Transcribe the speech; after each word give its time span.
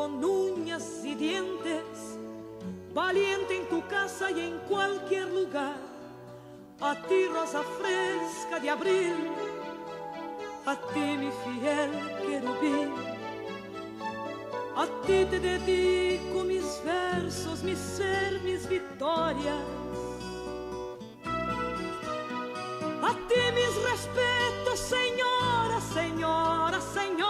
con 0.00 0.24
uñas 0.24 1.04
y 1.04 1.14
dientes, 1.14 2.16
valiente 2.94 3.54
en 3.58 3.68
tu 3.68 3.86
casa 3.86 4.30
y 4.30 4.40
en 4.40 4.56
cualquier 4.60 5.28
lugar. 5.28 5.76
A 6.80 6.94
ti 7.06 7.26
rosa 7.26 7.62
fresca 7.78 8.58
de 8.62 8.70
abril, 8.70 9.18
a 10.64 10.74
ti 10.92 11.06
mi 11.22 11.30
fiel 11.42 11.90
querubín. 12.26 12.88
A 14.74 14.86
ti 15.04 15.26
te 15.30 15.38
dedico 15.38 16.44
mis 16.44 16.82
versos, 16.82 17.62
mi 17.62 17.76
ser, 17.76 18.40
mis 18.40 18.66
victorias. 18.66 19.64
A 23.10 23.12
ti 23.28 23.42
mis 23.58 23.74
respetos, 23.90 24.78
señora, 24.94 25.78
señora, 25.92 26.80
señora. 26.80 27.29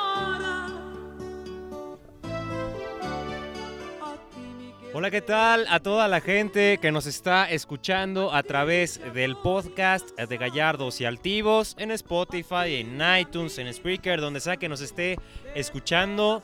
Hola, 4.92 5.12
¿qué 5.12 5.22
tal 5.22 5.66
a 5.69 5.78
toda 5.78 6.08
la 6.08 6.20
gente 6.20 6.78
que 6.78 6.91
nos 6.91 7.06
está 7.06 7.48
escuchando 7.48 8.34
a 8.34 8.42
través 8.42 9.00
del 9.14 9.36
podcast 9.36 10.19
de 10.19 10.36
Gallardos 10.36 11.00
y 11.00 11.05
Altivos 11.05 11.77
en 11.78 11.92
Spotify, 11.92 12.74
en 12.74 13.00
iTunes, 13.20 13.56
en 13.58 13.72
Spreaker, 13.72 14.20
donde 14.20 14.41
sea 14.41 14.56
que 14.56 14.68
nos 14.68 14.80
esté 14.80 15.16
escuchando? 15.55 16.42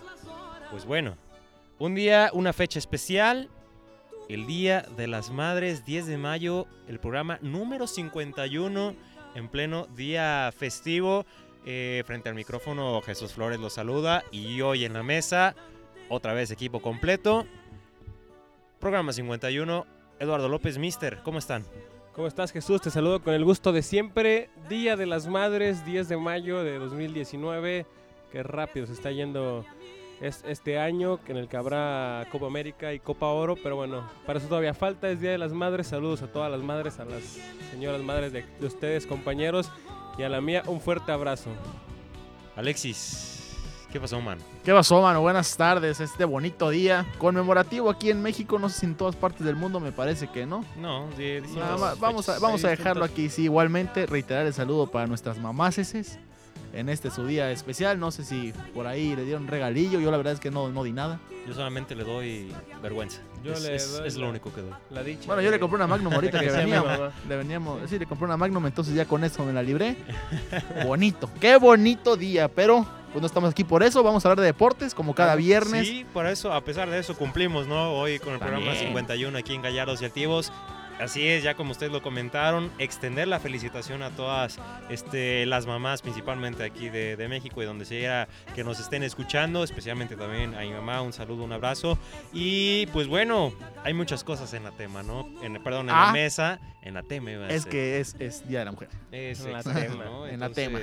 Pues 0.70 0.84
bueno, 0.84 1.16
un 1.80 1.96
día, 1.96 2.30
una 2.34 2.52
fecha 2.52 2.78
especial, 2.78 3.50
el 4.28 4.46
Día 4.46 4.86
de 4.96 5.08
las 5.08 5.30
Madres, 5.30 5.84
10 5.84 6.06
de 6.06 6.16
mayo, 6.16 6.68
el 6.86 7.00
programa 7.00 7.40
número 7.42 7.88
51 7.88 8.94
en 9.34 9.48
pleno 9.48 9.86
día 9.96 10.52
festivo. 10.56 11.26
Eh, 11.64 12.04
frente 12.06 12.28
al 12.28 12.36
micrófono 12.36 13.02
Jesús 13.02 13.32
Flores 13.32 13.58
los 13.58 13.72
saluda 13.72 14.22
y 14.30 14.60
hoy 14.60 14.84
en 14.84 14.92
la 14.92 15.02
mesa, 15.02 15.56
otra 16.08 16.32
vez 16.32 16.52
equipo 16.52 16.80
completo. 16.80 17.44
Programa 18.80 19.12
51, 19.12 19.86
Eduardo 20.20 20.48
López 20.48 20.78
Mister, 20.78 21.20
¿cómo 21.22 21.38
están? 21.38 21.64
¿Cómo 22.12 22.28
estás 22.28 22.52
Jesús? 22.52 22.80
Te 22.80 22.90
saludo 22.90 23.22
con 23.22 23.34
el 23.34 23.44
gusto 23.44 23.72
de 23.72 23.82
siempre. 23.82 24.50
Día 24.68 24.96
de 24.96 25.06
las 25.06 25.26
Madres, 25.26 25.84
10 25.84 26.08
de 26.08 26.16
mayo 26.16 26.62
de 26.62 26.78
2019. 26.78 27.86
Qué 28.32 28.42
rápido 28.42 28.86
se 28.86 28.92
está 28.92 29.10
yendo 29.10 29.64
es 30.20 30.42
este 30.46 30.78
año 30.78 31.20
en 31.26 31.36
el 31.36 31.48
que 31.48 31.56
habrá 31.56 32.26
Copa 32.32 32.46
América 32.46 32.92
y 32.92 33.00
Copa 33.00 33.26
Oro, 33.26 33.56
pero 33.62 33.76
bueno, 33.76 34.08
para 34.24 34.38
eso 34.38 34.48
todavía 34.48 34.72
falta, 34.72 35.10
es 35.10 35.20
Día 35.20 35.32
de 35.32 35.38
las 35.38 35.52
Madres, 35.52 35.88
saludos 35.88 36.22
a 36.22 36.32
todas 36.32 36.50
las 36.50 36.62
madres, 36.62 36.98
a 36.98 37.04
las 37.04 37.38
señoras 37.70 38.00
madres 38.02 38.32
de, 38.32 38.44
de 38.58 38.66
ustedes, 38.66 39.06
compañeros, 39.06 39.70
y 40.16 40.22
a 40.22 40.28
la 40.30 40.40
mía 40.40 40.62
un 40.66 40.80
fuerte 40.80 41.12
abrazo. 41.12 41.50
Alexis, 42.56 43.35
¿qué 43.92 44.00
pasó, 44.00 44.20
man? 44.20 44.38
¿Qué 44.64 44.72
pasó, 44.72 45.00
mano? 45.02 45.20
Buenas 45.20 45.56
tardes. 45.56 46.00
Este 46.00 46.24
bonito 46.24 46.70
día 46.70 47.06
conmemorativo 47.18 47.90
aquí 47.90 48.10
en 48.10 48.22
México. 48.22 48.58
No 48.58 48.68
sé 48.68 48.80
si 48.80 48.86
en 48.86 48.94
todas 48.94 49.16
partes 49.16 49.44
del 49.46 49.56
mundo, 49.56 49.80
me 49.80 49.92
parece 49.92 50.28
que 50.28 50.46
no. 50.46 50.64
No, 50.76 51.06
Nada 51.08 51.16
de- 51.16 51.42
más, 51.78 51.98
vamos 52.00 52.28
a, 52.28 52.38
vamos 52.38 52.62
dejarlo 52.62 53.04
aquí. 53.04 53.28
Sí, 53.28 53.44
igualmente, 53.44 54.06
reiterar 54.06 54.46
el 54.46 54.52
saludo 54.54 54.90
para 54.90 55.06
nuestras 55.06 55.38
mamáceses 55.38 56.18
en 56.72 56.88
este 56.88 57.10
su 57.10 57.26
día 57.26 57.50
especial. 57.52 57.98
No 57.98 58.10
sé 58.10 58.24
si 58.24 58.52
por 58.74 58.86
ahí 58.86 59.14
le 59.16 59.24
dieron 59.24 59.46
regalillo. 59.46 59.98
Yo 60.00 60.10
la 60.10 60.16
verdad 60.16 60.34
es 60.34 60.40
que 60.40 60.50
no, 60.50 60.68
no 60.68 60.82
di 60.84 60.92
nada. 60.92 61.18
Yo 61.46 61.54
solamente 61.54 61.94
le 61.94 62.02
doy 62.04 62.52
vergüenza. 62.82 63.20
Yo 63.44 63.52
es, 63.52 63.62
le 63.62 63.76
es- 63.76 63.92
doy 63.98 64.08
es 64.08 64.16
lo 64.16 64.22
la- 64.24 64.30
único 64.30 64.52
que 64.52 64.62
doy. 64.62 64.72
La 64.90 65.02
dicha. 65.04 65.26
Bueno, 65.26 65.40
yo 65.42 65.50
le 65.50 65.60
compré 65.60 65.76
una 65.76 65.86
Magnum 65.86 66.12
ahorita 66.12 66.40
que 66.40 66.50
mi 66.50 66.52
veníamos. 66.56 67.12
Le 67.28 67.36
veníamos, 67.36 67.88
sí, 67.88 67.98
le 68.00 68.06
compré 68.06 68.24
una 68.26 68.36
Magnum, 68.36 68.66
entonces 68.66 68.94
ya 68.94 69.06
con 69.06 69.22
eso 69.24 69.44
me 69.44 69.52
la 69.52 69.62
libré. 69.62 69.96
bonito, 70.84 71.30
qué 71.40 71.56
bonito 71.56 72.16
día, 72.16 72.48
pero 72.48 72.84
pues 73.16 73.22
no 73.22 73.28
estamos 73.28 73.50
aquí 73.50 73.64
por 73.64 73.82
eso. 73.82 74.02
Vamos 74.02 74.22
a 74.22 74.28
hablar 74.28 74.42
de 74.42 74.46
deportes 74.48 74.94
como 74.94 75.14
cada 75.14 75.36
viernes. 75.36 75.88
Sí, 75.88 76.04
por 76.12 76.26
eso, 76.26 76.52
a 76.52 76.60
pesar 76.60 76.90
de 76.90 76.98
eso, 76.98 77.16
cumplimos, 77.16 77.66
¿no? 77.66 77.94
Hoy 77.94 78.18
con 78.18 78.34
el 78.34 78.38
programa 78.38 78.66
También. 78.66 78.88
51 78.88 79.38
aquí 79.38 79.54
en 79.54 79.62
Gallardos 79.62 80.02
y 80.02 80.04
Activos. 80.04 80.52
Así 80.98 81.26
es, 81.28 81.42
ya 81.42 81.54
como 81.54 81.72
ustedes 81.72 81.92
lo 81.92 82.00
comentaron, 82.02 82.70
extender 82.78 83.28
la 83.28 83.38
felicitación 83.38 84.02
a 84.02 84.10
todas 84.10 84.58
este, 84.88 85.44
las 85.44 85.66
mamás, 85.66 86.00
principalmente 86.00 86.64
aquí 86.64 86.88
de, 86.88 87.16
de 87.16 87.28
México 87.28 87.62
y 87.62 87.66
donde 87.66 87.84
sea 87.84 88.28
que 88.54 88.64
nos 88.64 88.80
estén 88.80 89.02
escuchando, 89.02 89.62
especialmente 89.62 90.16
también 90.16 90.54
a 90.54 90.60
mi 90.60 90.70
mamá, 90.70 91.02
un 91.02 91.12
saludo, 91.12 91.44
un 91.44 91.52
abrazo. 91.52 91.98
Y 92.32 92.86
pues 92.94 93.08
bueno, 93.08 93.52
hay 93.84 93.92
muchas 93.92 94.24
cosas 94.24 94.54
en 94.54 94.64
la 94.64 94.70
tema, 94.70 95.02
¿no? 95.02 95.28
En, 95.42 95.62
perdón, 95.62 95.82
en 95.90 95.94
la 95.94 96.08
Ah. 96.08 96.12
mesa, 96.12 96.60
en 96.80 96.94
la 96.94 97.02
tema 97.02 97.30
iba 97.30 97.44
a 97.46 97.50
Es 97.50 97.64
ser. 97.64 97.72
que 97.72 98.00
es, 98.00 98.16
es 98.18 98.48
Día 98.48 98.60
de 98.60 98.64
la 98.64 98.72
Mujer. 98.72 98.88
Es 99.12 99.40
En 99.44 99.52
la 99.52 99.62
tema. 99.62 100.04
¿no? 100.04 100.26
En 100.26 100.40
la 100.40 100.48
tema. 100.50 100.78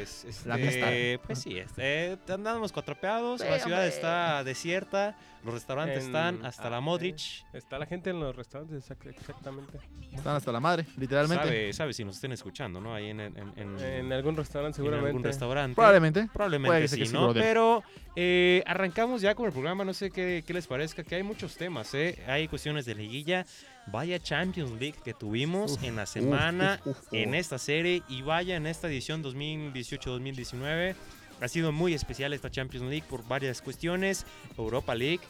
La 0.45 0.57
este. 0.59 1.19
Pues 1.25 1.40
sí, 1.40 1.57
este, 1.57 2.18
andamos 2.30 2.72
cuatropeados, 2.72 3.41
la 3.41 3.57
ciudad 3.59 3.88
está 3.88 4.44
desierta, 4.44 5.16
los 5.44 5.54
restaurantes 5.54 6.00
En- 6.00 6.06
están 6.06 6.46
hasta 6.46 6.68
ah, 6.68 6.72
la. 6.72 6.80
Modric. 6.81 7.20
Está 7.54 7.78
la 7.78 7.86
gente 7.86 8.09
en 8.09 8.20
los 8.20 8.36
restaurantes, 8.36 8.84
exact- 8.90 9.09
exactamente. 9.09 9.78
Están 10.14 10.36
hasta 10.36 10.52
la 10.52 10.59
madre, 10.59 10.86
literalmente. 10.98 11.44
Sabe, 11.46 11.74
sabe 11.74 11.94
si 11.94 12.04
nos 12.06 12.16
estén 12.16 12.31
escuchando, 12.31 12.80
¿no? 12.81 12.94
Ahí 12.94 13.09
en, 13.09 13.20
en, 13.20 13.36
en- 13.58 13.80
En 13.80 14.14
algún 14.14 14.36
restaurante 14.36 14.76
en 14.76 14.84
seguramente. 14.84 15.08
algún 15.09 15.24
restaurante. 15.24 15.76
Probablemente. 15.76 16.30
Probablemente 16.31 16.88
sí, 16.88 16.98
que 17.00 17.06
sí, 17.06 17.14
¿no? 17.14 17.26
brother. 17.26 17.44
Pero 17.44 17.84
eh, 18.16 18.64
arrancamos 18.66 19.22
ya 19.22 19.36
con 19.36 19.46
el 19.48 19.52
programa, 19.52 19.84
no 19.84 19.94
sé 19.94 20.12
qué, 20.12 20.44
qué 20.46 20.54
les 20.54 20.68
parezca, 20.68 21.04
que 21.04 21.16
hay 21.16 21.24
muchos 21.24 21.56
temas, 21.58 21.94
¿eh? 21.94 22.24
Hay 22.28 22.48
cuestiones 22.48 22.86
de 22.86 22.96
liguilla, 22.96 23.46
vaya 23.88 24.20
Champions 24.20 24.72
League 24.80 24.98
que 25.04 25.14
tuvimos 25.14 25.81
en 25.84 25.96
la 25.96 26.06
semana, 26.06 26.80
uf, 26.86 26.92
uf, 26.98 27.04
uf. 27.08 27.14
en 27.14 27.34
esta 27.36 27.58
serie 27.58 28.02
y 28.08 28.22
vaya 28.22 28.56
en 28.56 28.68
esta 28.68 28.88
edición 28.88 29.24
2018-2019. 29.24 30.96
Ha 31.44 31.48
sido 31.50 31.72
muy 31.72 31.94
especial 31.94 32.34
esta 32.34 32.50
Champions 32.50 32.88
League 32.90 33.06
por 33.09 33.28
varias 33.28 33.62
cuestiones, 33.62 34.26
Europa 34.58 34.96
League. 34.96 35.22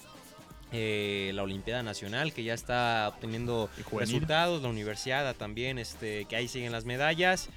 eh, 0.76 1.32
la 1.36 1.44
Olimpiada 1.44 1.84
Nacional 1.84 2.34
que 2.34 2.44
ya 2.44 2.56
está 2.56 3.08
obteniendo 3.14 3.70
resultados, 3.96 4.64
la 4.64 4.70
Universidad 4.70 5.36
también, 5.36 5.78
este, 5.78 6.26
que 6.26 6.36
ahí 6.36 6.48
siguen 6.48 6.72
las 6.72 6.84
medallas. 6.86 7.50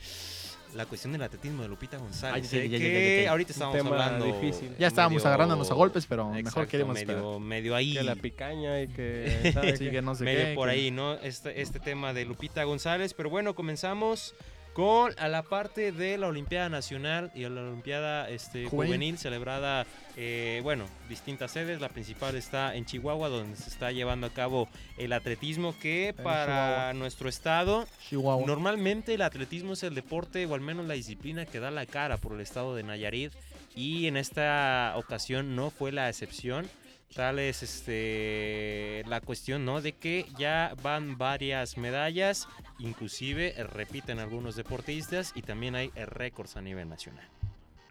La 0.74 0.84
cuestión 0.84 1.12
del 1.14 1.22
atletismo 1.22 1.62
de 1.62 1.68
Lupita 1.68 1.96
González, 1.96 2.52
Ay, 2.52 2.58
eh, 2.58 2.68
ya, 2.68 2.72
ya, 2.72 2.78
ya, 2.78 2.84
que 2.84 3.16
ya, 3.20 3.24
ya. 3.24 3.30
ahorita 3.30 3.52
estábamos 3.52 3.78
tema 3.82 3.90
hablando. 4.04 4.26
difícil. 4.26 4.76
Ya 4.78 4.88
estábamos 4.88 5.16
medio- 5.22 5.28
agarrándonos 5.28 5.70
a 5.70 5.74
golpes, 5.74 6.04
pero 6.06 6.26
mejor 6.26 6.40
Exacto, 6.40 6.68
queremos 6.68 6.98
esperar. 6.98 7.22
medio, 7.22 7.40
medio 7.40 7.74
ahí. 7.74 7.94
Que 7.94 8.02
la 8.02 8.16
picaña 8.16 8.82
y 8.82 8.88
que. 8.88 9.52
¿sabe 9.54 9.76
Sí, 9.78 9.90
que 9.90 10.02
no 10.02 10.14
sé 10.14 10.24
medio 10.24 10.44
qué, 10.48 10.54
por 10.54 10.68
que- 10.68 10.74
ahí, 10.74 10.90
¿no? 10.90 11.14
Este, 11.14 11.62
este 11.62 11.80
tema 11.80 12.12
de 12.12 12.26
Lupita 12.26 12.62
González. 12.64 13.14
Pero 13.14 13.30
bueno, 13.30 13.54
comenzamos 13.54 14.34
con 14.76 15.14
a 15.16 15.28
la 15.28 15.42
parte 15.42 15.90
de 15.90 16.18
la 16.18 16.26
Olimpiada 16.26 16.68
Nacional 16.68 17.32
y 17.34 17.48
la 17.48 17.62
Olimpiada 17.62 18.28
este, 18.28 18.66
Juvenil. 18.66 18.88
juvenil. 18.88 19.18
celebrada, 19.18 19.86
eh, 20.18 20.60
bueno, 20.62 20.84
distintas 21.08 21.52
sedes. 21.52 21.80
La 21.80 21.88
principal 21.88 22.36
está 22.36 22.74
en 22.74 22.84
Chihuahua, 22.84 23.30
donde 23.30 23.56
se 23.56 23.70
está 23.70 23.90
llevando 23.90 24.26
a 24.26 24.30
cabo 24.30 24.68
el 24.98 25.14
atletismo, 25.14 25.74
que 25.80 26.14
para 26.22 26.44
Chihuahua. 26.44 26.92
nuestro 26.92 27.30
estado, 27.30 27.86
Chihuahua. 28.06 28.46
normalmente 28.46 29.14
el 29.14 29.22
atletismo 29.22 29.72
es 29.72 29.82
el 29.82 29.94
deporte, 29.94 30.44
o 30.44 30.54
al 30.54 30.60
menos 30.60 30.84
la 30.84 30.92
disciplina 30.92 31.46
que 31.46 31.58
da 31.58 31.70
la 31.70 31.86
cara 31.86 32.18
por 32.18 32.34
el 32.34 32.42
estado 32.42 32.76
de 32.76 32.82
Nayarit. 32.82 33.32
Y 33.74 34.08
en 34.08 34.18
esta 34.18 34.92
ocasión 34.96 35.56
no 35.56 35.70
fue 35.70 35.90
la 35.90 36.10
excepción. 36.10 36.68
Tal 37.14 37.38
es 37.38 37.62
este, 37.62 39.02
la 39.06 39.20
cuestión, 39.20 39.64
¿no? 39.64 39.80
De 39.80 39.92
que 39.92 40.26
ya 40.38 40.74
van 40.82 41.16
varias 41.16 41.78
medallas, 41.78 42.46
inclusive 42.78 43.58
eh, 43.58 43.64
repiten 43.64 44.18
algunos 44.18 44.56
deportistas 44.56 45.32
y 45.34 45.42
también 45.42 45.76
hay 45.76 45.90
eh, 45.94 46.04
récords 46.04 46.56
a 46.56 46.60
nivel 46.60 46.88
nacional. 46.88 47.26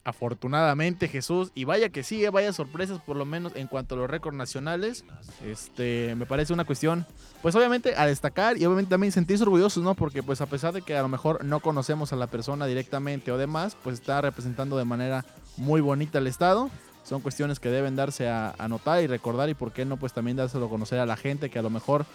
Afortunadamente, 0.06 1.08
Jesús. 1.08 1.52
Y 1.56 1.64
vaya 1.64 1.90
que 1.90 2.04
sí, 2.04 2.24
eh, 2.24 2.30
vaya 2.30 2.54
sorpresas, 2.54 3.02
por 3.02 3.18
lo 3.18 3.26
menos 3.26 3.56
en 3.56 3.66
cuanto 3.66 3.96
a 3.96 3.98
los 3.98 4.08
récords 4.08 4.38
nacionales. 4.38 5.04
Este, 5.44 6.14
me 6.16 6.28
parece 6.28 6.54
una 6.54 6.64
cuestión, 6.64 7.08
pues 7.42 7.56
obviamente 7.56 7.96
a 7.98 8.06
destacar 8.06 8.56
y 8.58 8.66
obviamente 8.66 8.92
también 8.92 9.12
sentirse 9.12 9.44
orgullosos, 9.44 9.84
¿no? 9.84 9.96
Porque 9.96 10.22
pues 10.22 10.42
a 10.42 10.46
pesar 10.46 10.74
de 10.74 10.84
que 10.84 10.96
a 10.96 11.02
lo 11.02 11.08
mejor 11.08 11.44
no 11.44 11.60
conocemos 11.60 12.14
a 12.14 12.18
la 12.18 12.28
persona 12.28 12.68
directamente 12.68 13.32
o 13.32 13.40
demás, 13.40 13.76
pues 13.84 13.96
está 13.96 14.22
representando 14.22 14.78
de 14.78 14.86
manera 14.86 15.26
muy 15.58 15.82
bonita 15.82 16.20
el 16.20 16.28
Estado. 16.28 16.70
Son 17.06 17.22
cuestiones 17.22 17.60
que 17.60 17.70
deben 17.70 17.96
darse 17.96 18.28
a, 18.28 18.54
a 18.58 18.68
notar 18.68 19.02
y 19.04 19.08
recordar 19.08 19.48
y 19.50 19.54
por 19.54 19.72
qué 19.72 19.86
no, 19.86 19.96
pues 19.98 20.12
también 20.12 20.36
dárselo 20.38 20.66
a 20.66 20.70
conocer 20.70 21.00
a 21.00 21.06
la 21.06 21.16
gente 21.16 21.50
que 21.50 21.60
a 21.60 21.62
lo 21.62 21.70
mejor 21.70 22.06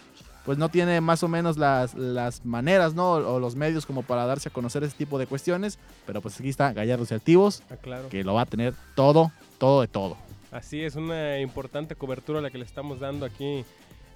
pues 0.44 0.58
no 0.58 0.68
tiene 0.68 1.00
más 1.00 1.22
o 1.22 1.28
menos 1.28 1.56
las, 1.58 1.94
las 1.94 2.44
maneras, 2.44 2.94
¿no? 2.94 3.12
O 3.12 3.38
los 3.38 3.54
medios 3.56 3.86
como 3.86 4.02
para 4.02 4.24
darse 4.26 4.48
a 4.48 4.52
conocer 4.52 4.82
ese 4.82 4.96
tipo 4.96 5.18
de 5.18 5.26
cuestiones. 5.26 5.78
Pero 6.06 6.20
pues 6.22 6.40
aquí 6.40 6.48
está 6.48 6.72
Gallardos 6.72 7.10
y 7.12 7.14
Activos, 7.14 7.62
Ah, 7.70 7.76
claro. 7.80 8.08
que 8.08 8.24
lo 8.24 8.34
va 8.34 8.42
a 8.42 8.46
tener 8.46 8.74
todo, 8.96 9.30
todo 9.58 9.82
de 9.82 9.88
todo. 9.88 10.16
Así 10.50 10.82
es, 10.82 10.96
una 10.96 11.38
importante 11.38 11.94
cobertura 11.94 12.40
la 12.40 12.50
que 12.50 12.58
le 12.58 12.64
estamos 12.64 12.98
dando 12.98 13.26
aquí 13.26 13.64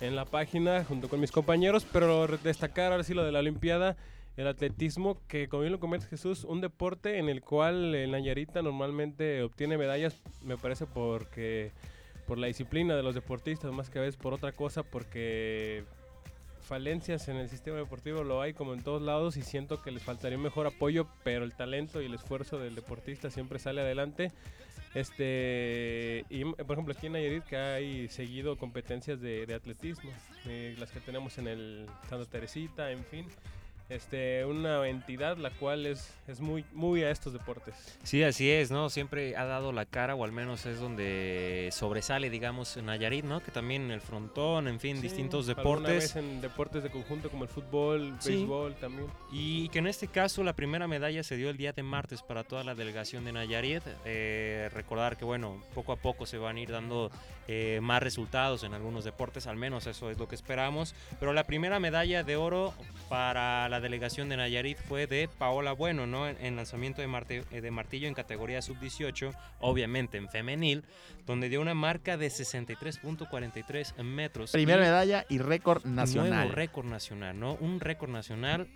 en 0.01 0.17
la 0.17 0.25
página 0.25 0.83
junto 0.85 1.09
con 1.09 1.21
mis 1.21 1.31
compañeros, 1.31 1.87
pero 1.93 2.27
destacar 2.43 2.91
ahora 2.91 3.05
sí 3.05 3.15
lo 3.15 3.23
de 3.23 3.31
la 3.31 3.39
Olimpiada, 3.39 3.95
el 4.37 4.49
atletismo, 4.49 5.21
que 5.29 5.49
como 5.49 5.63
bien 5.63 5.73
lo 5.73 5.81
comenta 5.81 6.07
Jesús, 6.07 6.45
un 6.45 6.61
deporte 6.61 7.19
en 7.19 7.29
el 7.29 7.41
cual 7.41 7.95
el 7.95 8.11
Nayarita 8.11 8.63
normalmente 8.63 9.43
obtiene 9.43 9.79
medallas, 9.79 10.21
me 10.43 10.57
parece 10.57 10.87
porque 10.87 11.73
por 12.27 12.39
la 12.39 12.49
disciplina 12.49 12.97
de 12.97 13.03
los 13.03 13.15
deportistas, 13.15 13.73
más 13.73 13.91
que 13.91 13.99
a 13.99 14.03
veces 14.03 14.17
por 14.17 14.35
otra 14.35 14.53
cosa, 14.53 14.83
porque 14.83 15.85
falencias 16.63 17.29
en 17.29 17.37
el 17.37 17.49
sistema 17.49 17.77
deportivo 17.77 18.25
lo 18.25 18.41
hay 18.41 18.55
como 18.55 18.73
en 18.73 18.83
todos 18.83 19.03
lados 19.03 19.37
y 19.37 19.43
siento 19.43 19.83
que 19.83 19.91
les 19.93 20.03
faltaría 20.03 20.39
mejor 20.39 20.67
apoyo, 20.67 21.07
pero 21.23 21.45
el 21.45 21.55
talento 21.55 22.03
y 22.03 22.07
el 22.07 22.15
esfuerzo 22.15 22.59
del 22.59 22.75
deportista 22.75 23.31
siempre 23.31 23.59
sale 23.59 23.83
adelante. 23.83 24.33
Este, 24.95 26.25
y 26.31 26.45
por 26.45 26.73
ejemplo 26.73 26.95
aquí 26.97 27.07
en 27.07 27.15
Nayarit 27.15 27.45
que 27.45 27.57
hay 27.57 28.09
seguido 28.09 28.57
competencias 28.57 29.21
de, 29.21 29.45
de 29.45 29.55
atletismo, 29.55 30.11
eh, 30.47 30.77
las 30.79 30.91
que 30.93 31.01
tenemos 31.01 31.37
en 31.39 31.49
el 31.49 31.87
Santa 32.09 32.27
Teresita, 32.27 32.91
en 32.91 33.05
fin 33.05 33.27
este, 33.89 34.45
una 34.45 34.87
entidad 34.89 35.37
la 35.37 35.51
cual 35.51 35.87
es, 35.87 36.13
es 36.27 36.41
muy, 36.41 36.65
muy 36.73 37.03
a 37.03 37.11
estos 37.11 37.33
deportes. 37.33 37.75
Sí, 38.03 38.23
así 38.23 38.51
es, 38.51 38.71
¿no? 38.71 38.89
Siempre 38.91 39.37
ha 39.37 39.45
dado 39.45 39.73
la 39.73 39.85
cara, 39.85 40.15
o 40.15 40.25
al 40.25 40.33
menos 40.33 40.65
es 40.67 40.81
donde 40.81 41.69
sobresale, 41.73 42.31
digamos, 42.31 42.77
Nayarit, 42.77 43.25
¿no? 43.25 43.41
Que 43.41 43.51
también 43.51 43.83
en 43.83 43.91
el 43.91 44.01
frontón, 44.01 44.69
en 44.69 44.81
fin, 44.81 45.01
distintos 45.01 45.47
deportes. 45.47 46.15
Vez 46.15 46.17
en 46.17 46.41
deportes 46.41 46.83
de 46.83 46.91
conjunto 46.91 47.31
como 47.31 47.45
el 47.45 47.51
fútbol, 47.51 48.15
béisbol 48.25 48.75
también. 48.77 49.07
Y 49.33 49.69
que 49.69 49.81
en 49.81 49.87
este 49.87 50.09
caso 50.09 50.43
la 50.45 50.55
primera 50.55 50.89
medalla 50.89 51.23
se 51.23 51.37
dio 51.37 51.51
el 51.51 51.57
día 51.57 51.73
de 51.73 51.83
martes 51.83 52.23
para 52.23 52.45
toda 52.45 52.65
la 52.65 52.75
delegación 52.75 53.25
de 53.25 53.33
Nayarit. 53.33 53.83
Eh, 54.05 54.71
recordar 54.73 55.17
que, 55.17 55.25
bueno, 55.25 55.63
poco 55.75 55.93
a 55.93 55.97
poco 55.97 56.27
se 56.27 56.39
van 56.39 56.57
a 56.57 56.61
ir 56.61 56.71
dando 56.71 57.11
eh, 57.47 57.81
más 57.83 58.03
resultados 58.03 58.63
en 58.65 58.73
algunos 58.73 59.05
deportes, 59.05 59.47
al 59.47 59.57
menos 59.57 59.87
eso 59.87 60.11
es 60.11 60.19
lo 60.19 60.29
que 60.29 60.35
esperamos. 60.35 60.95
Pero 61.21 61.33
la 61.33 61.45
primera 61.45 61.79
medalla 61.81 62.23
de 62.23 62.37
oro 62.37 62.73
para 63.09 63.69
la 63.69 63.74
delegación 63.81 64.29
de 64.29 64.37
Nayarit 64.37 64.79
fue 64.79 65.07
de 65.07 65.29
Paola 65.39 65.73
Bueno, 65.73 66.07
¿no? 66.07 66.29
En, 66.29 66.57
lanzamiento 66.57 67.03
de, 67.03 67.45
eh, 67.51 67.61
de, 67.61 67.71
martillo 67.71 68.09
en 68.09 68.15
categoría 68.15 68.63
sub-18, 68.63 69.35
obviamente 69.61 70.17
en 70.17 70.29
femenil, 70.29 70.85
donde 71.27 71.49
dio 71.49 71.61
una 71.61 71.75
marca 71.75 72.17
de 72.17 72.29
63.43 72.29 74.03
metros. 74.03 74.53
Primera 74.53 74.81
medalla 74.81 75.27
y 75.29 75.39
récord 75.39 75.85
nacional. 75.85 76.31
Nuevo 76.31 76.53
récord 76.53 76.87
nacional, 76.87 77.39
¿no? 77.39 77.55
Un 77.55 77.81
récord 77.81 78.11
nacional 78.11 78.69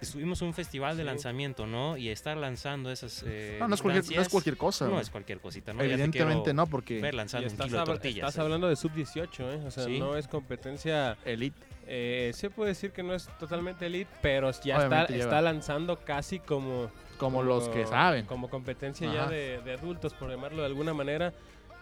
estuvimos 0.00 0.40
en 0.42 0.48
un 0.48 0.54
festival 0.54 0.96
de 0.96 1.04
lanzamiento, 1.04 1.66
¿no? 1.66 1.96
Y 1.96 2.08
estar 2.08 2.36
lanzando 2.36 2.90
esas. 2.90 3.24
Eh, 3.26 3.56
no, 3.60 3.68
no 3.68 3.74
es, 3.74 3.82
cualquier, 3.82 4.16
no 4.16 4.22
es, 4.22 4.28
cualquier, 4.28 4.56
cosa. 4.56 4.86
No 4.88 5.00
es 5.00 5.10
cualquier 5.10 5.40
cosita, 5.40 5.72
¿no? 5.72 5.82
Evidentemente 5.82 6.52
no, 6.54 6.66
porque. 6.66 7.00
Ver 7.00 7.14
lanzando 7.14 7.46
estás, 7.46 7.66
un 7.66 7.70
kilo 7.70 7.80
de 7.80 7.86
tortillas, 7.86 8.28
estás 8.28 8.38
hablando 8.38 8.68
de 8.68 8.76
sub-18, 8.76 9.40
¿eh? 9.40 9.66
O 9.66 9.70
sea, 9.70 9.86
no 9.88 10.16
es 10.16 10.28
competencia. 10.28 11.16
Elite. 11.24 11.75
Eh, 11.86 12.32
se 12.34 12.50
puede 12.50 12.70
decir 12.70 12.92
que 12.92 13.02
no 13.02 13.14
es 13.14 13.28
totalmente 13.38 13.86
elite, 13.86 14.10
pero 14.20 14.50
ya 14.50 14.82
está, 14.82 15.04
está, 15.04 15.40
lanzando 15.40 15.98
casi 16.04 16.40
como. 16.40 16.90
Como, 17.18 17.42
los 17.42 17.68
que 17.68 17.86
saben. 17.86 18.26
Como 18.26 18.50
competencia 18.50 19.12
ya 19.12 19.26
de, 19.26 19.60
de, 19.62 19.72
adultos, 19.74 20.12
por 20.14 20.28
llamarlo 20.28 20.60
de 20.60 20.66
alguna 20.66 20.92
manera. 20.92 21.32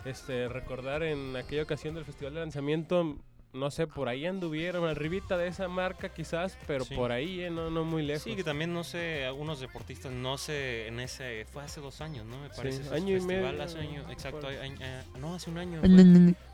Este, 0.04 0.48
recordar 0.48 1.02
en 1.02 1.34
aquella 1.34 1.62
ocasión 1.62 1.94
del 1.94 2.04
festival 2.04 2.34
de 2.34 2.40
lanzamiento 2.40 3.16
no 3.54 3.70
sé, 3.70 3.86
por 3.86 4.08
ahí 4.08 4.26
anduvieron, 4.26 4.86
arribita 4.86 5.36
de 5.36 5.46
esa 5.46 5.68
marca 5.68 6.08
quizás, 6.08 6.58
pero 6.66 6.84
por 6.84 7.12
ahí, 7.12 7.40
eh, 7.40 7.50
no, 7.50 7.70
no 7.70 7.84
muy 7.84 8.02
lejos. 8.02 8.24
Sí, 8.24 8.34
que 8.34 8.42
también, 8.42 8.74
no 8.74 8.82
sé, 8.82 9.24
algunos 9.24 9.60
deportistas, 9.60 10.12
no 10.12 10.36
sé, 10.38 10.88
en 10.88 10.98
ese, 10.98 11.46
fue 11.52 11.62
hace 11.62 11.80
dos 11.80 12.00
años, 12.00 12.26
¿no? 12.26 12.36
Me 12.40 12.48
parece. 12.50 12.82
Sí, 12.82 12.90
año 12.92 13.16
y 13.16 13.20
medio. 13.20 13.62
Hace 13.62 13.78
año, 13.78 14.04
exacto, 14.10 14.50
eh, 14.50 15.02
no, 15.20 15.36
hace 15.36 15.50
un 15.50 15.58
año. 15.58 15.80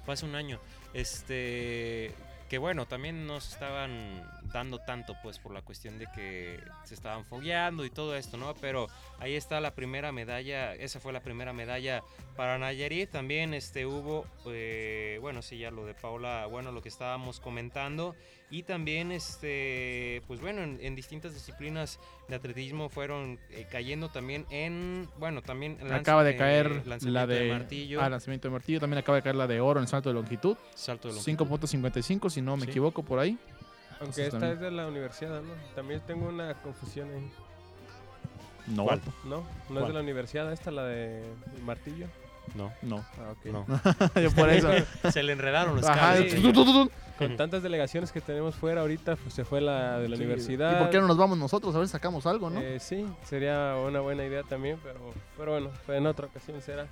fue 0.04 0.14
hace 0.14 0.26
un 0.26 0.34
año. 0.34 0.60
Este, 0.92 2.12
que 2.50 2.58
bueno, 2.58 2.84
también 2.84 3.28
nos 3.28 3.52
estaban 3.52 4.28
dando 4.52 4.80
tanto 4.80 5.14
pues 5.22 5.38
por 5.38 5.52
la 5.52 5.62
cuestión 5.62 6.00
de 6.00 6.06
que 6.12 6.58
se 6.82 6.94
estaban 6.94 7.24
fogueando 7.24 7.84
y 7.84 7.90
todo 7.90 8.16
esto, 8.16 8.36
¿no? 8.36 8.54
Pero 8.60 8.88
ahí 9.20 9.36
está 9.36 9.60
la 9.60 9.72
primera 9.72 10.10
medalla, 10.10 10.74
esa 10.74 10.98
fue 10.98 11.12
la 11.12 11.20
primera 11.20 11.52
medalla 11.52 12.02
para 12.36 12.58
Nayarit, 12.58 13.08
también 13.08 13.54
este 13.54 13.86
hubo, 13.86 14.26
eh, 14.46 15.18
bueno, 15.20 15.42
sí, 15.42 15.58
ya 15.58 15.70
lo 15.70 15.86
de 15.86 15.94
Paula, 15.94 16.46
bueno, 16.46 16.72
lo 16.72 16.82
que 16.82 16.88
estábamos 16.88 17.38
comentando 17.38 18.16
y 18.50 18.64
también 18.64 19.12
este, 19.12 20.22
pues 20.26 20.40
bueno, 20.40 20.62
en, 20.62 20.96
distintas 20.96 21.34
disciplinas 21.34 22.00
de 22.28 22.34
atletismo 22.34 22.88
fueron 22.88 23.38
eh, 23.50 23.66
cayendo 23.70 24.08
también 24.08 24.44
en, 24.50 25.08
bueno, 25.18 25.40
también... 25.40 25.78
acaba 25.92 26.24
de 26.24 26.34
caer 26.34 26.84
la 26.86 27.26
de, 27.26 27.48
martillo. 27.48 28.02
Ah, 28.02 28.08
lanzamiento 28.08 28.48
de 28.48 28.52
martillo, 28.52 28.80
también 28.80 28.98
acaba 28.98 29.16
de 29.16 29.22
caer 29.22 29.36
la 29.36 29.46
de 29.46 29.60
oro 29.60 29.78
en 29.80 29.86
salto 29.86 30.08
de 30.08 30.14
longitud. 30.16 30.56
Salto 30.74 31.08
de 31.08 31.14
longitud. 31.14 31.46
5.55 31.46 32.39
si 32.40 32.46
no 32.46 32.56
me 32.56 32.64
equivoco 32.64 33.02
por 33.02 33.18
ahí. 33.18 33.38
Aunque 34.00 34.26
esta 34.26 34.50
es 34.50 34.60
de 34.60 34.70
la 34.70 34.86
universidad, 34.86 35.42
¿no? 35.42 35.52
También 35.74 36.00
tengo 36.06 36.28
una 36.28 36.54
confusión 36.54 37.08
ahí. 37.10 37.30
No. 38.68 38.86
No, 39.24 39.44
no 39.68 39.80
es 39.80 39.86
de 39.86 39.92
la 39.92 40.00
universidad, 40.00 40.50
esta 40.52 40.70
la 40.70 40.84
de 40.84 41.22
martillo. 41.64 42.06
No. 42.54 42.72
No. 42.82 43.04
Ah, 43.18 43.32
ok. 43.32 43.46
No. 43.46 43.66
Yo 44.20 44.30
por 44.32 44.48
eso. 44.48 44.70
Se 45.12 45.22
le 45.22 45.32
enredaron 45.32 45.76
los 45.76 45.86
Ajá, 45.86 46.14
cables. 46.14 46.34
Con 47.18 47.36
tantas 47.36 47.62
delegaciones 47.62 48.10
que 48.12 48.22
tenemos 48.22 48.54
fuera 48.54 48.80
ahorita, 48.80 49.16
pues 49.16 49.34
se 49.34 49.44
fue 49.44 49.60
la 49.60 49.98
de 49.98 50.08
la 50.08 50.16
universidad. 50.16 50.76
¿Y 50.76 50.82
por 50.82 50.88
qué 50.90 51.00
no 51.00 51.06
nos 51.06 51.18
vamos 51.18 51.36
nosotros? 51.36 51.74
A 51.74 51.78
ver, 51.78 51.86
sacamos 51.86 52.24
algo, 52.24 52.48
¿no? 52.48 52.62
Eh, 52.62 52.80
sí, 52.80 53.04
sería 53.24 53.76
una 53.76 54.00
buena 54.00 54.24
idea 54.24 54.42
también, 54.42 54.78
pero, 54.82 54.98
pero 55.36 55.52
bueno, 55.52 55.70
en 55.88 56.06
otra 56.06 56.28
ocasión 56.28 56.62
será. 56.62 56.86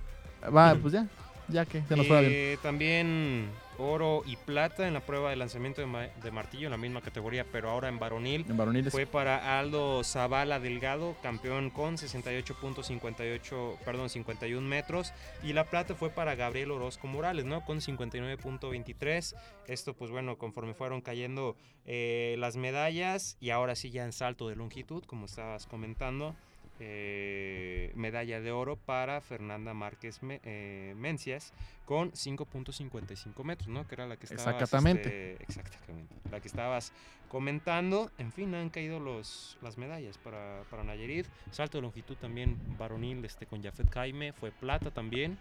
Va, 0.55 0.75
pues 0.75 0.93
ya, 0.93 1.07
ya 1.49 1.67
que 1.67 1.83
se 1.83 1.97
nos 1.97 2.09
bien. 2.09 2.25
Eh, 2.27 2.59
también 2.63 3.51
oro 3.79 4.23
y 4.27 4.37
plata 4.37 4.87
en 4.87 4.95
la 4.95 5.01
prueba 5.01 5.31
de 5.31 5.37
lanzamiento 5.37 5.81
de, 5.81 6.31
martillo 6.31 6.67
en 6.67 6.73
la 6.73 6.77
misma 6.77 7.01
categoría, 7.01 7.47
pero 7.51 7.71
ahora 7.71 7.89
en 7.89 7.99
varonil. 7.99 8.45
En 8.49 8.57
varonil 8.57 8.91
Fue 8.91 9.07
para 9.07 9.59
Aldo 9.59 10.03
Zavala 10.05 10.59
Delgado, 10.59 11.17
campeón 11.23 11.71
con 11.71 11.97
68.58, 11.97 13.79
perdón, 13.85 14.11
51 14.11 14.67
metros. 14.67 15.13
Y 15.43 15.53
la 15.53 15.65
plata 15.65 15.95
fue 15.95 16.11
para 16.11 16.35
Gabriel 16.35 16.73
Orozco 16.73 17.07
Morales, 17.07 17.45
¿no? 17.45 17.65
Con 17.65 17.79
59.23. 17.79 19.35
Esto, 19.67 19.95
pues 19.95 20.11
bueno, 20.11 20.37
conforme 20.39 20.75
fueron 20.75 21.01
cayendo 21.01 21.57
eh, 21.85 22.37
las 22.39 22.57
medallas 22.57 23.37
y 23.41 23.51
ahora 23.51 23.77
sí 23.77 23.91
ya 23.91 24.05
en 24.05 24.13
salto 24.13 24.49
de 24.49 24.57
longitud, 24.57 25.05
como 25.05 25.27
estabas 25.27 25.67
comentando. 25.67 26.35
Eh, 26.81 27.93
medalla 27.97 28.41
de 28.41 28.53
oro 28.53 28.77
para 28.77 29.21
Fernanda 29.21 29.75
Márquez 29.75 30.21
eh, 30.23 30.95
Mencias 30.97 31.53
con 31.85 32.13
5.55 32.13 33.43
metros, 33.43 33.69
¿no? 33.69 33.87
Que 33.89 33.97
era 33.97 34.07
la 34.07 34.17
que 34.17 34.27
estabas... 34.27 34.55
Exactamente. 34.55 35.33
Este, 35.33 35.45
exactamente. 35.45 36.15
La 36.31 36.41
que 36.41 36.49
estabas 36.49 36.93
comentando. 37.29 38.13
En 38.19 38.31
fin, 38.31 38.55
han 38.55 38.71
caído 38.71 39.01
los, 39.01 39.59
las 39.61 39.77
medallas 39.77 40.19
para, 40.19 40.63
para 40.71 40.85
Nayarit. 40.85 41.27
Salto 41.51 41.79
de 41.79 41.83
longitud 41.83 42.17
también 42.17 42.57
varonil 42.79 43.25
este, 43.25 43.47
con 43.47 43.63
Jafet 43.63 43.91
Jaime. 43.91 44.33
Fue 44.33 44.53
plata 44.53 44.91
también. 44.93 45.39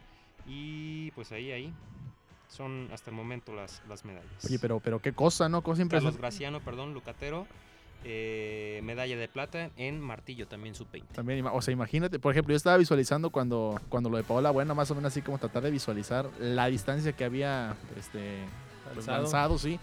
Y 0.47 1.11
pues 1.11 1.31
ahí, 1.31 1.51
ahí. 1.51 1.73
Son 2.47 2.89
hasta 2.93 3.09
el 3.09 3.15
momento 3.15 3.53
las, 3.53 3.83
las 3.89 4.05
medallas. 4.05 4.45
Oye, 4.45 4.57
pero, 4.57 4.79
pero 4.79 4.99
qué 5.01 5.11
cosa, 5.11 5.49
¿no? 5.49 5.61
Cosa 5.61 5.85
Carlos 5.89 6.17
Graciano, 6.17 6.61
perdón, 6.61 6.93
Lucatero 6.93 7.45
eh, 8.03 8.79
medalla 8.83 9.17
de 9.17 9.27
plata 9.27 9.69
en 9.75 9.99
martillo 9.99 10.47
también 10.47 10.75
sub-20. 10.75 11.07
También, 11.13 11.45
o 11.45 11.61
sea, 11.61 11.71
imagínate, 11.71 12.19
por 12.19 12.31
ejemplo, 12.31 12.53
yo 12.53 12.57
estaba 12.57 12.77
visualizando 12.77 13.29
cuando, 13.29 13.81
cuando 13.89 14.09
lo 14.09 14.17
de 14.17 14.23
Paola 14.23 14.51
Bueno, 14.51 14.75
más 14.75 14.89
o 14.91 14.95
menos 14.95 15.11
así 15.11 15.21
como 15.21 15.37
tratar 15.37 15.63
de 15.63 15.71
visualizar 15.71 16.29
la 16.39 16.67
distancia 16.67 17.11
que 17.13 17.25
había 17.25 17.75
este, 17.97 18.39
pues, 18.93 19.07
lanzado. 19.07 19.57
sí. 19.57 19.79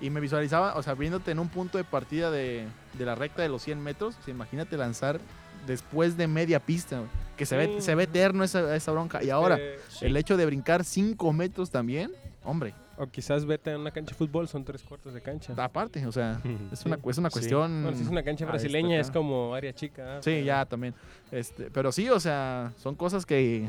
Y 0.00 0.10
me 0.10 0.20
visualizaba, 0.20 0.76
o 0.76 0.82
sea, 0.82 0.94
viéndote 0.94 1.30
en 1.30 1.38
un 1.38 1.48
punto 1.48 1.78
de 1.78 1.84
partida 1.84 2.30
de, 2.30 2.66
la 2.98 3.14
recta 3.14 3.42
de 3.42 3.48
los 3.48 3.62
100 3.62 3.82
metros, 3.82 4.16
imagínate 4.26 4.76
lanzar 4.76 5.18
después 5.66 6.16
de 6.18 6.26
media 6.26 6.60
pista, 6.60 7.02
que 7.36 7.46
se, 7.46 7.56
ve, 7.56 7.80
se 7.80 7.94
ve 7.94 8.04
eterno 8.04 8.44
esa, 8.44 8.76
esa 8.76 8.92
bronca. 8.92 9.24
Y 9.24 9.30
ahora, 9.30 9.58
el 10.02 10.16
hecho 10.16 10.36
de 10.36 10.44
brincar 10.44 10.84
5 10.84 11.32
metros 11.32 11.70
también, 11.70 12.12
hombre, 12.44 12.74
o 12.98 13.06
quizás 13.06 13.44
vete 13.44 13.72
a 13.72 13.78
una 13.78 13.90
cancha 13.90 14.10
de 14.10 14.16
fútbol, 14.16 14.48
son 14.48 14.64
tres 14.64 14.82
cuartos 14.82 15.14
de 15.14 15.20
cancha. 15.20 15.54
Aparte, 15.56 16.06
o 16.06 16.12
sea, 16.12 16.40
es 16.72 16.84
una, 16.84 16.98
es 17.06 17.18
una 17.18 17.30
cuestión. 17.30 17.82
Bueno, 17.82 17.96
si 17.96 18.02
es 18.02 18.08
una 18.08 18.22
cancha 18.22 18.46
brasileña, 18.46 19.00
es 19.00 19.10
como 19.10 19.54
área 19.54 19.72
chica. 19.72 20.20
Sí, 20.22 20.44
ya 20.44 20.64
también. 20.66 20.94
Este, 21.30 21.70
pero 21.70 21.92
sí, 21.92 22.08
o 22.08 22.20
sea, 22.20 22.72
son 22.76 22.94
cosas 22.94 23.26
que, 23.26 23.68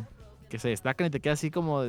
que 0.50 0.60
se 0.60 0.70
destacan 0.70 1.08
y 1.08 1.10
te 1.10 1.20
queda 1.20 1.34
así 1.34 1.52
como 1.52 1.84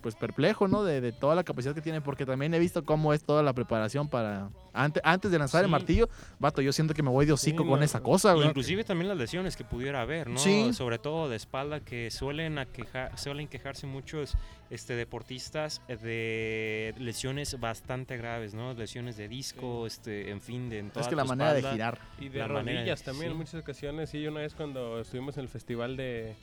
pues 0.00 0.14
perplejo, 0.16 0.68
¿no? 0.68 0.84
De, 0.84 1.00
de, 1.00 1.12
toda 1.12 1.34
la 1.34 1.44
capacidad 1.44 1.74
que 1.74 1.80
tiene, 1.80 2.00
porque 2.00 2.26
también 2.26 2.52
he 2.54 2.58
visto 2.58 2.84
cómo 2.84 3.12
es 3.12 3.22
toda 3.22 3.42
la 3.42 3.52
preparación 3.52 4.08
para 4.08 4.50
antes, 4.74 5.02
antes 5.04 5.30
de 5.30 5.38
lanzar 5.38 5.64
el 5.64 5.70
martillo, 5.70 6.08
vato, 6.38 6.62
yo 6.62 6.72
siento 6.72 6.94
que 6.94 7.02
me 7.02 7.10
voy 7.10 7.26
de 7.26 7.32
hocico 7.32 7.66
con 7.66 7.82
esa 7.82 8.00
cosa, 8.00 8.32
güey. 8.32 8.48
Inclusive 8.48 8.84
también 8.84 9.08
las 9.08 9.18
lesiones 9.18 9.56
que 9.56 9.64
pudiera 9.64 10.00
haber, 10.00 10.28
¿no? 10.28 10.38
Sí. 10.38 10.72
Sobre 10.72 10.98
todo 10.98 11.28
de 11.28 11.36
espalda 11.36 11.80
que 11.80 12.10
suelen 12.10 12.58
aquejar, 12.58 13.18
suelen 13.18 13.48
quejarse 13.48 13.86
muchos 13.86 14.34
este 14.70 14.94
deportistas 14.96 15.82
de 15.88 16.94
lesiones 16.98 17.60
bastante 17.60 18.16
graves, 18.16 18.54
¿no? 18.54 18.72
Lesiones 18.72 19.16
de 19.16 19.28
disco, 19.28 19.86
este, 19.86 20.30
en 20.30 20.40
fin, 20.40 20.70
de 20.70 20.78
en 20.78 20.90
toda 20.90 21.02
Es 21.02 21.08
que 21.08 21.16
la 21.16 21.24
manera 21.24 21.52
de 21.52 21.62
girar 21.62 21.98
y 22.18 22.28
de 22.28 22.46
rodillas 22.46 23.02
también 23.02 23.32
en 23.32 23.36
muchas 23.36 23.60
ocasiones, 23.60 24.10
sí, 24.10 24.26
una 24.26 24.40
vez 24.40 24.54
cuando 24.54 25.00
estuvimos 25.00 25.36
en 25.36 25.42
el 25.42 25.48
festival 25.48 25.96
de 25.96 26.34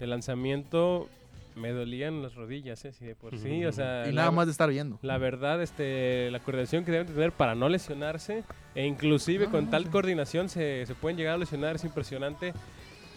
de 0.00 0.06
lanzamiento 0.06 1.08
me 1.56 1.72
dolían 1.72 2.22
las 2.22 2.34
rodillas, 2.34 2.84
¿eh? 2.84 2.92
Sí, 2.92 3.06
de 3.06 3.14
por 3.14 3.36
sí, 3.38 3.64
o 3.64 3.72
sea... 3.72 4.08
Y 4.08 4.12
nada 4.12 4.30
más 4.30 4.46
de 4.46 4.52
estar 4.52 4.68
viendo. 4.68 4.98
La 5.02 5.16
verdad, 5.16 5.62
este, 5.62 6.30
la 6.30 6.38
coordinación 6.38 6.84
que 6.84 6.92
deben 6.92 7.06
tener 7.06 7.32
para 7.32 7.54
no 7.54 7.68
lesionarse, 7.68 8.44
e 8.74 8.86
inclusive 8.86 9.46
con 9.46 9.70
tal 9.70 9.90
coordinación 9.90 10.50
se, 10.50 10.84
se, 10.84 10.94
pueden 10.94 11.16
llegar 11.16 11.34
a 11.34 11.38
lesionar, 11.38 11.76
es 11.76 11.84
impresionante. 11.84 12.52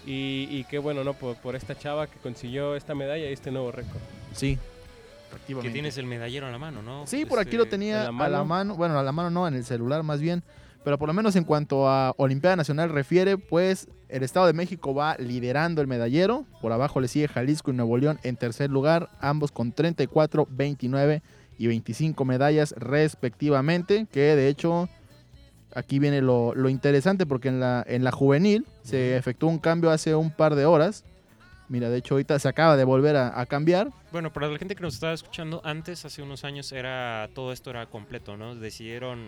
Y, 0.06 0.48
y 0.50 0.66
qué 0.70 0.80
bueno, 0.80 1.04
¿no? 1.04 1.14
Por, 1.14 1.36
por, 1.36 1.56
esta 1.58 1.78
chava 1.78 2.08
que 2.08 2.18
consiguió 2.20 2.76
esta 2.78 2.96
medalla 2.96 3.30
y 3.30 3.34
este 3.34 3.52
nuevo 3.52 3.72
récord. 3.72 4.00
Sí, 4.34 4.58
Que 5.46 5.70
tienes 5.70 5.98
el 5.98 6.06
medallero 6.06 6.46
en 6.46 6.54
la 6.54 6.58
mano, 6.58 6.82
¿no? 6.82 7.06
Sí, 7.06 7.26
por 7.26 7.40
aquí 7.40 7.58
lo 7.58 7.64
este, 7.64 7.72
tenía 7.72 8.08
a 8.08 8.30
la 8.30 8.44
mano, 8.46 8.76
bueno, 8.76 8.98
a 8.98 9.04
la 9.04 9.12
mano 9.12 9.30
no, 9.30 9.48
en 9.48 9.56
el 9.56 9.66
celular 9.66 10.02
más 10.04 10.22
bien. 10.22 10.44
Pero 10.86 10.98
por 10.98 11.10
lo 11.10 11.14
menos 11.14 11.36
en 11.36 11.44
cuanto 11.44 11.90
a 11.90 12.14
Olimpiada 12.16 12.56
Nacional 12.56 12.90
refiere, 12.90 13.38
pues 13.38 13.90
El 14.10 14.24
Estado 14.24 14.48
de 14.48 14.54
México 14.54 14.96
va 14.96 15.16
liderando 15.20 15.82
el 15.82 15.88
medallero. 15.88 16.46
Por 16.62 16.72
abajo 16.72 17.00
le 17.00 17.08
sigue 17.08 17.28
Jalisco 17.28 17.70
y 17.70 17.76
Nuevo 17.76 17.96
León 17.98 18.20
en 18.24 18.36
tercer 18.38 18.72
lugar, 18.72 19.10
ambos 19.22 19.52
con 19.52 19.72
34, 19.72 20.48
29 20.50 21.22
y 21.60 21.68
25 21.68 22.26
medallas 22.26 22.74
respectivamente. 22.76 24.08
Que 24.12 24.36
de 24.36 24.48
hecho, 24.48 24.90
aquí 25.76 26.00
viene 26.00 26.22
lo, 26.22 26.56
lo 26.56 26.70
interesante 26.70 27.28
porque 27.28 27.50
en 27.50 27.60
la, 27.60 27.86
en 27.88 28.04
la 28.04 28.12
juvenil 28.12 28.66
se 28.82 29.16
efectuó 29.16 29.48
un 29.48 29.60
cambio 29.60 29.92
hace 29.92 30.16
un 30.16 30.32
par 30.32 30.56
de 30.56 30.66
horas. 30.66 31.06
Mira, 31.68 31.92
de 31.92 32.00
hecho 32.00 32.16
ahorita 32.16 32.40
se 32.40 32.48
acaba 32.50 32.76
de 32.78 32.86
volver 32.86 33.16
a, 33.16 33.40
a 33.40 33.46
cambiar. 33.46 33.92
Bueno, 34.12 34.34
para 34.34 34.48
la 34.48 34.58
gente 34.58 34.76
que 34.76 34.82
nos 34.82 34.96
estaba 34.96 35.14
escuchando 35.14 35.62
antes, 35.64 36.04
hace 36.04 36.24
unos 36.24 36.44
años 36.44 36.72
era 36.72 37.30
todo 37.36 37.54
esto 37.54 37.70
era 37.70 37.86
completo, 37.86 38.38
¿no? 38.38 38.56
Decidieron 38.56 39.20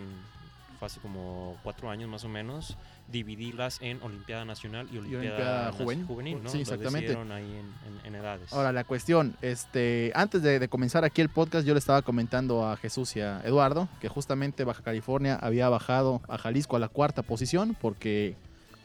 fue 0.82 0.86
hace 0.86 0.98
como 1.00 1.56
cuatro 1.62 1.90
años 1.90 2.10
más 2.10 2.24
o 2.24 2.28
menos 2.28 2.76
dividirlas 3.06 3.78
en 3.82 4.02
Olimpiada 4.02 4.44
Nacional 4.44 4.88
y 4.92 4.98
Olimpiada, 4.98 5.22
Olimpiada 5.26 5.70
Nas- 5.70 6.06
Juvenil. 6.06 6.42
¿no? 6.42 6.48
Sí, 6.50 6.60
exactamente. 6.62 7.12
ahí 7.16 7.44
en, 7.44 8.00
en- 8.00 8.06
en 8.06 8.14
edades. 8.16 8.52
Ahora, 8.52 8.72
la 8.72 8.82
cuestión, 8.82 9.36
este, 9.42 10.10
antes 10.16 10.42
de, 10.42 10.58
de 10.58 10.68
comenzar 10.68 11.04
aquí 11.04 11.20
el 11.20 11.28
podcast, 11.28 11.64
yo 11.66 11.74
le 11.74 11.78
estaba 11.78 12.02
comentando 12.02 12.66
a 12.66 12.76
Jesús 12.76 13.14
y 13.14 13.20
a 13.20 13.40
Eduardo 13.44 13.88
que 14.00 14.08
justamente 14.08 14.64
Baja 14.64 14.82
California 14.82 15.36
había 15.40 15.68
bajado 15.68 16.20
a 16.28 16.36
Jalisco 16.36 16.74
a 16.74 16.80
la 16.80 16.88
cuarta 16.88 17.22
posición 17.22 17.76
porque 17.80 18.34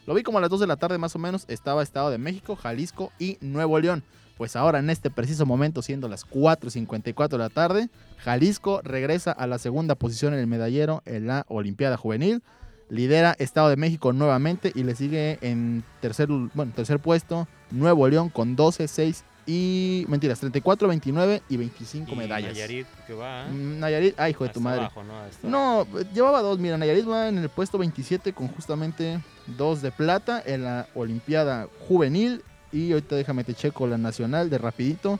lo 0.06 0.14
vi 0.14 0.22
como 0.22 0.38
a 0.38 0.40
las 0.40 0.50
2 0.50 0.60
de 0.60 0.66
la 0.68 0.76
tarde 0.76 0.98
más 0.98 1.16
o 1.16 1.18
menos, 1.18 1.46
estaba 1.48 1.82
Estado 1.82 2.10
de 2.10 2.18
México, 2.18 2.54
Jalisco 2.54 3.12
y 3.18 3.38
Nuevo 3.40 3.78
León. 3.80 4.04
Pues 4.38 4.54
ahora 4.56 4.78
en 4.78 4.88
este 4.88 5.10
preciso 5.10 5.44
momento, 5.46 5.82
siendo 5.82 6.08
las 6.08 6.24
4.54 6.26 7.28
de 7.28 7.38
la 7.38 7.48
tarde, 7.50 7.88
Jalisco 8.18 8.80
regresa 8.82 9.32
a 9.32 9.46
la 9.46 9.58
segunda 9.58 9.96
posición 9.96 10.32
en 10.32 10.40
el 10.40 10.46
medallero 10.46 11.02
en 11.06 11.26
la 11.26 11.44
Olimpiada 11.48 11.96
Juvenil. 11.96 12.42
Lidera 12.88 13.34
Estado 13.38 13.68
de 13.68 13.76
México 13.76 14.12
nuevamente 14.14 14.72
y 14.74 14.82
le 14.84 14.94
sigue 14.94 15.38
en 15.42 15.84
tercer, 16.00 16.28
bueno, 16.54 16.72
tercer 16.74 17.00
puesto 17.00 17.46
Nuevo 17.70 18.08
León 18.08 18.30
con 18.30 18.56
12, 18.56 18.88
6 18.88 19.24
y 19.46 20.04
mentiras, 20.08 20.40
34, 20.40 20.88
29 20.88 21.42
y 21.48 21.56
25 21.56 22.12
Y 22.12 22.14
medallas. 22.16 22.52
Nayarit 22.52 22.86
que 23.06 23.14
va 23.14 23.46
Mm, 23.48 23.78
Nayarit, 23.80 24.14
ay, 24.20 24.30
hijo 24.30 24.44
de 24.44 24.50
tu 24.50 24.60
madre. 24.60 24.80
abajo, 24.80 25.02
¿no? 25.04 25.14
No, 25.42 25.86
llevaba 26.14 26.40
dos. 26.42 26.58
Mira, 26.58 26.78
Nayarit 26.78 27.08
va 27.08 27.28
en 27.28 27.38
el 27.38 27.48
puesto 27.48 27.76
27 27.78 28.32
con 28.34 28.48
justamente 28.48 29.20
dos 29.58 29.82
de 29.82 29.90
plata 29.90 30.42
en 30.44 30.64
la 30.64 30.86
Olimpiada 30.94 31.66
Juvenil. 31.88 32.42
Y 32.72 32.92
ahorita 32.92 33.16
déjame 33.16 33.44
te 33.44 33.54
checo 33.54 33.86
la 33.86 33.98
nacional 33.98 34.50
de 34.50 34.58
rapidito. 34.58 35.18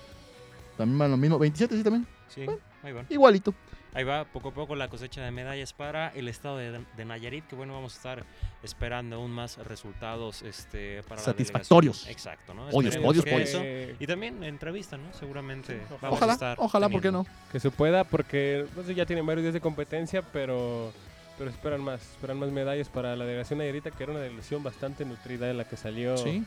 También 0.77 0.99
van 0.99 1.11
lo 1.11 1.17
mismo. 1.17 1.39
27, 1.39 1.77
sí, 1.77 1.83
también. 1.83 2.07
Sí, 2.29 2.43
ahí 2.83 2.93
van. 2.93 3.07
Igualito. 3.09 3.55
Ahí 3.95 4.05
va 4.05 4.25
poco 4.27 4.51
a 4.51 4.53
poco 4.55 4.77
la 4.77 4.89
cosecha 4.89 5.23
de 5.23 5.31
medallas 5.31 5.73
para 5.73 6.11
el 6.11 6.29
estado 6.29 6.59
de, 6.59 6.79
de 6.97 7.05
Nayarit, 7.05 7.47
que 7.47 7.57
bueno, 7.57 7.73
vamos 7.73 7.95
a 7.95 7.97
estar 7.97 8.25
esperando 8.63 9.17
aún 9.17 9.31
más 9.31 9.57
resultados 9.57 10.43
este, 10.43 11.03
para 11.05 11.23
Satisfactorios. 11.23 12.07
Exacto, 12.07 12.53
¿no? 12.53 12.69
Odios, 12.69 12.97
odios, 13.03 13.25
odios. 13.25 13.97
Y 13.99 14.07
también 14.07 14.45
entrevista, 14.45 14.99
¿no? 14.99 15.13
Seguramente 15.15 15.79
Sí, 15.79 15.95
vamos 16.03 16.03
a 16.03 16.17
Ojalá, 16.17 16.33
estar 16.35 16.57
ojalá, 16.61 16.89
¿por 16.91 17.01
qué 17.01 17.11
no? 17.11 17.27
que 17.51 17.59
se 17.61 17.71
pueda 17.71 18.05
porque 18.05 18.67
no 18.77 18.83
sé, 18.85 18.95
ya 18.95 19.07
tienen 19.07 19.25
varios 19.25 19.43
días 19.43 19.55
de 19.55 19.61
competencia, 19.61 20.23
pero 20.23 20.93
pero 21.39 21.51
esperan 21.51 21.81
más, 21.81 22.03
esperan 22.03 22.39
más 22.39 22.51
medallas 22.51 22.89
para 22.89 23.17
la 23.17 23.25
delegación 23.25 23.61
Nayarita, 23.61 23.91
que 23.93 24.03
era 24.03 24.13
una 24.13 24.21
delegación 24.21 24.63
bastante 24.63 25.05
nutrida 25.05 25.47
de 25.47 25.55
la 25.55 25.65
que 25.65 25.77
salió 25.77 26.17
Sí. 26.19 26.45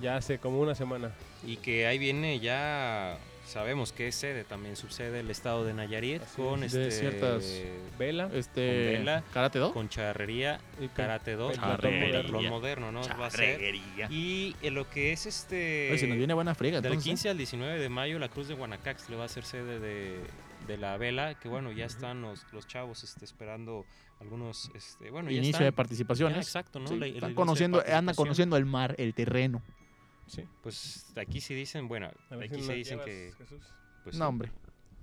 Ya 0.00 0.16
hace 0.16 0.38
como 0.38 0.60
una 0.60 0.74
semana. 0.74 1.12
Y 1.46 1.56
que 1.56 1.86
ahí 1.86 1.98
viene 1.98 2.40
ya, 2.40 3.18
sabemos 3.46 3.92
que 3.92 4.08
es 4.08 4.14
sede, 4.16 4.44
también 4.44 4.76
subsede 4.76 5.20
el 5.20 5.30
estado 5.30 5.64
de 5.64 5.72
Nayarit 5.72 6.22
Así 6.22 6.42
con 6.42 6.62
es, 6.64 6.72
de 6.72 6.88
este, 6.88 7.00
ciertas- 7.00 7.62
Vela 7.98 8.28
Este. 8.32 8.92
Con 8.94 9.04
vela. 9.04 9.24
¿Karate 9.32 9.58
do? 9.58 9.72
con 9.72 9.88
charrería, 9.88 10.60
y 10.80 10.88
karate 10.88 11.32
2, 11.36 11.54
Charrería. 11.54 12.50
moderno, 12.50 12.92
¿no? 12.92 13.00
Va 13.20 13.26
a 13.26 13.30
ser. 13.30 13.60
Y 14.10 14.54
en 14.62 14.74
lo 14.74 14.88
que 14.90 15.12
es 15.12 15.26
este... 15.26 15.88
Oye, 15.90 15.98
se 15.98 16.06
nos 16.06 16.16
viene 16.18 16.34
buena 16.34 16.54
friega. 16.54 16.80
Del 16.80 16.92
entonces, 16.92 17.06
¿eh? 17.06 17.10
15 17.10 17.28
al 17.30 17.38
19 17.38 17.78
de 17.80 17.88
mayo, 17.88 18.18
la 18.18 18.28
Cruz 18.28 18.48
de 18.48 18.54
Guanacax 18.54 19.08
le 19.10 19.16
va 19.16 19.24
a 19.24 19.28
ser 19.28 19.44
sede 19.44 19.78
de, 19.80 20.20
de 20.66 20.76
la 20.76 20.96
vela, 20.96 21.34
que 21.34 21.48
bueno, 21.48 21.72
ya 21.72 21.86
están 21.86 22.22
los, 22.22 22.44
los 22.52 22.66
chavos 22.66 23.02
este, 23.04 23.24
esperando 23.24 23.84
algunos, 24.20 24.70
este, 24.74 25.10
bueno, 25.10 25.30
ya 25.30 25.36
Inicio 25.36 25.50
están, 25.52 25.64
de 25.66 25.70
ya, 25.70 25.76
participaciones. 25.76 26.38
exacto, 26.46 26.80
¿no? 26.80 26.88
Sí, 26.88 26.96
La- 26.98 27.06
están 27.06 27.34
conociendo, 27.34 27.78
anda 27.78 27.84
participación. 27.92 28.16
conociendo 28.26 28.56
el 28.56 28.64
mar, 28.66 28.94
el 28.98 29.14
terreno. 29.14 29.62
Sí. 30.28 30.44
Pues 30.62 31.06
aquí 31.16 31.40
sí 31.40 31.54
dicen, 31.54 31.88
bueno, 31.88 32.06
A 32.30 32.36
si 32.36 32.44
aquí 32.44 32.56
nos 32.58 32.66
se 32.66 32.74
dicen 32.74 32.98
llevas, 32.98 33.06
que... 33.06 33.32
Jesús. 33.38 33.62
Pues, 34.04 34.16
no, 34.16 34.24
sí, 34.24 34.28
hombre. 34.28 34.52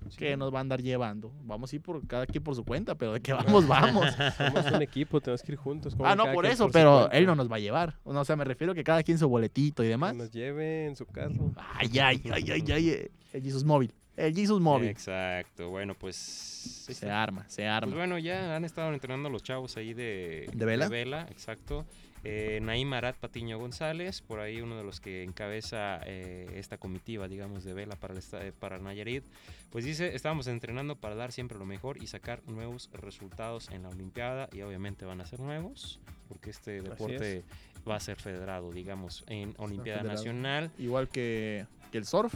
sí. 0.08 0.16
que 0.16 0.36
nos 0.36 0.52
va 0.52 0.58
a 0.58 0.60
andar 0.62 0.80
llevando. 0.82 1.30
Vamos 1.44 1.72
a 1.72 1.76
ir 1.76 1.82
por 1.82 2.06
cada 2.06 2.26
quien 2.26 2.42
por 2.42 2.54
su 2.54 2.64
cuenta, 2.64 2.94
pero 2.94 3.12
de 3.12 3.20
que 3.20 3.32
vamos, 3.32 3.66
vamos. 3.68 4.06
Somos 4.38 4.66
un 4.72 4.82
equipo, 4.82 5.20
tenemos 5.20 5.42
que 5.42 5.52
ir 5.52 5.58
juntos. 5.58 5.96
ah, 6.04 6.14
no, 6.16 6.32
por 6.32 6.46
eso, 6.46 6.70
pero 6.70 7.10
él 7.10 7.26
no 7.26 7.34
nos 7.34 7.50
va 7.50 7.56
a 7.56 7.60
llevar. 7.60 7.96
O 8.04 8.24
sea, 8.24 8.36
me 8.36 8.44
refiero 8.44 8.74
que 8.74 8.82
cada 8.84 9.02
quien 9.02 9.18
su 9.18 9.28
boletito 9.28 9.82
y 9.82 9.86
Que 9.86 9.90
demás. 9.90 10.14
nos 10.16 10.30
lleve 10.30 10.86
en 10.86 10.96
su 10.96 11.06
carro. 11.06 11.52
Ay, 11.56 11.90
ay, 11.98 12.22
ay, 12.32 12.50
ay, 12.50 12.72
ay, 12.72 13.10
el 13.32 13.42
Jesus 13.42 13.64
Móvil. 13.64 13.92
El 14.16 14.34
Jesus 14.34 14.60
Móvil. 14.62 14.88
Exacto, 14.88 15.68
bueno, 15.68 15.94
pues... 15.94 16.16
Se 16.16 17.10
arma, 17.10 17.42
se 17.48 17.62
Pues 17.62 17.68
arma. 17.68 17.94
bueno, 17.96 18.16
ya 18.18 18.56
han 18.56 18.64
estado 18.64 18.90
entrenando 18.94 19.28
los 19.28 19.42
chavos 19.42 19.76
ahí 19.76 19.92
de, 19.92 20.48
¿De 20.54 20.64
vela? 20.64 21.26
exacto. 21.30 21.84
Eh, 22.28 22.58
Naim 22.60 22.92
Arat 22.92 23.14
Patiño 23.18 23.56
González, 23.56 24.20
por 24.20 24.40
ahí 24.40 24.60
uno 24.60 24.76
de 24.76 24.82
los 24.82 24.98
que 25.00 25.22
encabeza 25.22 26.00
eh, 26.06 26.50
esta 26.56 26.76
comitiva, 26.76 27.28
digamos, 27.28 27.62
de 27.62 27.72
vela 27.72 27.94
para, 27.94 28.14
el 28.14 28.20
eh, 28.32 28.52
para 28.58 28.80
Nayarit, 28.80 29.22
pues 29.70 29.84
dice, 29.84 30.12
estábamos 30.12 30.48
entrenando 30.48 30.96
para 30.96 31.14
dar 31.14 31.30
siempre 31.30 31.56
lo 31.56 31.66
mejor 31.66 32.02
y 32.02 32.08
sacar 32.08 32.42
nuevos 32.48 32.90
resultados 32.92 33.70
en 33.70 33.84
la 33.84 33.90
Olimpiada 33.90 34.48
y 34.52 34.62
obviamente 34.62 35.04
van 35.04 35.20
a 35.20 35.26
ser 35.26 35.38
nuevos, 35.38 36.00
porque 36.28 36.50
este 36.50 36.82
deporte 36.82 37.44
va 37.88 37.94
a 37.94 38.00
ser 38.00 38.16
federado, 38.16 38.72
digamos, 38.72 39.22
en 39.28 39.54
Olimpiada. 39.58 40.02
Nacional. 40.02 40.72
Igual 40.78 41.08
que, 41.08 41.64
que 41.92 41.98
el 41.98 42.06
surf. 42.06 42.34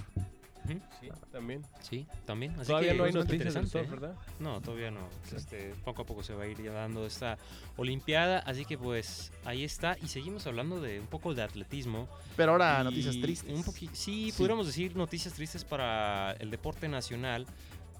Sí, 1.00 1.08
también. 1.32 1.62
Sí, 1.80 2.06
también. 2.26 2.52
Así 2.58 2.66
Todavía 2.68 2.92
que 2.92 2.98
no 2.98 3.04
hay 3.04 3.12
noticias 3.12 3.54
del 3.54 3.66
surf, 3.68 3.86
¿eh? 3.86 3.90
¿verdad? 3.90 4.14
No, 4.38 4.60
todavía 4.60 4.90
no. 4.90 5.08
Este, 5.34 5.74
poco 5.84 6.02
a 6.02 6.06
poco 6.06 6.22
se 6.22 6.34
va 6.34 6.44
a 6.44 6.46
ir 6.46 6.62
ya 6.62 6.72
dando 6.72 7.06
esta 7.06 7.38
Olimpiada. 7.76 8.40
Así 8.40 8.64
que 8.64 8.76
pues 8.78 9.32
ahí 9.44 9.64
está. 9.64 9.96
Y 10.02 10.08
seguimos 10.08 10.46
hablando 10.46 10.80
de 10.80 11.00
un 11.00 11.06
poco 11.06 11.34
de 11.34 11.42
atletismo. 11.42 12.08
Pero 12.36 12.52
ahora 12.52 12.82
noticias 12.84 13.18
tristes. 13.20 13.50
Un 13.56 13.64
sí, 13.74 13.88
Sí. 13.92 14.32
pudiéramos 14.36 14.66
decir 14.66 14.96
noticias 14.96 15.34
tristes 15.34 15.64
para 15.64 16.32
el 16.32 16.50
deporte 16.50 16.88
nacional. 16.88 17.46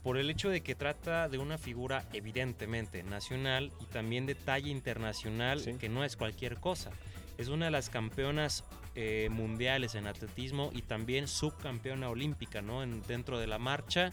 Por 0.03 0.17
el 0.17 0.31
hecho 0.31 0.49
de 0.49 0.63
que 0.63 0.75
trata 0.75 1.29
de 1.29 1.37
una 1.39 1.59
figura 1.59 2.07
evidentemente 2.15 3.03
nacional 3.03 3.71
y 3.81 3.85
también 3.87 4.25
de 4.25 4.35
talla 4.35 4.69
internacional, 4.71 5.61
Sí. 5.61 5.75
que 5.75 5.89
no 5.91 6.05
es 6.05 6.17
cualquier 6.17 6.57
cosa. 6.59 6.91
Es 7.37 7.49
una 7.49 7.67
de 7.67 7.71
las 7.71 7.91
campeonas 7.91 8.65
eh, 8.95 9.29
mundiales 9.31 9.95
en 9.95 10.07
atletismo 10.07 10.71
y 10.75 10.83
también 10.83 11.29
subcampeona 11.29 12.09
olímpica, 12.09 12.61
¿no? 12.63 12.83
En- 12.83 13.03
dentro 13.03 13.39
de 13.39 13.47
la 13.47 13.59
marcha. 13.59 14.11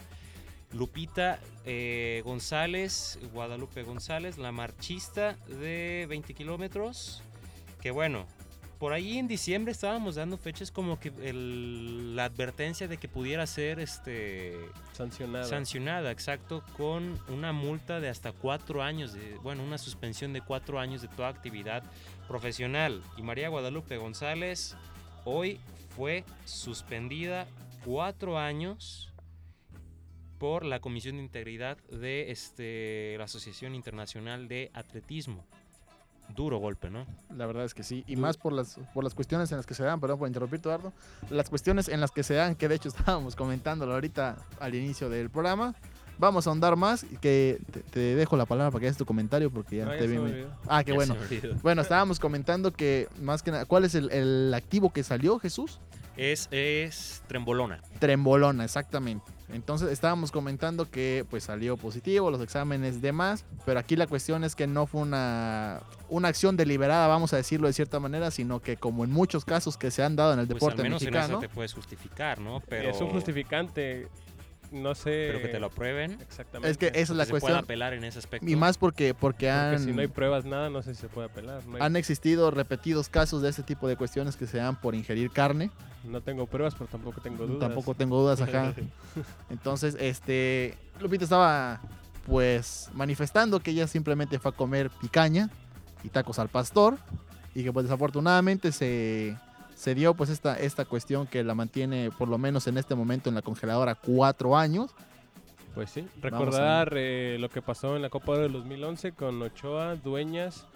Lupita 0.72 1.40
eh, 1.64 2.20
González, 2.24 3.18
Guadalupe 3.32 3.82
González, 3.84 4.36
la 4.36 4.52
marchista 4.52 5.34
de 5.48 6.06
20 6.08 6.34
kilómetros. 6.34 7.22
Que 7.80 7.90
bueno, 7.90 8.26
por 8.78 8.92
ahí 8.92 9.16
en 9.18 9.28
diciembre 9.28 9.72
estábamos 9.72 10.16
dando 10.16 10.36
fechas 10.36 10.70
como 10.70 11.00
que 11.00 11.08
el- 11.22 12.14
la 12.14 12.24
advertencia 12.26 12.86
de 12.86 12.98
que 12.98 13.08
pudiera 13.08 13.46
ser 13.46 13.80
este 13.80 14.56
Sancionada. 14.92 15.44
sancionada, 15.46 16.10
exacto, 16.10 16.62
con 16.76 17.18
una 17.28 17.52
multa 17.52 17.98
de 17.98 18.08
hasta 18.10 18.32
cuatro 18.32 18.82
años, 18.82 19.14
de, 19.14 19.36
bueno, 19.42 19.62
una 19.64 19.78
suspensión 19.78 20.32
de 20.34 20.42
cuatro 20.42 20.78
años 20.78 21.00
de 21.00 21.08
toda 21.08 21.28
actividad 21.28 21.82
profesional. 22.28 23.02
Y 23.16 23.22
María 23.22 23.48
Guadalupe 23.48 23.96
González 23.96 24.76
hoy 25.24 25.58
fue 25.96 26.24
suspendida 26.44 27.46
cuatro 27.84 28.38
años 28.38 29.12
por 30.38 30.64
la 30.64 30.80
Comisión 30.80 31.16
de 31.16 31.22
Integridad 31.22 31.78
de 31.90 32.30
este, 32.30 33.16
la 33.18 33.24
Asociación 33.24 33.74
Internacional 33.74 34.46
de 34.46 34.70
Atletismo. 34.74 35.44
Duro 36.36 36.58
golpe, 36.58 36.90
¿no? 36.90 37.06
La 37.34 37.46
verdad 37.46 37.64
es 37.64 37.72
que 37.72 37.82
sí. 37.82 38.04
Y 38.06 38.16
más 38.16 38.36
por 38.36 38.52
las, 38.52 38.78
por 38.92 39.02
las 39.02 39.14
cuestiones 39.14 39.50
en 39.50 39.56
las 39.56 39.66
que 39.66 39.74
se 39.74 39.82
dan, 39.82 39.98
perdón 39.98 40.18
por 40.18 40.28
interrumpirte, 40.28 40.68
Eduardo. 40.68 40.92
Las 41.30 41.48
cuestiones 41.48 41.88
en 41.88 42.00
las 42.00 42.10
que 42.10 42.22
se 42.22 42.34
dan, 42.34 42.54
que 42.54 42.68
de 42.68 42.74
hecho 42.74 42.88
estábamos 42.96 43.34
comentándolo 43.34 43.94
ahorita 43.94 44.36
al 44.60 44.74
inicio 44.74 45.08
del 45.08 45.30
programa. 45.30 45.74
Vamos 46.18 46.46
a 46.46 46.50
ahondar 46.50 46.76
más 46.76 47.04
y 47.04 47.16
que 47.16 47.60
te, 47.70 47.80
te 47.80 48.00
dejo 48.16 48.36
la 48.36 48.44
palabra 48.46 48.70
para 48.70 48.80
que 48.80 48.86
hagas 48.86 48.98
tu 48.98 49.06
comentario 49.06 49.50
porque 49.50 49.76
ya 49.76 49.84
No, 49.84 49.92
te 49.92 50.06
vi. 50.06 50.18
Ah, 50.66 50.82
qué 50.84 50.90
Ya 50.92 50.96
bueno. 50.96 51.16
Bueno, 51.62 51.82
estábamos 51.82 52.18
comentando 52.18 52.72
que 52.72 53.08
más 53.20 53.42
que 53.42 53.50
nada, 53.52 53.64
¿cuál 53.64 53.84
es 53.84 53.94
el, 53.94 54.10
el 54.10 54.52
activo 54.54 54.92
que 54.92 55.02
salió, 55.02 55.38
Jesús? 55.38 55.80
Es, 56.16 56.48
es 56.50 57.22
trembolona. 57.28 57.80
Trembolona, 58.00 58.64
exactamente. 58.64 59.24
Entonces 59.50 59.90
estábamos 59.90 60.32
comentando 60.32 60.90
que 60.90 61.24
pues 61.30 61.44
salió 61.44 61.76
positivo, 61.76 62.30
los 62.30 62.40
exámenes 62.42 63.00
demás, 63.00 63.44
pero 63.64 63.78
aquí 63.78 63.96
la 63.96 64.06
cuestión 64.06 64.44
es 64.44 64.54
que 64.54 64.66
no 64.66 64.86
fue 64.86 65.00
una, 65.00 65.80
una 66.08 66.28
acción 66.28 66.56
deliberada, 66.56 67.06
vamos 67.06 67.32
a 67.32 67.36
decirlo 67.36 67.68
de 67.68 67.72
cierta 67.72 68.00
manera, 68.00 68.30
sino 68.30 68.60
que 68.60 68.76
como 68.76 69.04
en 69.04 69.12
muchos 69.12 69.44
casos 69.44 69.78
que 69.78 69.90
se 69.90 70.02
han 70.02 70.16
dado 70.16 70.34
en 70.34 70.40
el 70.40 70.48
Pues 70.48 70.56
deporte 70.60 70.82
al 70.82 70.88
menos 70.88 71.02
en 71.02 71.10
mexicano, 71.12 71.38
eso 71.38 71.40
te 71.40 71.48
puedes 71.48 71.72
justificar, 71.72 72.40
¿no? 72.40 72.60
Pero 72.68 72.90
Es 72.90 73.00
un 73.00 73.10
justificante. 73.10 74.08
No 74.70 74.94
sé. 74.94 75.28
Pero 75.32 75.40
que 75.42 75.48
te 75.48 75.58
lo 75.60 75.66
aprueben. 75.66 76.18
Exactamente. 76.20 76.70
Es 76.70 76.76
que 76.78 76.86
esa 76.88 76.98
es 77.00 77.10
la 77.10 77.24
que 77.24 77.26
se 77.26 77.30
pueda 77.30 77.40
cuestión. 77.40 77.58
apelar 77.64 77.94
en 77.94 78.04
ese 78.04 78.18
aspecto. 78.18 78.48
Y 78.48 78.56
más 78.56 78.78
porque, 78.78 79.14
porque 79.14 79.46
Porque 79.46 79.50
han, 79.50 79.78
si 79.84 79.92
no 79.92 80.00
hay 80.00 80.08
pruebas, 80.08 80.44
nada, 80.44 80.68
no 80.70 80.82
sé 80.82 80.94
si 80.94 81.00
se 81.02 81.08
puede 81.08 81.28
apelar. 81.28 81.64
No, 81.66 81.76
hay- 81.76 81.82
han 81.82 81.96
existido 81.96 82.50
repetidos 82.50 83.08
casos 83.08 83.42
de 83.42 83.48
este 83.50 83.62
tipo 83.62 83.88
de 83.88 83.96
cuestiones 83.96 84.36
que 84.36 84.46
se 84.46 84.58
dan 84.58 84.76
por 84.80 84.94
ingerir 84.94 85.30
carne. 85.30 85.70
no 86.04 86.20
tengo 86.20 86.46
pruebas, 86.46 86.74
pero 86.74 86.86
tampoco 86.88 87.20
tengo 87.20 87.46
dudas. 87.46 87.60
Tampoco 87.60 87.94
tengo 87.94 88.20
dudas 88.20 88.40
acá. 88.40 88.72
Entonces, 89.50 89.96
este, 90.00 90.76
Lupita 91.00 91.24
estaba 91.24 91.80
pues 92.26 92.90
manifestando 92.92 93.60
que 93.60 93.70
ella 93.70 93.86
simplemente 93.86 94.38
fue 94.38 94.50
a 94.50 94.54
comer 94.54 94.90
picaña 95.00 95.48
y 96.04 96.10
tacos 96.10 96.38
al 96.38 96.48
pastor 96.48 96.98
y 97.54 97.64
que 97.64 97.72
pues 97.72 97.84
desafortunadamente 97.84 98.70
se, 98.70 99.34
se 99.78 99.94
dio 99.94 100.12
pues 100.14 100.28
esta, 100.28 100.58
esta 100.58 100.84
cuestión 100.84 101.28
que 101.28 101.44
la 101.44 101.54
mantiene 101.54 102.10
por 102.10 102.28
lo 102.28 102.36
menos 102.36 102.66
en 102.66 102.78
este 102.78 102.96
momento 102.96 103.28
en 103.28 103.36
la 103.36 103.42
congeladora 103.42 103.94
cuatro 103.94 104.56
años. 104.56 104.90
Pues 105.72 105.90
sí, 105.90 106.04
recordar 106.20 106.92
eh, 106.96 107.36
lo 107.38 107.48
que 107.48 107.62
pasó 107.62 107.94
en 107.94 108.02
la 108.02 108.10
Copa 108.10 108.32
Oro 108.32 108.42
del 108.42 108.52
2011 108.54 109.12
con 109.12 109.40
Ochoa, 109.40 109.94
Dueñas. 109.94 110.66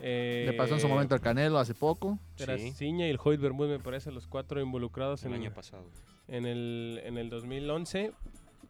Eh, 0.00 0.44
Le 0.46 0.52
pasó 0.52 0.74
en 0.74 0.80
su 0.80 0.86
momento 0.86 1.16
al 1.16 1.20
Canelo 1.20 1.58
hace 1.58 1.74
poco. 1.74 2.20
Terraciña 2.36 3.08
y 3.08 3.10
el 3.10 3.18
Hoyt 3.20 3.40
Bermúdez, 3.40 3.78
me 3.78 3.82
parece, 3.82 4.12
los 4.12 4.28
cuatro 4.28 4.60
involucrados 4.60 5.24
el 5.24 5.32
en, 5.32 5.40
año 5.40 5.52
pasado. 5.52 5.82
en, 6.28 6.46
el, 6.46 7.00
en 7.04 7.18
el 7.18 7.30
2011. 7.30 8.12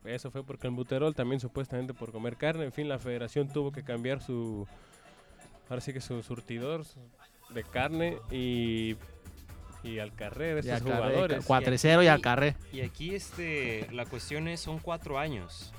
Eso 0.07 0.31
fue 0.31 0.45
porque 0.45 0.67
el 0.67 0.73
buterol 0.73 1.15
también 1.15 1.41
supuestamente 1.41 1.93
por 1.93 2.11
comer 2.11 2.39
carne. 2.39 2.65
En 2.65 2.73
fin, 2.73 2.89
la 2.89 2.99
federación 2.99 3.49
tuvo 3.49 3.71
que 3.71 3.83
cambiar 3.83 4.23
su, 4.23 4.67
ahora 5.69 5.83
sí 5.83 5.93
que 5.93 6.01
su 6.01 6.23
surtidor 6.23 6.87
de 7.51 7.65
carne 7.65 8.17
y, 8.31 8.97
y 9.83 9.99
al 9.99 10.13
carrer 10.15 10.65
Y 10.65 10.69
estos 10.71 10.83
jugadores. 10.83 11.45
Cuatrecero 11.45 12.03
y 12.03 12.09
aquí- 12.09 12.21
Acarré. 12.21 12.57
Y 12.73 12.81
aquí 12.81 13.15
este, 13.15 13.87
la 13.93 14.05
cuestión 14.07 14.49
es, 14.49 14.61
son 14.61 14.79
cuatro 14.79 15.19
años. 15.19 15.73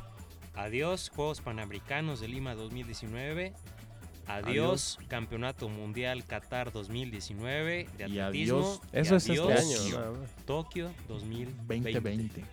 Adiós 0.56 1.10
Juegos 1.16 1.42
Panamericanos 1.42 2.20
de 2.20 2.28
Lima 2.28 2.54
2019. 2.56 3.54
Adiós, 4.28 5.00
Campeonato 5.08 5.70
Mundial 5.70 6.24
Qatar 6.26 6.72
2019 6.72 7.88
de 7.98 8.08
Y 8.10 8.20
atletismo. 8.20 8.58
adiós. 8.60 8.82
y 8.94 8.98
Eso 9.00 9.16
es 9.16 9.28
este 9.30 9.54
año. 9.54 10.14
Tokio 10.46 10.92
2020. 11.08 11.92
2020. 11.94 12.44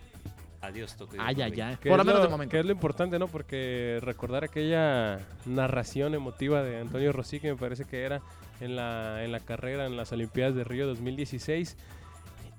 Adiós 0.61 0.97
Tokio. 0.97 1.21
Ay, 1.21 1.35
ay, 1.35 1.51
2020. 1.51 1.61
ay. 1.63 1.75
Que 1.81 1.89
Por 1.89 1.97
lo 1.97 2.01
es 2.01 2.07
menos 2.07 2.19
lo- 2.21 2.25
de 2.25 2.31
momento. 2.31 2.51
Que 2.51 2.59
es 2.59 2.65
lo 2.65 2.71
importante, 2.71 3.19
¿no? 3.19 3.27
Porque 3.27 3.99
recordar 4.01 4.43
aquella 4.43 5.19
narración 5.45 6.15
emotiva 6.15 6.63
de 6.63 6.79
Antonio 6.79 7.11
Rossi, 7.13 7.39
que 7.39 7.51
me 7.51 7.57
parece 7.59 7.85
que 7.85 8.01
era 8.01 8.21
en 8.61 8.75
la, 8.75 9.23
en 9.23 9.31
la 9.31 9.39
carrera 9.39 9.85
en 9.85 9.97
las 9.97 10.11
Olimpiadas 10.11 10.55
de 10.55 10.63
Río 10.63 10.87
2016. 10.87 11.77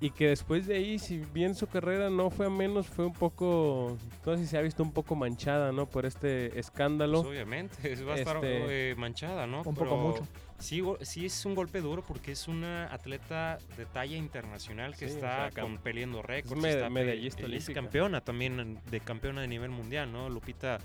Y 0.00 0.10
que 0.10 0.28
después 0.28 0.68
de 0.68 0.76
ahí, 0.76 1.00
si 1.00 1.18
bien 1.18 1.56
su 1.56 1.66
carrera 1.66 2.08
no 2.08 2.30
fue 2.30 2.46
a 2.46 2.50
menos, 2.50 2.86
fue 2.86 3.04
un 3.06 3.12
poco, 3.12 3.98
no 4.24 4.36
sé 4.36 4.42
si 4.42 4.46
se 4.46 4.56
ha 4.56 4.60
visto 4.62 4.80
un 4.84 4.92
poco 4.92 5.16
manchada, 5.16 5.72
¿no? 5.72 5.86
Por 5.86 6.06
este 6.06 6.56
escándalo. 6.56 7.22
Pues 7.22 7.30
obviamente, 7.34 7.92
es- 7.92 8.06
va 8.06 8.12
a 8.14 8.16
estar 8.16 8.36
Este, 8.36 8.90
eh, 8.90 8.94
manchada, 8.94 9.48
¿no? 9.48 9.58
Un 9.58 9.64
poco 9.64 9.80
Pero 9.80 9.96
mucho. 9.96 10.28
Sí, 10.60 10.80
go- 10.80 10.98
sí 11.02 11.26
es 11.26 11.44
un 11.44 11.56
golpe 11.56 11.80
duro 11.80 12.04
porque 12.06 12.30
es 12.30 12.46
una 12.46 12.92
atleta 12.94 13.58
de 13.76 13.86
talla 13.86 14.16
internacional 14.16 14.92
que 14.92 15.06
Sí, 15.08 15.14
o 15.14 15.14
está 15.16 15.50
sea, 15.50 15.62
con, 15.62 15.78
peleando 15.78 16.22
récords. 16.22 16.60
med- 16.62 16.74
está 16.74 16.84
pe- 16.86 16.90
medallista 16.90 17.46
es 17.46 17.70
campeona 17.70 18.20
también 18.20 18.78
de 18.90 19.00
campeona 19.00 19.40
de 19.40 19.48
nivel 19.48 19.70
mundial, 19.70 20.12
¿no? 20.12 20.28
Lupita 20.28 20.78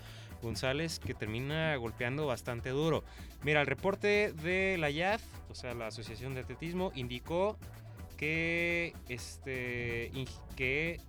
González 0.43 0.99
que 0.99 1.13
termina 1.13 1.75
golpeando 1.77 2.27
bastante 2.27 2.69
duro. 2.69 3.03
Mira, 3.43 3.61
el 3.61 3.67
reporte 3.67 4.31
de 4.31 4.77
la 4.77 4.91
IAF, 4.91 5.23
o 5.49 5.55
sea, 5.55 5.73
la 5.73 5.87
Asociación 5.87 6.35
de 6.35 6.41
Atletismo, 6.41 6.91
indicó 6.93 7.57
que 8.17 8.93
este 9.09 10.11
que 10.55 10.99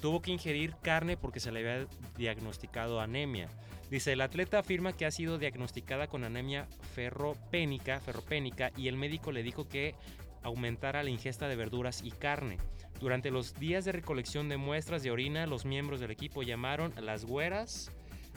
tuvo 0.00 0.20
que 0.20 0.30
ingerir 0.30 0.74
carne 0.82 1.16
porque 1.16 1.40
se 1.40 1.52
le 1.52 1.60
había 1.60 1.86
diagnosticado 2.16 3.00
anemia. 3.00 3.48
Dice, 3.90 4.12
el 4.12 4.20
atleta 4.20 4.58
afirma 4.58 4.92
que 4.92 5.06
ha 5.06 5.10
sido 5.10 5.38
diagnosticada 5.38 6.08
con 6.08 6.24
anemia 6.24 6.66
ferropénica, 6.94 8.00
ferropénica 8.00 8.70
y 8.76 8.88
el 8.88 8.96
médico 8.96 9.32
le 9.32 9.42
dijo 9.42 9.66
que 9.66 9.94
aumentara 10.42 11.02
la 11.02 11.10
ingesta 11.10 11.48
de 11.48 11.56
verduras 11.56 12.02
y 12.02 12.10
carne. 12.10 12.58
Durante 13.00 13.30
los 13.30 13.54
días 13.54 13.84
de 13.84 13.92
recolección 13.92 14.48
de 14.48 14.56
muestras 14.56 15.02
de 15.02 15.10
orina, 15.10 15.46
los 15.46 15.64
miembros 15.64 16.00
del 16.00 16.10
equipo 16.10 16.42
llamaron 16.42 16.92
a 16.96 17.00
las 17.00 17.24
güeras 17.24 17.90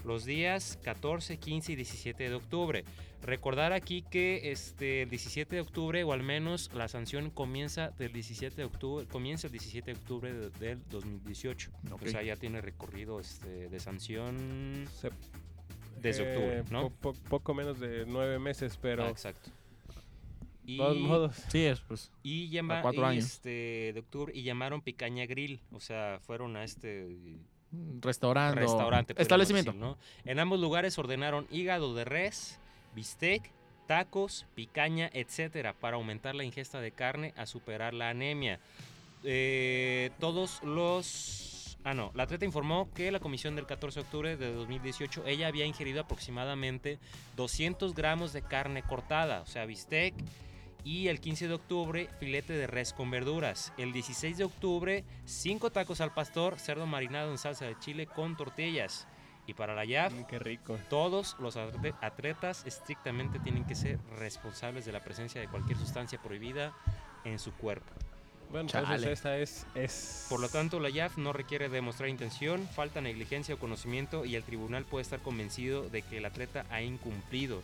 los 0.05 0.25
días 0.25 0.77
14, 0.83 1.37
15 1.37 1.71
y 1.73 1.75
17 1.75 2.29
de 2.29 2.35
octubre. 2.35 2.83
Recordar 3.23 3.71
aquí 3.71 4.01
que 4.01 4.51
este, 4.51 5.03
el 5.03 5.09
17 5.11 5.55
de 5.55 5.61
octubre, 5.61 6.03
o 6.03 6.11
al 6.11 6.23
menos 6.23 6.71
la 6.73 6.87
sanción 6.87 7.29
comienza 7.29 7.91
del 7.91 8.11
17 8.13 8.55
de 8.55 8.63
octubre, 8.63 9.05
comienza 9.05 9.45
el 9.47 9.51
17 9.53 9.91
de 9.93 9.97
octubre 9.99 10.33
de- 10.33 10.49
del 10.49 10.79
2018. 10.89 11.69
Ok. 11.91 12.01
O 12.03 12.09
sea, 12.09 12.23
ya 12.23 12.35
tiene 12.35 12.61
recorrido 12.61 13.19
este, 13.19 13.69
de 13.69 13.79
sanción 13.79 14.87
Se- 14.99 15.11
desde 16.01 16.23
eh, 16.23 16.35
octubre, 16.35 16.63
¿no? 16.71 16.89
po- 16.89 17.13
po- 17.13 17.29
poco 17.29 17.53
menos 17.53 17.79
de 17.79 18.05
nueve 18.07 18.39
meses, 18.39 18.77
pero 18.81 19.05
Ah, 19.05 19.09
exacto. 19.09 19.51
de 20.63 20.71
Y, 20.73 20.77
todos 20.77 20.97
modos. 20.97 21.35
Sí, 21.51 21.63
es 21.65 21.79
pues. 21.81 22.11
y, 22.23 22.49
llama- 22.49 22.79
a 22.79 22.81
cuatro 22.81 23.03
y, 23.03 23.05
años. 23.05 23.25
este, 23.25 23.91
de 23.93 23.99
octubre 23.99 24.31
y 24.35 24.41
llamaron 24.41 24.81
Picaña 24.81 25.27
Grill, 25.27 25.59
o 25.71 25.79
sea, 25.79 26.19
fueron 26.23 26.55
a 26.55 26.63
este 26.63 27.17
Restaurante. 28.61 29.13
Establecimiento. 29.17 29.71
decir, 29.71 29.81
¿no? 29.81 29.97
En 30.25 30.39
ambos 30.39 30.59
lugares 30.59 30.97
ordenaron 30.97 31.47
hígado 31.51 31.95
de 31.95 32.05
res, 32.05 32.59
bistec, 32.95 33.51
tacos, 33.87 34.45
picaña, 34.55 35.09
etcétera, 35.13 35.73
para 35.73 35.97
aumentar 35.97 36.35
la 36.35 36.43
ingesta 36.43 36.79
de 36.81 36.91
carne 36.91 37.33
a 37.37 37.45
superar 37.45 37.93
la 37.93 38.09
anemia. 38.09 38.59
Eh, 39.23 40.11
todos 40.19 40.63
los... 40.63 41.77
Ah, 41.83 41.93
no. 41.93 42.11
La 42.13 42.23
atleta 42.23 42.45
informó 42.45 42.89
que 42.93 43.11
la 43.11 43.19
comisión 43.19 43.55
del 43.55 43.65
14 43.65 43.99
de 43.99 44.05
octubre 44.05 44.37
de 44.37 44.53
2018, 44.53 45.23
ella 45.25 45.47
había 45.47 45.65
ingerido 45.65 46.01
aproximadamente 46.01 46.99
200 47.35 47.95
gramos 47.95 48.33
de 48.33 48.43
carne 48.43 48.83
cortada, 48.83 49.41
o 49.41 49.47
sea, 49.47 49.65
bistec, 49.65 50.13
y 50.83 51.07
el 51.09 51.19
15 51.19 51.47
de 51.47 51.53
octubre, 51.53 52.09
filete 52.19 52.53
de 52.53 52.67
res 52.67 52.93
con 52.93 53.11
verduras. 53.11 53.71
El 53.77 53.91
16 53.93 54.37
de 54.37 54.43
octubre, 54.43 55.03
5 55.25 55.69
tacos 55.71 56.01
al 56.01 56.13
pastor, 56.13 56.57
cerdo 56.59 56.85
marinado 56.87 57.31
en 57.31 57.37
salsa 57.37 57.65
de 57.65 57.77
chile 57.79 58.07
con 58.07 58.35
tortillas. 58.35 59.07
Y 59.47 59.53
para 59.53 59.73
la 59.75 59.85
YAF, 59.85 60.13
Mm, 60.13 60.23
Qué 60.25 60.39
rico. 60.39 60.77
todos 60.89 61.35
los 61.39 61.55
atle- 61.57 61.95
atletas 62.01 62.63
estrictamente 62.65 63.39
tienen 63.39 63.65
que 63.65 63.75
ser 63.75 63.99
responsables 64.17 64.85
de 64.85 64.91
la 64.91 65.03
presencia 65.03 65.41
de 65.41 65.47
cualquier 65.47 65.77
sustancia 65.77 66.21
prohibida 66.21 66.73
en 67.25 67.37
su 67.39 67.51
cuerpo. 67.53 67.91
Bueno, 68.51 68.69
entonces 68.73 69.03
esta 69.05 69.37
es, 69.37 69.65
es... 69.75 70.25
Por 70.29 70.41
lo 70.41 70.49
tanto, 70.49 70.79
la 70.79 70.89
YAF 70.89 71.17
no 71.17 71.31
requiere 71.31 71.69
demostrar 71.69 72.09
intención, 72.09 72.67
falta 72.75 72.99
negligencia 72.99 73.55
o 73.55 73.57
conocimiento 73.59 74.25
y 74.25 74.35
el 74.35 74.43
tribunal 74.43 74.83
puede 74.83 75.03
estar 75.03 75.19
convencido 75.21 75.87
de 75.89 76.01
que 76.01 76.17
el 76.17 76.25
atleta 76.25 76.65
ha 76.69 76.81
incumplido. 76.81 77.63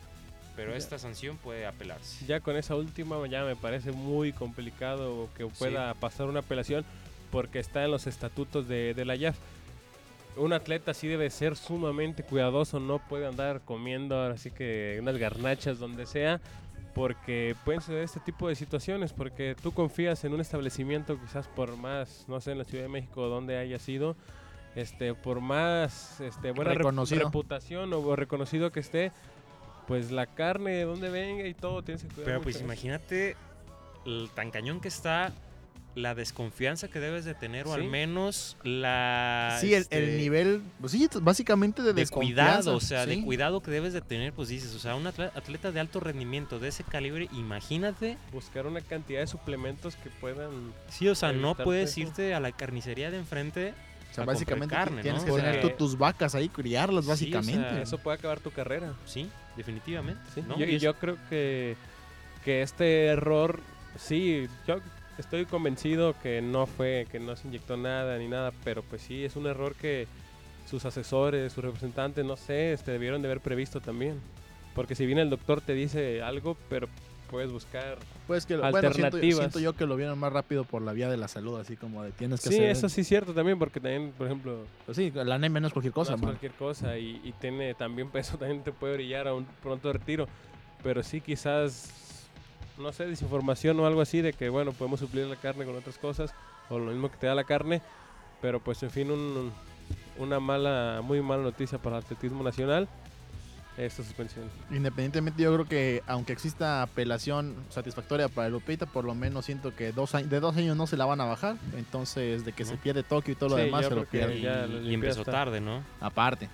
Pero 0.58 0.72
Ya. 0.72 0.78
esta 0.78 1.00
sanción 1.00 1.38
puede 1.38 1.66
apelarse. 1.66 2.26
Ya 2.26 2.42
con 2.42 2.58
esa 2.58 2.76
última 2.76 3.16
ya 3.28 3.46
me 3.46 3.56
parece 3.56 3.92
muy 3.94 4.34
complicado 4.34 5.30
que 5.38 5.46
pueda 5.46 5.94
pasar 5.94 6.28
una 6.28 6.40
apelación 6.40 6.84
porque 7.32 7.60
está 7.60 7.86
en 7.86 7.92
los 7.92 8.08
estatutos 8.08 8.68
de, 8.68 8.94
de 8.94 9.06
la 9.06 9.16
IAF. 9.16 9.38
Un 10.36 10.54
atleta 10.54 10.94
sí 10.94 11.08
debe 11.08 11.30
ser 11.30 11.56
sumamente 11.56 12.24
cuidadoso, 12.24 12.80
no 12.80 13.00
puede 13.00 13.26
andar 13.28 13.62
comiendo 13.64 14.22
así 14.22 14.52
que 14.52 14.98
unas 15.02 15.18
garnachas 15.18 15.80
donde 15.80 16.06
sea 16.06 16.42
porque 16.94 17.56
pueden 17.64 17.82
ser 17.82 17.98
este 17.98 18.20
tipo 18.20 18.48
de 18.48 18.56
situaciones 18.56 19.14
porque 19.14 19.56
tú 19.62 19.72
confías 19.72 20.24
en 20.26 20.34
un 20.34 20.42
establecimiento 20.42 21.20
quizás 21.20 21.48
por 21.48 21.76
más, 21.78 22.26
no 22.28 22.42
sé, 22.42 22.52
en 22.54 22.58
la 22.58 22.64
Ciudad 22.66 22.84
de 22.84 22.90
México 22.90 23.28
donde 23.28 23.58
haya 23.58 23.78
sido, 23.78 24.16
este, 24.76 25.14
por 25.14 25.40
más 25.40 26.20
este, 26.22 26.52
buena 26.52 26.74
rep- 26.74 27.18
reputación 27.24 27.94
o 27.94 28.16
reconocido 28.16 28.72
que 28.72 28.80
esté, 28.80 29.12
pues 29.88 30.12
la 30.12 30.26
carne 30.28 30.72
de 30.72 30.84
donde 30.84 31.10
venga 31.10 31.48
y 31.48 31.54
todo 31.54 31.82
tienes 31.82 32.04
que 32.04 32.10
cuidar 32.10 32.26
Pero 32.26 32.38
mucho 32.40 32.44
pues 32.44 32.56
eso. 32.58 32.66
imagínate 32.66 33.36
el 34.06 34.30
tan 34.36 34.52
cañón 34.52 34.80
que 34.82 34.88
está 34.90 35.34
la 35.96 36.14
desconfianza 36.14 36.90
que 36.90 37.00
debes 37.00 37.26
de 37.26 37.34
tener 37.34 37.66
o 37.66 37.74
al 37.74 37.84
menos 37.86 38.56
la 38.64 39.58
Sí, 39.60 39.74
el, 39.74 39.82
este, 39.82 39.98
el 39.98 40.18
nivel, 40.18 40.62
pues 40.80 40.92
sí, 40.92 41.10
básicamente 41.22 41.82
de 41.82 41.88
de 41.88 42.02
desconfianza. 42.02 42.44
cuidado, 42.62 42.76
o 42.78 42.80
sea, 42.80 43.08
de 43.08 43.24
cuidado 43.24 43.62
que 43.62 43.72
debes 43.72 43.94
de 43.94 44.02
tener, 44.02 44.32
pues 44.32 44.50
dices, 44.50 44.76
o 44.76 44.80
sea, 44.80 44.94
un 44.96 45.06
atle- 45.06 45.32
atleta 45.34 45.72
de 45.72 45.80
alto 45.80 46.00
rendimiento 46.00 46.60
de 46.60 46.68
ese 46.68 46.84
calibre, 46.84 47.28
imagínate, 47.34 48.16
buscar 48.32 48.68
una 48.68 48.82
cantidad 48.82 49.22
de 49.22 49.28
suplementos 49.28 49.96
que 49.96 50.12
puedan 50.12 50.72
sí, 50.90 51.08
o 51.10 51.16
sea, 51.16 51.32
no 51.32 51.56
puedes 51.56 51.90
eso. 51.92 52.02
irte 52.02 52.36
a 52.36 52.40
la 52.40 52.52
carnicería 52.52 53.10
de 53.10 53.18
enfrente, 53.18 53.74
O 54.12 54.14
sea, 54.14 54.26
básicamente 54.26 54.74
carne, 54.76 55.02
tienes 55.02 55.26
¿no? 55.26 55.36
que 55.36 55.42
tener 55.42 55.62
tú 55.62 55.70
tus 55.72 55.98
vacas 55.98 56.34
ahí, 56.36 56.50
criarlas, 56.50 57.06
Sí, 57.06 57.10
o 57.10 57.12
básicamente. 57.14 57.70
sea, 57.70 57.82
eso 57.82 57.98
puede 58.00 58.18
acabar 58.18 58.40
tu 58.40 58.50
carrera 58.52 58.94
sí, 59.06 59.30
definitivamente, 59.56 60.22
¿sí? 60.34 60.42
¿no? 60.48 60.58
yo, 60.58 60.66
Y 60.66 60.80
yo 60.80 60.94
creo 60.96 61.18
que 61.30 61.76
que 62.44 62.62
este 62.62 63.08
error 63.08 63.60
sí 63.98 64.48
yo 64.68 64.78
estoy 65.18 65.46
convencido 65.46 66.16
que 66.24 66.42
no 66.42 66.66
fue 66.66 67.06
que 67.12 67.20
no 67.20 67.36
se 67.36 67.48
inyectó 67.48 67.76
nada 67.78 68.18
ni 68.18 68.28
nada 68.28 68.54
pero 68.64 68.84
pues 68.84 69.02
sí 69.02 69.26
es 69.26 69.36
un 69.36 69.48
error 69.48 69.76
que 69.76 70.08
sus 70.70 70.86
asesores 70.86 71.52
sus 71.52 71.64
representantes 71.64 72.24
no 72.24 72.38
sé 72.38 72.72
este 72.74 72.92
debieron 72.92 73.22
de 73.22 73.28
haber 73.28 73.42
previsto 73.42 73.82
también 73.82 74.20
porque 74.76 74.96
si 74.96 75.06
bien 75.06 75.18
el 75.20 75.30
doctor 75.30 75.60
te 75.62 75.74
dice 75.74 76.22
algo 76.22 76.56
pero 76.70 76.88
puedes 77.30 77.52
buscar. 77.52 77.98
Pues 78.26 78.46
que, 78.46 78.56
bueno, 78.58 78.72
siento, 78.80 78.88
Alternativas. 79.18 79.38
siento 79.40 79.60
yo 79.60 79.74
que 79.74 79.86
lo 79.86 79.96
vieron 79.96 80.18
más 80.20 80.34
rápido 80.34 80.64
por 80.64 80.82
la 80.82 80.94
vía 80.94 81.10
de 81.10 81.18
la 81.18 81.28
salud, 81.28 81.60
así 81.60 81.76
como 81.78 82.04
de 82.04 82.12
tienes 82.12 82.42
que 82.42 82.50
Sí, 82.50 82.56
hacer... 82.56 82.70
eso 82.72 82.90
sí 82.90 83.02
es 83.02 83.08
cierto 83.08 83.34
también, 83.34 83.60
porque 83.60 83.80
también, 83.80 84.12
por 84.18 84.28
ejemplo, 84.28 84.66
Pues 84.86 84.98
sí, 84.98 85.12
la 85.14 85.36
anemia 85.36 85.60
no 85.62 85.68
es 85.68 85.74
cualquier 85.74 85.94
cosa, 85.94 86.12
no 86.12 86.16
es 86.18 86.22
cualquier 86.24 86.52
cosa 86.54 86.98
y, 86.98 87.22
y 87.24 87.32
tiene 87.34 87.74
también 87.76 88.10
peso, 88.10 88.38
también 88.40 88.64
te 88.64 88.72
puede 88.72 88.96
brillar 88.96 89.28
a 89.28 89.34
un 89.34 89.46
pronto 89.62 89.92
retiro. 89.94 90.28
Pero 90.84 91.04
sí, 91.04 91.22
quizás, 91.22 92.28
no 92.78 92.92
sé, 92.94 93.06
desinformación 93.08 93.80
o 93.80 93.86
algo 93.88 94.02
así 94.02 94.22
de 94.22 94.34
que, 94.34 94.50
bueno, 94.50 94.72
podemos 94.74 95.00
suplir 95.00 95.26
la 95.26 95.36
carne 95.36 95.66
con 95.66 95.76
otras 95.76 95.98
cosas 95.98 96.34
o 96.70 96.80
lo 96.80 96.92
mismo 96.92 97.10
que 97.10 97.18
te 97.18 97.28
da 97.28 97.36
la 97.36 97.44
carne. 97.44 97.82
Pero 98.42 98.60
pues, 98.60 98.84
en 98.84 98.92
fin, 98.92 99.10
un- 99.12 99.52
una 100.20 100.40
mala, 100.40 101.02
muy 101.04 101.22
mala 101.22 101.44
noticia 101.44 101.78
para 101.78 101.98
el 101.98 102.04
atletismo 102.04 102.44
nacional, 102.44 102.88
esta 103.78 104.04
suspensión. 104.04 104.46
Independientemente, 104.72 105.42
yo 105.44 105.54
creo 105.54 105.66
que 105.66 106.04
aunque 106.08 106.34
exista 106.34 106.82
apelación 106.82 107.56
satisfactoria 107.70 108.28
para 108.28 108.50
Lupita, 108.50 108.86
por 108.88 109.06
lo 109.06 109.14
menos 109.14 109.46
siento 109.46 109.76
que 109.76 109.92
dos 109.92 110.16
años, 110.16 110.30
de 110.30 110.40
dos 110.40 110.58
años 110.58 110.76
no 110.76 110.88
se 110.88 110.98
la 110.98 111.06
van 111.06 111.22
a 111.22 111.26
bajar. 111.26 111.58
Entonces, 111.78 112.44
de 112.44 112.54
que 112.54 112.66
se 112.66 112.76
pierde 112.78 113.04
Tokio 113.04 113.34
y 113.34 113.36
todo 113.36 113.50
lo 113.50 113.56
demás, 113.58 113.86
se 113.86 113.96
lo 113.96 114.06
pierde. 114.06 114.40
Y, 114.84 114.94
empezó 114.94 115.22
está- 115.22 115.32
tarde, 115.32 115.62
¿no? 115.62 115.84
Aparte. 116.00 116.50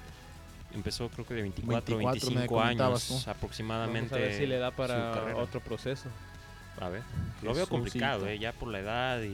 Empezó 0.73 1.07
creo 1.09 1.25
que 1.25 1.35
de 1.35 1.43
24, 1.43 1.97
24 1.97 2.29
me 2.31 2.35
25 2.35 2.53
comentabas 2.55 3.11
años 3.11 3.23
tú. 3.25 3.29
aproximadamente. 3.31 4.09
Vamos 4.09 4.25
a 4.25 4.29
ver 4.29 4.37
si 4.37 4.45
le 4.47 4.57
da 4.57 4.71
para 4.71 5.35
otro 5.37 5.59
proceso. 5.61 6.09
A 6.81 6.89
ver, 6.89 7.03
lo 7.43 7.53
veo 7.53 7.67
complicado, 7.67 8.27
eh, 8.27 8.39
ya 8.39 8.51
por 8.51 8.67
la 8.69 8.79
edad 8.79 9.21
y, 9.21 9.27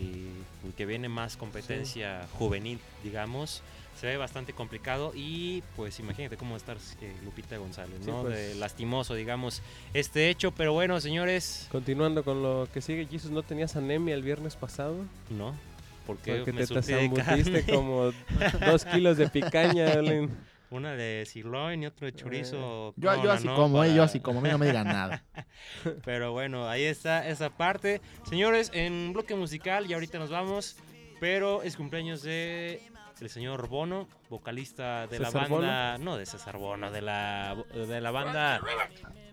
y 0.68 0.72
que 0.76 0.86
viene 0.86 1.08
más 1.08 1.38
competencia 1.38 2.28
juvenil, 2.38 2.80
digamos. 3.02 3.64
Se 4.00 4.08
ve 4.08 4.16
bastante 4.18 4.54
complicado 4.54 5.12
y 5.14 5.62
pues 5.76 6.00
imagínate 6.00 6.38
cómo 6.38 6.52
va 6.52 6.56
a 6.56 6.58
estar 6.60 6.78
eh, 7.02 7.14
Lupita 7.26 7.58
González, 7.58 7.98
Sí, 8.02 8.10
¿no? 8.10 8.22
pues. 8.22 8.36
De 8.36 8.56
lastimoso, 8.56 9.14
digamos, 9.14 9.62
este 9.94 10.30
hecho, 10.30 10.52
pero 10.52 10.72
bueno, 10.74 11.00
señores, 11.02 11.68
Continuando 11.72 12.24
con 12.24 12.42
lo 12.42 12.68
que 12.74 12.80
sigue, 12.82 13.06
Jesus, 13.08 13.32
¿no 13.32 13.44
tenías 13.44 13.76
anemia 13.76 14.16
el 14.16 14.24
viernes 14.24 14.56
pasado? 14.56 14.96
no, 15.30 15.54
porque 16.08 16.38
Porque 16.38 16.54
me 16.54 16.66
te 16.66 16.82
zambutiste 16.82 17.64
como 17.66 18.12
dos 18.66 18.86
kilos 18.86 19.18
de 19.18 19.28
picaña. 19.30 19.86
Olin. 19.98 20.30
Una 20.72 20.94
de 20.94 21.26
sirloin 21.26 21.82
y 21.84 21.88
otro 21.88 22.06
de 22.06 22.14
chorizo. 22.14 22.94
Yo, 22.96 23.16
yo 23.16 23.22
Kona, 23.22 23.34
así 23.34 23.48
¿no? 23.48 23.56
como, 23.56 23.84
eh, 23.84 23.94
yo 23.94 24.04
así 24.04 24.20
como, 24.20 24.40
a 24.40 24.42
mí 24.44 24.50
no 24.50 24.58
me 24.60 24.68
digan 24.68 24.88
nada. 24.88 25.24
Pero 26.06 26.32
bueno, 26.32 26.70
ahí 26.70 26.84
está 26.84 27.28
esa 27.28 27.50
parte. 27.50 28.02
Señores, 28.30 28.72
en 28.74 29.14
bloque 29.14 29.36
musical 29.36 29.90
y 29.90 29.94
ahorita 29.94 30.20
nos 30.20 30.30
vamos. 30.30 30.78
Pero 31.20 31.64
es 31.64 31.76
cumpleaños 31.76 32.22
de 32.22 32.82
el 33.22 33.30
señor 33.30 33.68
Bono, 33.68 34.08
vocalista 34.30 35.08
de 35.08 35.20
la 35.20 35.32
¿César 35.32 35.50
banda. 35.50 35.98
No 35.98 36.18
de 36.18 36.26
César 36.26 36.58
Bono, 36.58 36.92
de 36.92 37.02
la, 37.02 37.56
de 37.74 38.02
la 38.02 38.12
banda 38.12 38.62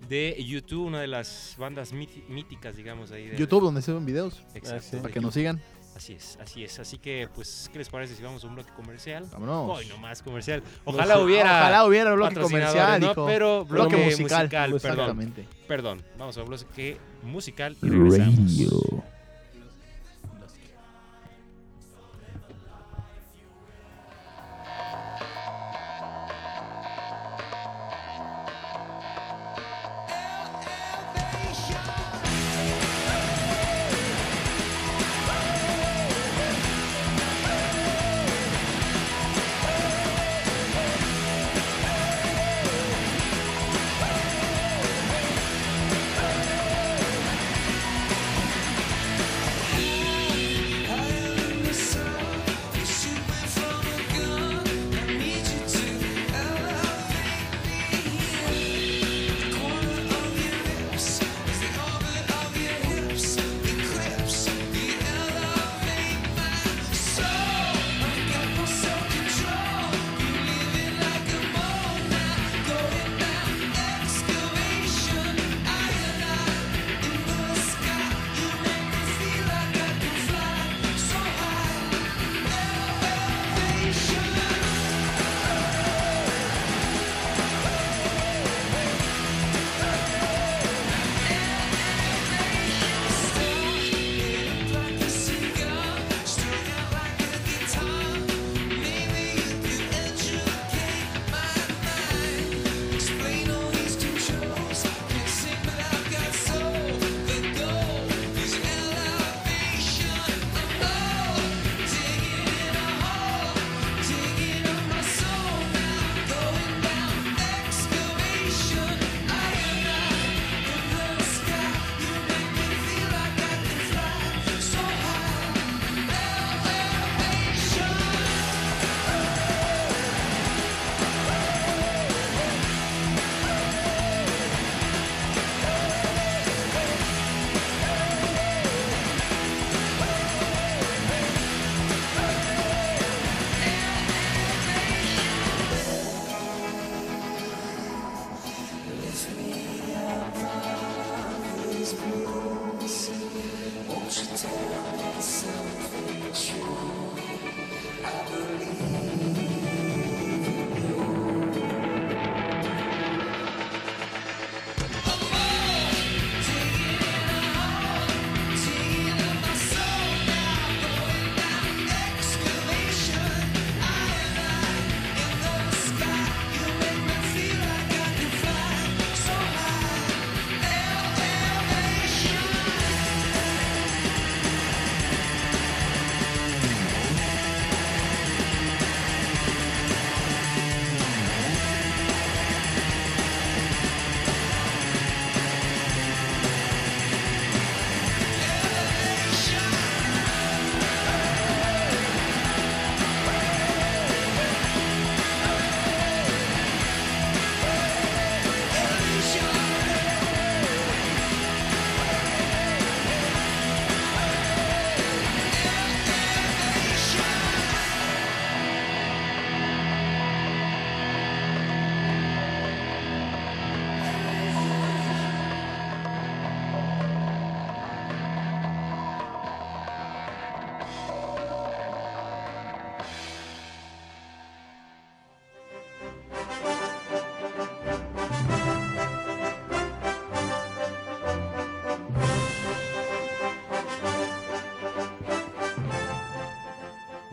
de 0.09 0.37
YouTube, 0.45 0.87
una 0.87 1.01
de 1.01 1.07
las 1.07 1.55
bandas 1.59 1.93
míticas, 1.93 2.77
digamos, 2.77 3.13
ahí 3.13 3.29
de 3.29 3.37
YouTube, 3.37 3.63
donde 3.65 3.83
se 3.83 3.93
ven 3.93 4.05
videos, 4.07 4.43
Exacto, 4.55 4.83
Ah, 4.87 4.91
sí. 4.91 4.97
para 4.99 5.13
que 5.15 5.21
nos 5.21 5.35
sigan. 5.35 5.61
Así 5.97 6.13
es, 6.13 6.37
así 6.43 6.63
es. 6.63 6.79
Así 6.79 6.99
que, 6.99 7.27
pues, 7.35 7.71
¿qué 7.73 7.79
les 7.79 7.89
parece 7.89 8.15
si 8.15 8.23
vamos 8.23 8.45
a 8.45 8.47
un 8.49 8.55
bloque 8.55 8.71
comercial? 8.77 9.25
Vámonos. 9.33 9.79
Hoy 9.79 9.87
no 9.87 9.97
más 9.97 10.23
comercial. 10.23 10.63
Ojalá 10.85 11.19
hubiera. 11.21 11.59
Ojalá 11.63 11.85
hubiera 11.87 12.13
bloque 12.13 12.35
patrocinadores, 12.35 12.75
comercial, 12.83 13.01
¿no? 13.01 13.13
hijo. 13.13 13.27
Pero 13.27 13.65
bloque, 13.65 13.97
bloque 13.97 14.05
musical. 14.11 14.41
musical, 14.43 14.71
perdón. 14.73 14.91
Exactamente. 15.19 15.49
Perdón, 15.67 16.03
vamos 16.19 16.37
a 16.37 16.43
bloque 16.43 16.99
musical 17.23 17.77
y 17.83 17.89
regresamos. 17.89 18.39
Elevation. 18.39 19.16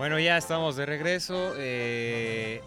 Bueno, 0.04 0.20
ya 0.20 0.36
estamos 0.36 0.76
de 0.76 0.86
regreso. 0.86 1.54
eh, 1.56 2.60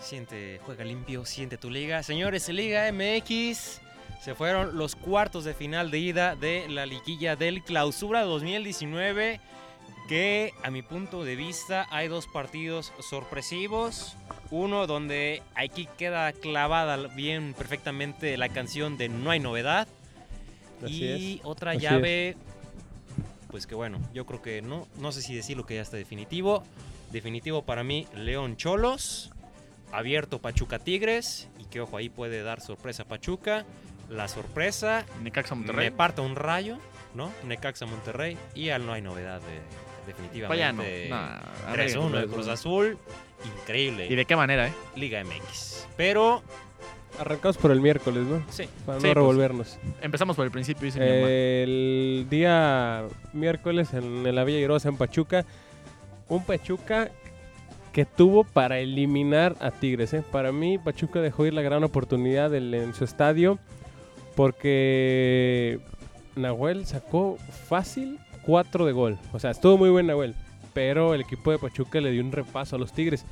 siente, 0.00 0.60
juega 0.66 0.84
limpio, 0.84 1.24
siente 1.24 1.56
tu 1.56 1.70
liga. 1.70 2.02
Señores, 2.02 2.46
Liga 2.50 2.92
MX. 2.92 3.80
Se 4.20 4.34
fueron 4.34 4.76
los 4.76 4.94
cuartos 4.94 5.44
de 5.44 5.54
final 5.54 5.90
de 5.90 5.98
ida 6.00 6.36
de 6.36 6.68
la 6.68 6.84
liguilla 6.84 7.36
del 7.36 7.62
Clausura 7.62 8.20
2019. 8.24 9.40
Que 10.10 10.52
a 10.62 10.70
mi 10.70 10.82
punto 10.82 11.24
de 11.24 11.36
vista 11.36 11.86
hay 11.88 12.08
dos 12.08 12.26
partidos 12.26 12.92
sorpresivos. 13.00 14.18
Uno 14.50 14.86
donde 14.86 15.42
aquí 15.54 15.88
queda 15.96 16.34
clavada 16.34 16.98
bien 16.98 17.54
perfectamente 17.54 18.36
la 18.36 18.50
canción 18.50 18.98
de 18.98 19.08
No 19.08 19.30
hay 19.30 19.40
novedad. 19.40 19.88
Así 20.84 21.02
y 21.02 21.40
otra 21.44 21.70
Así 21.70 21.80
llave, 21.80 22.36
pues 23.54 23.68
que 23.68 23.76
bueno, 23.76 24.00
yo 24.12 24.26
creo 24.26 24.42
que 24.42 24.62
no, 24.62 24.88
no 24.98 25.12
sé 25.12 25.22
si 25.22 25.32
decirlo 25.32 25.64
que 25.64 25.76
ya 25.76 25.82
está 25.82 25.96
definitivo. 25.96 26.64
Definitivo 27.12 27.62
para 27.62 27.84
mí, 27.84 28.08
León 28.12 28.56
Cholos, 28.56 29.30
abierto 29.92 30.40
Pachuca 30.40 30.80
Tigres, 30.80 31.46
y 31.60 31.66
que 31.66 31.80
ojo, 31.80 31.96
ahí 31.96 32.08
puede 32.08 32.42
dar 32.42 32.60
sorpresa 32.60 33.04
Pachuca. 33.04 33.64
La 34.10 34.26
sorpresa, 34.26 35.06
Necaxa 35.22 35.54
me 35.54 35.60
Monterrey. 35.60 35.90
parta 35.90 36.22
un 36.22 36.34
rayo, 36.34 36.78
¿no? 37.14 37.30
Necaxa 37.46 37.86
Monterrey, 37.86 38.36
y 38.56 38.70
al 38.70 38.86
no 38.86 38.92
hay 38.92 39.02
novedad 39.02 39.40
de, 39.40 40.48
Vaya, 40.48 40.72
no. 40.72 40.82
definitivamente. 40.82 41.08
Nah, 41.08 41.76
3-1 41.76 42.10
de 42.10 42.26
no, 42.26 42.32
Cruz 42.32 42.46
no. 42.48 42.52
Azul, 42.54 42.98
increíble. 43.60 44.08
¿Y 44.10 44.16
de 44.16 44.24
qué 44.24 44.34
manera, 44.34 44.66
eh? 44.66 44.72
Liga 44.96 45.22
MX. 45.22 45.86
Pero, 45.96 46.42
Arrancamos 47.18 47.56
por 47.56 47.70
el 47.70 47.80
miércoles, 47.80 48.24
¿no? 48.26 48.42
sí, 48.50 48.64
Para 48.84 48.98
Sí, 49.00 49.06
no 49.06 49.12
pues. 49.12 49.14
revolvernos. 49.14 49.78
Empezamos 50.02 50.34
por 50.36 50.44
el 50.44 50.50
principio, 50.50 50.84
dice 50.84 50.98
mi 51.00 51.06
mamá. 51.06 51.28
El 51.28 52.26
día 52.28 53.04
miércoles 53.32 53.94
en 53.94 54.34
la 54.34 54.44
Villa 54.44 54.58
Irosa 54.58 54.88
en 54.88 54.96
Pachuca, 54.96 55.44
un 56.28 56.44
Pachuca 56.44 57.10
que 57.92 58.04
tuvo 58.04 58.42
para 58.42 58.80
eliminar 58.80 59.54
a 59.60 59.70
Tigres. 59.70 60.12
¿eh? 60.14 60.24
Para 60.32 60.50
mí, 60.50 60.78
Pachuca 60.78 61.20
dejó 61.20 61.46
ir 61.46 61.54
la 61.54 61.62
gran 61.62 61.84
oportunidad 61.84 62.50
del- 62.50 62.74
en 62.74 62.92
su 62.94 63.04
estadio 63.04 63.58
porque 64.34 65.78
Nahuel 66.36 66.86
sacó 66.86 67.38
fácil 67.68 68.18
4 68.44 68.84
de 68.86 68.92
gol. 68.92 69.18
O 69.32 69.38
sea, 69.38 69.50
estuvo 69.52 69.78
muy 69.78 69.90
buen 69.90 70.06
Nahuel, 70.08 70.34
pero 70.72 71.14
el 71.14 71.20
equipo 71.20 71.52
de 71.52 71.58
Pachuca 71.58 72.00
le 72.00 72.10
dio 72.10 72.22
un 72.22 72.32
repaso 72.32 72.74
a 72.76 72.78
los 72.78 72.92
Tigres. 72.92 73.24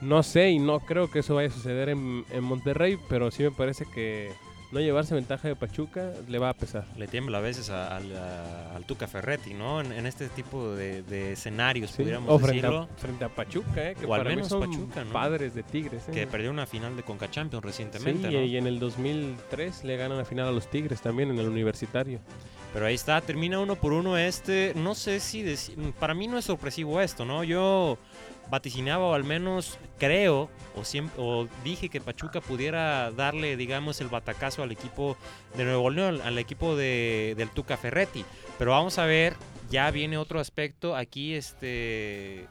No 0.00 0.22
sé 0.22 0.50
y 0.50 0.58
no 0.58 0.80
creo 0.80 1.10
que 1.10 1.18
eso 1.20 1.34
vaya 1.34 1.48
a 1.48 1.52
suceder 1.52 1.88
en, 1.90 2.24
en 2.30 2.42
Monterrey, 2.44 2.98
pero 3.08 3.30
sí 3.30 3.42
me 3.42 3.50
parece 3.50 3.84
que 3.84 4.32
no 4.72 4.78
llevarse 4.80 5.14
ventaja 5.16 5.48
de 5.48 5.56
Pachuca 5.56 6.12
le 6.28 6.38
va 6.38 6.50
a 6.50 6.54
pesar. 6.54 6.86
le 6.96 7.08
tiembla 7.08 7.38
a 7.38 7.40
veces 7.40 7.70
a- 7.70 7.96
al- 7.96 8.16
a- 8.16 8.76
al 8.76 8.84
Tuca 8.84 9.08
Ferretti, 9.08 9.52
¿no? 9.52 9.80
En, 9.80 9.90
en 9.92 10.06
este 10.06 10.28
tipo 10.28 10.74
de, 10.76 11.02
de 11.02 11.32
escenarios, 11.32 11.90
Sí, 11.90 12.02
pudiéramos 12.02 12.30
o 12.30 12.38
frente 12.38 12.56
decirlo. 12.62 12.82
a, 12.82 12.86
frente 12.96 13.24
a 13.24 13.28
Pachuca, 13.28 13.90
eh, 13.90 13.96
que 13.98 14.06
O 14.06 14.14
al 14.14 14.20
para 14.20 14.30
mí 14.30 14.36
menos 14.36 14.48
son 14.48 14.60
Pachuca, 14.60 15.04
¿no? 15.04 15.12
padres 15.12 15.54
de 15.54 15.64
Tigres. 15.64 16.08
eh. 16.08 16.12
Que 16.12 16.26
perdió 16.28 16.50
una 16.52 16.66
final 16.66 16.96
de 16.96 17.02
Conca 17.02 17.28
Champions 17.30 17.64
recientemente, 17.64 18.28
Sí, 18.28 18.34
¿no? 18.34 18.42
y 18.42 18.56
en 18.56 18.66
el 18.68 18.78
2003 18.78 19.84
le 19.84 19.96
ganan 19.96 20.18
la 20.18 20.24
final 20.24 20.46
a 20.48 20.52
los 20.52 20.68
Tigres 20.70 21.00
también 21.00 21.30
en 21.30 21.38
el 21.40 21.48
universitario. 21.48 22.20
Pero 22.72 22.86
ahí 22.86 22.94
está, 22.94 23.20
termina 23.20 23.58
uno 23.58 23.74
por 23.74 23.92
uno 23.92 24.16
este. 24.16 24.72
No 24.76 24.94
sé 24.94 25.18
si 25.18 25.44
para 25.98 26.14
mí 26.14 26.28
no 26.28 26.38
es 26.38 26.44
sorpresivo 26.44 27.00
esto, 27.00 27.24
¿no? 27.24 27.42
Yo 27.42 27.98
vaticinaba 28.50 29.04
o 29.04 29.14
al 29.14 29.24
menos 29.24 29.78
creo 29.98 30.50
o, 30.76 30.84
siempre, 30.84 31.14
o 31.18 31.48
dije 31.64 31.88
que 31.88 32.00
Pachuca 32.00 32.40
pudiera 32.40 33.10
darle, 33.12 33.56
digamos, 33.56 34.00
el 34.00 34.08
batacazo 34.08 34.62
al 34.62 34.72
equipo 34.72 35.16
de 35.56 35.64
Nuevo 35.64 35.90
León, 35.90 36.20
al 36.22 36.38
equipo 36.38 36.76
de, 36.76 37.34
del 37.36 37.50
Tuca 37.50 37.76
Ferretti. 37.76 38.24
Pero 38.58 38.72
vamos 38.72 38.98
a 38.98 39.06
ver, 39.06 39.34
ya 39.70 39.90
viene 39.90 40.18
otro 40.18 40.40
aspecto 40.40 40.96
aquí, 40.96 41.34
este 41.34 42.46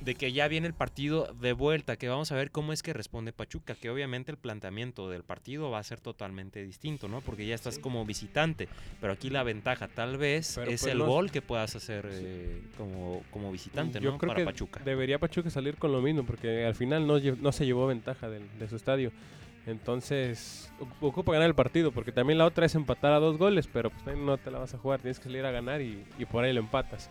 de 0.00 0.14
que 0.14 0.32
ya 0.32 0.46
viene 0.48 0.66
el 0.66 0.74
partido 0.74 1.32
de 1.40 1.52
vuelta, 1.52 1.96
que 1.96 2.08
vamos 2.08 2.30
a 2.32 2.36
ver 2.36 2.50
cómo 2.50 2.72
es 2.72 2.82
que 2.82 2.92
responde 2.92 3.32
Pachuca, 3.32 3.74
que 3.74 3.90
obviamente 3.90 4.30
el 4.30 4.38
planteamiento 4.38 5.08
del 5.10 5.24
partido 5.24 5.70
va 5.70 5.78
a 5.80 5.82
ser 5.82 6.00
totalmente 6.00 6.62
distinto, 6.62 7.08
¿no? 7.08 7.20
Porque 7.20 7.46
ya 7.46 7.54
estás 7.54 7.78
como 7.78 8.04
visitante, 8.06 8.68
pero 9.00 9.12
aquí 9.12 9.28
la 9.30 9.42
ventaja 9.42 9.88
tal 9.88 10.16
vez 10.16 10.52
Pero, 10.54 10.70
es 10.70 10.80
pues, 10.82 10.92
el 10.92 10.98
no- 10.98 11.06
gol 11.06 11.30
que 11.30 11.42
puedas 11.42 11.74
hacer 11.74 12.06
eh, 12.10 12.62
como, 12.76 13.22
como 13.30 13.50
visitante, 13.50 14.00
Yo 14.00 14.12
¿no? 14.12 14.18
creo 14.18 14.28
Para 14.28 14.40
que 14.40 14.44
Pachuca. 14.46 14.80
debería 14.84 15.18
Pachuca 15.18 15.50
salir 15.50 15.76
con 15.76 15.92
lo 15.92 16.00
mismo, 16.00 16.24
porque 16.24 16.64
al 16.64 16.74
final 16.74 17.06
no, 17.06 17.18
no 17.18 17.52
se 17.52 17.66
llevó 17.66 17.86
ventaja 17.86 18.28
de, 18.28 18.68
su 18.68 18.76
estadio. 18.76 19.12
Entonces, 19.66 20.72
ocupa 21.00 21.32
ganar 21.32 21.48
el 21.48 21.54
partido, 21.54 21.92
porque 21.92 22.10
también 22.12 22.38
la 22.38 22.46
otra 22.46 22.64
es 22.64 22.74
empatar 22.74 23.12
a 23.12 23.18
dos 23.18 23.36
goles, 23.36 23.68
pero 23.70 23.90
pues 23.90 24.16
no 24.16 24.38
te 24.38 24.50
la 24.50 24.58
vas 24.58 24.72
a 24.74 24.78
jugar, 24.78 25.00
tienes 25.00 25.18
que 25.18 25.24
salir 25.24 25.44
a 25.44 25.50
ganar 25.50 25.82
y, 25.82 26.04
y 26.18 26.24
por 26.24 26.44
ahí 26.44 26.52
lo 26.54 26.60
empatas. 26.60 27.10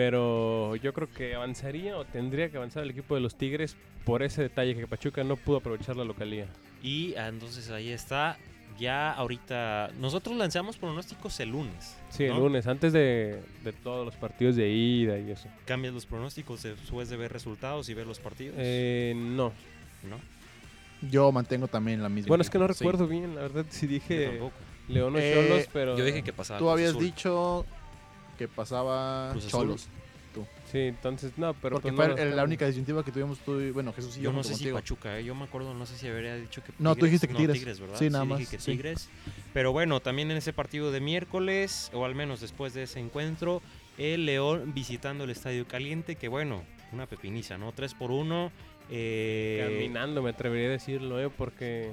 Pero 0.00 0.76
yo 0.76 0.94
creo 0.94 1.10
que 1.12 1.34
avanzaría 1.34 1.98
o 1.98 2.06
tendría 2.06 2.48
que 2.48 2.56
avanzar 2.56 2.82
el 2.84 2.90
equipo 2.90 3.14
de 3.16 3.20
los 3.20 3.34
Tigres 3.34 3.76
por 4.06 4.22
ese 4.22 4.40
detalle 4.40 4.74
que 4.74 4.86
Pachuca 4.86 5.22
no 5.24 5.36
pudo 5.36 5.58
aprovechar 5.58 5.94
la 5.94 6.04
localía. 6.04 6.46
Y 6.82 7.14
ah, 7.16 7.28
entonces 7.28 7.68
ahí 7.70 7.90
está. 7.90 8.38
Ya 8.78 9.12
ahorita, 9.12 9.90
nosotros 10.00 10.34
lanzamos 10.38 10.78
pronósticos 10.78 11.38
el 11.40 11.50
lunes. 11.50 11.98
Sí, 12.08 12.24
el 12.24 12.34
lunes, 12.34 12.66
antes 12.66 12.94
de, 12.94 13.42
de 13.62 13.72
todos 13.74 14.06
los 14.06 14.16
partidos 14.16 14.56
de 14.56 14.70
ida 14.70 15.18
y 15.18 15.32
eso. 15.32 15.48
¿Cambias 15.66 15.92
los 15.92 16.06
pronósticos 16.06 16.62
después 16.62 17.10
de 17.10 17.18
ver 17.18 17.30
resultados 17.30 17.90
y 17.90 17.92
ver 17.94 18.06
los 18.06 18.20
partidos? 18.20 18.54
Eh, 18.58 19.12
no. 19.14 19.52
¿No? 20.08 20.16
Yo 21.10 21.30
mantengo 21.30 21.68
también 21.68 22.02
la 22.02 22.08
misma. 22.08 22.28
Bueno, 22.28 22.40
es 22.40 22.48
que 22.48 22.58
no 22.58 22.66
Sí. 22.72 22.84
recuerdo 22.84 23.06
bien, 23.06 23.34
la 23.34 23.42
verdad, 23.42 23.66
si 23.68 23.86
dije 23.86 24.28
tampoco. 24.28 24.54
León 24.88 25.14
o 25.14 25.18
Eh, 25.18 25.34
Cholos, 25.34 25.68
pero... 25.74 25.98
Yo 25.98 26.04
dije 26.06 26.22
que 26.22 26.32
pasaba. 26.32 26.58
Tú 26.58 26.70
habías 26.70 26.90
Azul. 26.90 27.04
dicho 27.04 27.66
que 28.40 28.48
pasaba 28.48 29.28
Cruz. 29.32 29.48
Cholos. 29.48 29.88
Sí, 30.72 30.78
entonces, 30.78 31.32
no, 31.36 31.52
pero... 31.54 31.76
Porque 31.76 31.92
pues, 31.92 32.12
fue 32.12 32.24
no 32.24 32.36
la 32.36 32.44
única 32.44 32.66
disyuntiva 32.66 33.04
que 33.04 33.12
tuvimos 33.12 33.38
tú 33.40 33.60
y, 33.60 33.70
bueno, 33.70 33.92
Jesús 33.92 34.16
y 34.16 34.20
yo, 34.20 34.30
Yo 34.30 34.32
no 34.36 34.42
sé 34.44 34.54
si 34.54 34.60
contigo. 34.60 34.76
Pachuca, 34.76 35.18
¿eh? 35.18 35.24
yo 35.24 35.34
me 35.34 35.44
acuerdo, 35.44 35.74
no 35.74 35.84
sé 35.84 35.98
si 35.98 36.06
habría 36.06 36.36
dicho 36.36 36.62
que 36.62 36.72
No, 36.78 36.94
tú 36.94 37.04
dijiste 37.04 37.26
que 37.26 37.34
no, 37.34 37.52
Tigres. 37.52 37.80
¿verdad? 37.80 37.96
Sí, 37.98 38.08
nada 38.08 38.24
dije 38.24 38.38
más, 38.38 38.48
que 38.48 38.58
sí. 38.60 38.70
Tigres. 38.70 39.10
Pero 39.52 39.72
bueno, 39.72 40.00
también 40.00 40.30
en 40.30 40.36
ese 40.36 40.52
partido 40.52 40.92
de 40.92 41.00
miércoles, 41.00 41.90
o 41.92 42.04
al 42.06 42.14
menos 42.14 42.40
después 42.40 42.72
de 42.72 42.84
ese 42.84 43.00
encuentro, 43.00 43.60
el 43.98 44.24
León 44.24 44.72
visitando 44.72 45.24
el 45.24 45.30
Estadio 45.30 45.66
Caliente, 45.66 46.14
que 46.14 46.28
bueno, 46.28 46.62
una 46.92 47.06
pepiniza, 47.06 47.58
¿no? 47.58 47.72
3 47.72 47.92
por 47.94 48.12
1. 48.12 48.52
Eh, 48.90 49.66
Caminando, 49.68 50.22
me 50.22 50.30
atrevería 50.30 50.68
a 50.68 50.72
decirlo, 50.72 51.20
¿eh? 51.20 51.28
Porque 51.36 51.92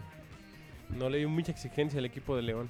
no 0.96 1.10
le 1.10 1.18
dio 1.18 1.30
mucha 1.30 1.52
exigencia 1.52 2.00
al 2.00 2.06
equipo 2.06 2.36
de 2.36 2.44
León. 2.44 2.70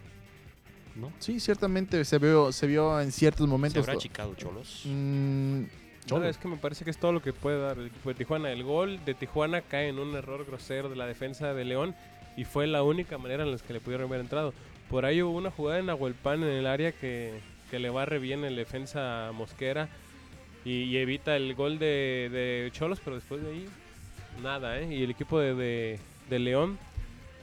¿No? 0.98 1.12
Sí, 1.20 1.40
ciertamente 1.40 2.04
se 2.06 2.18
vio, 2.18 2.52
se 2.52 2.68
vio 2.68 3.00
en 3.00 3.12
ciertos 3.12 3.46
¿Se 3.46 3.50
momentos. 3.50 3.80
habrá 3.84 3.94
achicado 3.94 4.34
Cholos? 4.36 4.82
Mm, 4.86 5.64
No, 6.10 6.24
es 6.24 6.38
que 6.38 6.48
me 6.48 6.58
parece 6.58 6.84
que 6.86 6.92
es 6.92 6.98
todo 6.98 7.12
lo 7.12 7.22
que 7.22 7.34
puede 7.34 7.60
dar 7.60 7.78
el 7.78 7.88
equipo 7.88 8.10
de 8.10 8.16
Tijuana. 8.16 8.52
El 8.52 8.64
gol 8.64 9.00
de 9.06 9.14
Tijuana 9.14 9.62
cae 9.62 9.90
en 9.90 10.00
un 10.00 10.16
error 10.16 10.46
grosero 10.46 10.90
de 10.90 10.96
la 10.96 11.06
defensa 11.06 11.54
de 11.54 11.66
León 11.66 11.96
y 12.38 12.46
fue 12.46 12.66
la 12.68 12.84
única 12.84 13.18
manera 13.18 13.44
en 13.44 13.52
la 13.52 13.58
que 13.58 13.74
le 13.74 13.80
pudieron 13.82 14.08
haber 14.08 14.22
entrado. 14.22 14.54
Por 14.90 15.06
ahí 15.06 15.22
hubo 15.22 15.38
una 15.38 15.52
jugada 15.52 15.80
en 15.80 15.88
Nahuelpan 15.88 16.44
en 16.44 16.50
el 16.50 16.66
área 16.68 16.94
que, 16.94 17.40
que 17.70 17.80
le 17.80 17.90
barre 17.90 18.20
bien 18.20 18.46
el 18.46 18.56
defensa 18.56 19.32
Mosquera 19.34 19.90
y, 20.64 20.84
y 20.84 20.98
evita 20.98 21.36
el 21.36 21.54
gol 21.56 21.78
de, 21.78 22.30
de 22.32 22.70
Cholos, 22.72 23.00
pero 23.04 23.18
después 23.18 23.42
de 23.44 23.50
ahí 23.52 23.66
nada, 24.42 24.80
¿eh? 24.80 24.94
Y 24.96 25.04
el 25.04 25.10
equipo 25.12 25.40
de, 25.40 25.56
de- 25.56 26.00
de 26.30 26.40
León, 26.40 26.78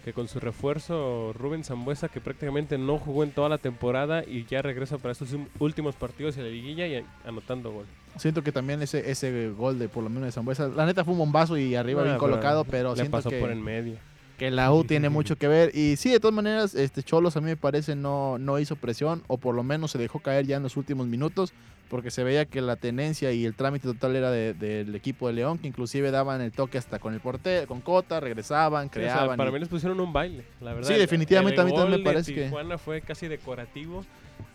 que 0.05 0.13
con 0.13 0.29
su 0.29 0.39
refuerzo 0.39 1.33
Rubén 1.33 1.65
Zambuesa, 1.65 2.09
que 2.09 2.21
prácticamente 2.21 2.77
no 2.77 2.99
jugó 2.99 3.25
en 3.25 3.31
toda 3.31 3.49
la 3.49 3.57
temporada 3.57 4.23
y 4.23 4.45
ya 4.45 4.61
regresa 4.61 4.99
para 4.99 5.13
estos 5.13 5.35
últimos 5.59 5.95
partidos 5.97 6.37
en 6.37 6.45
la 6.45 6.51
liguilla 6.51 6.87
y 6.87 7.03
anotando 7.25 7.73
gol. 7.73 7.87
Siento 8.19 8.43
que 8.43 8.53
también 8.53 8.83
ese, 8.83 9.11
ese 9.11 9.49
gol 9.51 9.79
de 9.79 9.89
por 9.89 10.05
lo 10.05 10.11
menos 10.11 10.27
de 10.27 10.33
Zambuesa, 10.33 10.69
la 10.69 10.85
neta 10.85 11.05
fue 11.05 11.13
un 11.13 11.21
bombazo 11.21 11.57
y 11.57 11.75
arriba 11.75 12.03
bien 12.03 12.17
pero 12.17 12.21
colocado, 12.21 12.65
pero 12.65 12.91
le 12.91 12.97
siento 12.97 13.17
pasó 13.17 13.31
que, 13.31 13.41
por 13.41 13.51
en 13.51 13.63
medio. 13.63 13.97
Que 14.39 14.51
la 14.51 14.73
U 14.73 14.85
tiene 14.85 15.09
mucho 15.09 15.37
que 15.37 15.47
ver. 15.49 15.71
Y 15.75 15.97
sí, 15.97 16.11
de 16.11 16.21
todas 16.21 16.35
maneras, 16.35 16.75
este 16.75 17.03
Cholos 17.03 17.37
a 17.37 17.41
mí 17.41 17.47
me 17.47 17.57
parece 17.57 17.95
no, 17.97 18.39
no 18.39 18.59
hizo 18.59 18.77
presión, 18.77 19.23
o 19.29 19.39
por 19.39 19.55
lo 19.55 19.63
menos 19.63 19.91
se 19.93 19.99
dejó 19.99 20.19
caer 20.21 20.47
ya 20.47 20.57
en 20.57 20.63
los 20.63 20.77
últimos 20.77 21.07
minutos, 21.07 21.53
porque 21.89 22.11
se 22.11 22.25
veía 22.25 22.45
que 22.47 22.61
la 22.61 22.77
tenencia 22.77 23.31
y 23.33 23.45
el 23.45 23.55
trámite 23.55 23.87
total 23.87 24.17
era 24.17 24.31
de- 24.31 24.55
del 24.55 24.95
equipo 24.95 25.29
de 25.29 25.35
León, 25.35 25.59
que 25.59 25.69
inclusive 25.69 26.11
daban 26.11 26.41
el 26.41 26.51
toque 26.51 26.79
hasta 26.79 26.99
con 26.99 27.15
el 27.15 27.21
portero, 27.21 27.69
con 27.69 27.81
Cota, 27.81 28.19
regresaban, 28.21 28.85
Sí, 28.85 28.99
o 28.99 29.03
sea, 29.03 29.13
creaban. 29.13 29.37
para 29.37 29.51
y- 29.51 29.53
mí 29.53 29.59
les 29.61 29.69
pusieron 29.69 30.01
un 30.01 30.13
baile, 30.13 30.45
la 30.61 30.73
verdad. 30.73 30.89
Sí, 30.89 30.95
definitivamente 30.99 31.61
El 31.61 31.61
a 31.61 31.65
mí 31.71 31.77
también 31.77 31.91
me 31.91 31.99
de 31.99 32.05
parece 32.05 32.35
que- 32.35 32.45
Tijuana 32.45 32.79
fue 32.79 33.03
casi 33.03 33.29
decorativo, 33.29 34.05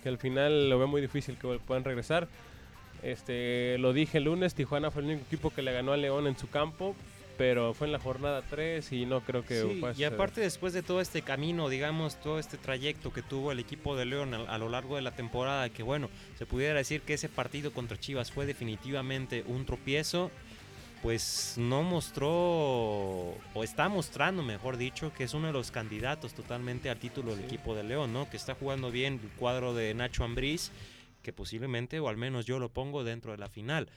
que 0.03 0.09
al 0.09 0.17
final 0.17 0.69
lo 0.69 0.77
veo 0.79 0.87
muy 0.87 0.99
difícil 1.01 1.37
que 1.37 1.59
puedan 1.65 1.83
regresar. 1.85 2.27
Este, 3.01 3.77
lo 3.77 3.93
dije 3.93 4.17
el 4.17 4.25
lunes, 4.25 4.55
Tijuana 4.55 4.91
fue 4.91 5.01
el 5.03 5.07
único 5.09 5.21
equipo 5.25 5.51
que 5.51 5.61
le 5.61 5.71
ganó 5.71 5.93
a 5.93 5.97
León 5.97 6.27
en 6.27 6.37
su 6.37 6.49
campo, 6.49 6.95
pero 7.39 7.73
fue 7.73 7.87
en 7.87 7.93
la 7.93 7.99
jornada 7.99 8.43
3 8.49 8.91
y 8.91 9.05
no 9.05 9.21
creo 9.21 9.45
que 9.45 9.61
Sí, 9.61 9.81
y 9.97 10.03
aparte 10.03 10.41
después 10.41 10.73
de 10.73 10.83
todo 10.83 10.99
este 10.99 11.21
camino, 11.21 11.69
digamos, 11.69 12.19
todo 12.19 12.37
este 12.37 12.57
trayecto 12.57 13.13
que 13.13 13.21
tuvo 13.21 13.53
el 13.53 13.59
equipo 13.59 13.95
de 13.95 14.03
León 14.05 14.33
a, 14.33 14.41
a 14.53 14.57
lo 14.57 14.67
largo 14.67 14.97
de 14.97 15.01
la 15.01 15.11
temporada, 15.11 15.69
que 15.69 15.81
bueno, 15.81 16.09
se 16.37 16.45
pudiera 16.45 16.75
decir 16.75 17.01
que 17.01 17.13
ese 17.13 17.29
partido 17.29 17.71
contra 17.71 17.97
Chivas 17.97 18.29
fue 18.31 18.45
definitivamente 18.45 19.45
un 19.47 19.65
tropiezo, 19.65 20.31
pues 21.01 21.53
no 21.55 21.81
mostró, 21.81 22.29
o 23.53 23.63
está 23.63 23.87
mostrando, 23.87 24.43
mejor 24.43 24.75
dicho, 24.75 25.13
que 25.13 25.23
es 25.23 25.33
uno 25.33 25.47
de 25.47 25.53
los 25.53 25.71
candidatos 25.71 26.33
totalmente 26.33 26.89
al 26.89 26.99
título 26.99 27.31
del 27.31 27.39
Sí. 27.39 27.45
equipo 27.55 27.73
de 27.73 27.83
León, 27.83 28.11
¿no? 28.11 28.29
Que 28.29 28.35
está 28.35 28.53
jugando 28.53 28.91
bien 28.91 29.19
el 29.23 29.29
cuadro 29.37 29.73
de 29.73 29.93
Nacho 29.93 30.23
Ambriz, 30.25 30.69
que 30.69 30.99
que 31.29 31.33
posiblemente, 31.33 31.99
o 31.99 32.07
al 32.07 32.15
menos 32.15 32.45
yo 32.45 32.59
lo 32.59 32.69
pongo 32.69 33.03
dentro 33.03 33.33
de 33.33 33.37
la 33.37 33.49
final. 33.49 33.87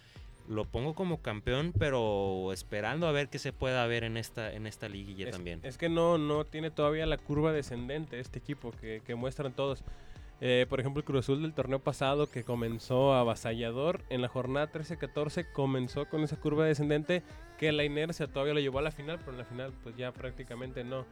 Lo 0.52 0.66
pongo 0.66 0.94
como 0.94 1.22
campeón, 1.22 1.72
pero 1.78 2.52
esperando 2.52 3.06
a 3.06 3.12
ver 3.12 3.28
qué 3.28 3.38
se 3.38 3.52
pueda 3.52 3.86
ver 3.86 4.04
en 4.04 4.16
esta, 4.16 4.52
en 4.52 4.66
esta 4.66 4.88
liguilla 4.88 5.26
es, 5.26 5.30
también. 5.32 5.60
Es 5.62 5.78
que 5.78 5.88
no, 5.88 6.18
no 6.18 6.44
tiene 6.44 6.70
todavía 6.70 7.06
la 7.06 7.16
curva 7.16 7.52
descendente 7.52 8.20
este 8.20 8.38
equipo 8.38 8.70
que, 8.72 9.02
que 9.06 9.14
muestran 9.14 9.52
todos. 9.52 9.82
Eh, 10.44 10.66
por 10.68 10.80
ejemplo, 10.80 10.98
el 10.98 11.04
Cruz 11.04 11.20
Azul 11.20 11.40
del 11.40 11.54
torneo 11.54 11.78
pasado 11.78 12.28
que 12.28 12.42
comenzó 12.42 13.14
avasallador 13.14 14.02
en 14.10 14.22
la 14.22 14.28
jornada 14.28 14.72
13-14 14.72 15.46
comenzó 15.52 16.06
con 16.06 16.24
esa 16.24 16.34
curva 16.36 16.66
descendente 16.66 17.22
que 17.58 17.70
la 17.70 17.84
inercia 17.84 18.26
todavía 18.26 18.54
lo 18.54 18.58
llevó 18.58 18.80
a 18.80 18.82
la 18.82 18.90
final, 18.90 19.20
pero 19.20 19.32
en 19.32 19.38
la 19.38 19.44
final 19.44 19.72
pues 19.84 19.96
ya 19.96 20.10
prácticamente 20.10 20.82
no, 20.82 21.06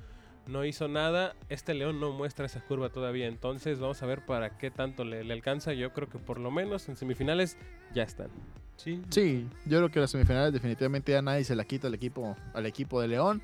no 0.46 0.64
hizo 0.64 0.88
nada. 0.88 1.34
Este 1.48 1.74
León 1.74 2.00
no 2.00 2.12
muestra 2.12 2.46
esa 2.46 2.60
curva 2.60 2.90
todavía, 2.90 3.26
entonces 3.26 3.78
vamos 3.78 4.02
a 4.02 4.06
ver 4.06 4.24
para 4.24 4.58
qué 4.58 4.70
tanto 4.70 5.04
le, 5.04 5.24
le 5.24 5.32
alcanza. 5.32 5.72
Yo 5.72 5.92
creo 5.92 6.08
que 6.08 6.18
por 6.18 6.38
lo 6.38 6.50
menos 6.50 6.88
en 6.88 6.96
semifinales 6.96 7.56
ya 7.94 8.02
están. 8.02 8.28
Sí, 8.76 9.02
Sí, 9.10 9.46
yo 9.66 9.78
creo 9.78 9.90
que 9.90 10.00
las 10.00 10.10
semifinales 10.10 10.54
definitivamente 10.54 11.12
ya 11.12 11.20
nadie 11.20 11.44
se 11.44 11.54
la 11.54 11.64
quita 11.64 11.88
al 11.88 11.94
equipo, 11.94 12.34
al 12.54 12.64
equipo 12.64 13.00
de 13.00 13.08
León. 13.08 13.42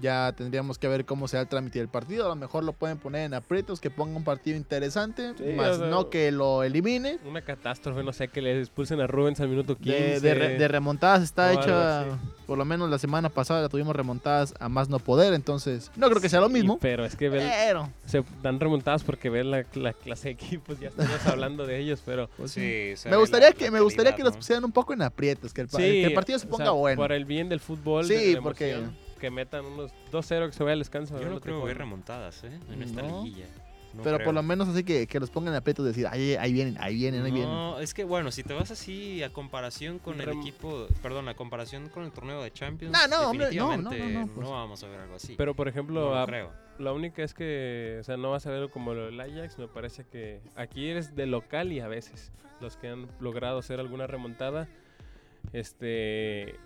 Ya 0.00 0.32
tendríamos 0.36 0.78
que 0.78 0.88
ver 0.88 1.06
cómo 1.06 1.26
se 1.26 1.36
da 1.36 1.42
el 1.42 1.48
trámite 1.48 1.78
del 1.78 1.88
partido. 1.88 2.26
A 2.26 2.28
lo 2.28 2.36
mejor 2.36 2.64
lo 2.64 2.72
pueden 2.74 2.98
poner 2.98 3.22
en 3.24 3.32
aprietos, 3.34 3.80
que 3.80 3.90
ponga 3.90 4.16
un 4.16 4.24
partido 4.24 4.56
interesante, 4.56 5.32
Sí, 5.38 5.44
más 5.56 5.70
o 5.70 5.78
sea, 5.78 5.86
no 5.88 6.10
que 6.10 6.30
lo 6.32 6.62
elimine. 6.64 7.18
Una 7.24 7.40
catástrofe, 7.40 8.02
no 8.02 8.12
sé, 8.12 8.28
que 8.28 8.42
le 8.42 8.60
expulsen 8.60 9.00
a 9.00 9.06
Rubens 9.06 9.40
al 9.40 9.48
minuto 9.48 9.76
15. 9.76 9.98
De, 9.98 10.20
de 10.20 10.34
re- 10.34 10.58
de 10.58 10.68
remontadas 10.68 11.22
está 11.22 11.46
o 11.46 11.48
algo 11.48 11.62
hecha, 11.62 12.04
por 12.46 12.58
lo 12.58 12.64
menos 12.66 12.90
la 12.90 12.98
semana 12.98 13.30
pasada 13.30 13.62
la 13.62 13.68
tuvimos 13.70 13.96
remontadas 13.96 14.54
a 14.60 14.68
más 14.68 14.88
no 14.90 14.98
poder, 14.98 15.32
entonces 15.32 15.90
no 15.96 16.08
creo 16.10 16.20
que 16.20 16.28
sea 16.28 16.40
lo 16.40 16.48
Sí, 16.48 16.52
mismo. 16.52 16.78
pero 16.78 17.04
es 17.06 17.16
que 17.16 17.28
ve- 17.30 17.50
Pero, 17.66 17.88
se 18.04 18.22
dan 18.42 18.60
remontadas 18.60 19.02
porque 19.02 19.30
ven 19.30 19.50
la, 19.50 19.64
la 19.74 19.94
clase 19.94 20.28
de 20.28 20.32
equipos, 20.34 20.78
ya 20.78 20.88
estamos 20.88 21.26
hablando 21.26 21.66
de 21.66 21.78
ellos, 21.78 22.02
pero... 22.04 22.28
pues, 22.36 22.50
sí. 22.52 22.92
Me 23.08 23.16
gustaría 23.16 23.48
la- 23.48 23.54
que 23.54 23.64
la 23.66 23.70
me 23.70 23.80
gustaría 23.80 24.12
calidad, 24.12 24.16
que 24.18 24.22
los 24.24 24.32
¿no? 24.34 24.38
pusieran 24.40 24.64
un 24.66 24.72
poco 24.72 24.92
en 24.92 25.00
aprietos, 25.02 25.54
que 25.54 25.62
el, 25.62 25.68
pa- 25.68 25.78
Sí, 25.78 25.84
que 25.84 26.04
el 26.04 26.12
partido 26.14 26.38
se 26.38 26.46
o 26.46 26.50
ponga 26.50 26.64
sea, 26.66 26.72
bueno. 26.72 27.00
Por 27.00 27.12
el 27.12 27.24
bien 27.24 27.48
del 27.48 27.60
fútbol, 27.60 28.04
Sí, 28.04 28.34
de 28.34 28.42
porque- 28.42 28.72
emoción, 28.72 29.05
que 29.16 29.30
metan 29.30 29.64
unos 29.66 29.92
2-0 30.12 30.46
que 30.46 30.52
se 30.52 30.62
vaya 30.62 30.74
al 30.74 30.78
descanso. 30.80 31.20
Yo 31.20 31.28
no 31.30 31.40
creo 31.40 31.60
juegan. 31.60 31.78
remontadas, 31.78 32.44
¿eh? 32.44 32.58
En 32.72 32.82
esta 32.82 33.02
No. 33.02 33.22
liguilla. 33.24 33.46
No 33.94 34.02
Pero 34.02 34.16
creo. 34.16 34.26
por 34.26 34.34
lo 34.34 34.42
menos 34.42 34.68
así 34.68 34.84
que, 34.84 35.06
que 35.06 35.18
los 35.18 35.30
pongan 35.30 35.54
aprietos, 35.54 35.86
decir, 35.86 36.06
ahí, 36.06 36.34
ahí 36.34 36.52
vienen, 36.52 36.76
ahí 36.80 36.96
vienen, 36.96 37.24
ahí 37.24 37.30
vienen. 37.32 37.50
No, 37.50 37.80
es 37.80 37.94
que 37.94 38.04
bueno, 38.04 38.30
si 38.30 38.42
te 38.42 38.52
vas 38.52 38.70
así 38.70 39.22
a 39.22 39.32
comparación 39.32 39.98
con 39.98 40.20
el 40.20 40.28
equipo, 40.28 40.86
perdón, 41.00 41.28
a 41.30 41.34
comparación 41.34 41.88
con 41.88 42.02
el 42.04 42.12
torneo 42.12 42.42
de 42.42 42.50
Champions, 42.52 42.92
No, 42.92 43.08
no, 43.08 43.30
hombre, 43.30 43.46
no, 43.56 43.76
no, 43.78 43.78
definitivamente 43.90 44.12
no, 44.12 44.26
no, 44.26 44.34
pues. 44.34 44.48
vamos 44.50 44.82
a 44.84 44.88
ver 44.88 45.00
algo 45.00 45.14
así. 45.14 45.34
Pero 45.38 45.54
por 45.54 45.66
ejemplo, 45.68 45.94
no 45.98 46.10
lo 46.10 46.18
a- 46.18 46.26
creo. 46.26 46.52
la 46.78 46.92
única 46.92 47.22
es 47.22 47.32
que, 47.32 47.96
o 48.00 48.04
sea, 48.04 48.18
no 48.18 48.30
vas 48.32 48.46
a 48.46 48.50
verlo 48.50 48.70
como 48.70 48.92
lo 48.92 49.06
del 49.06 49.18
Ajax, 49.18 49.58
me 49.58 49.66
parece 49.68 50.04
que 50.04 50.40
aquí 50.56 50.90
eres 50.90 51.16
de 51.16 51.24
local 51.24 51.72
y 51.72 51.80
a 51.80 51.88
veces 51.88 52.32
los 52.60 52.76
que 52.76 52.88
han 52.88 53.08
logrado 53.18 53.58
hacer 53.60 53.80
alguna 53.80 54.06
remontada, 54.06 54.68
este, 55.54 56.56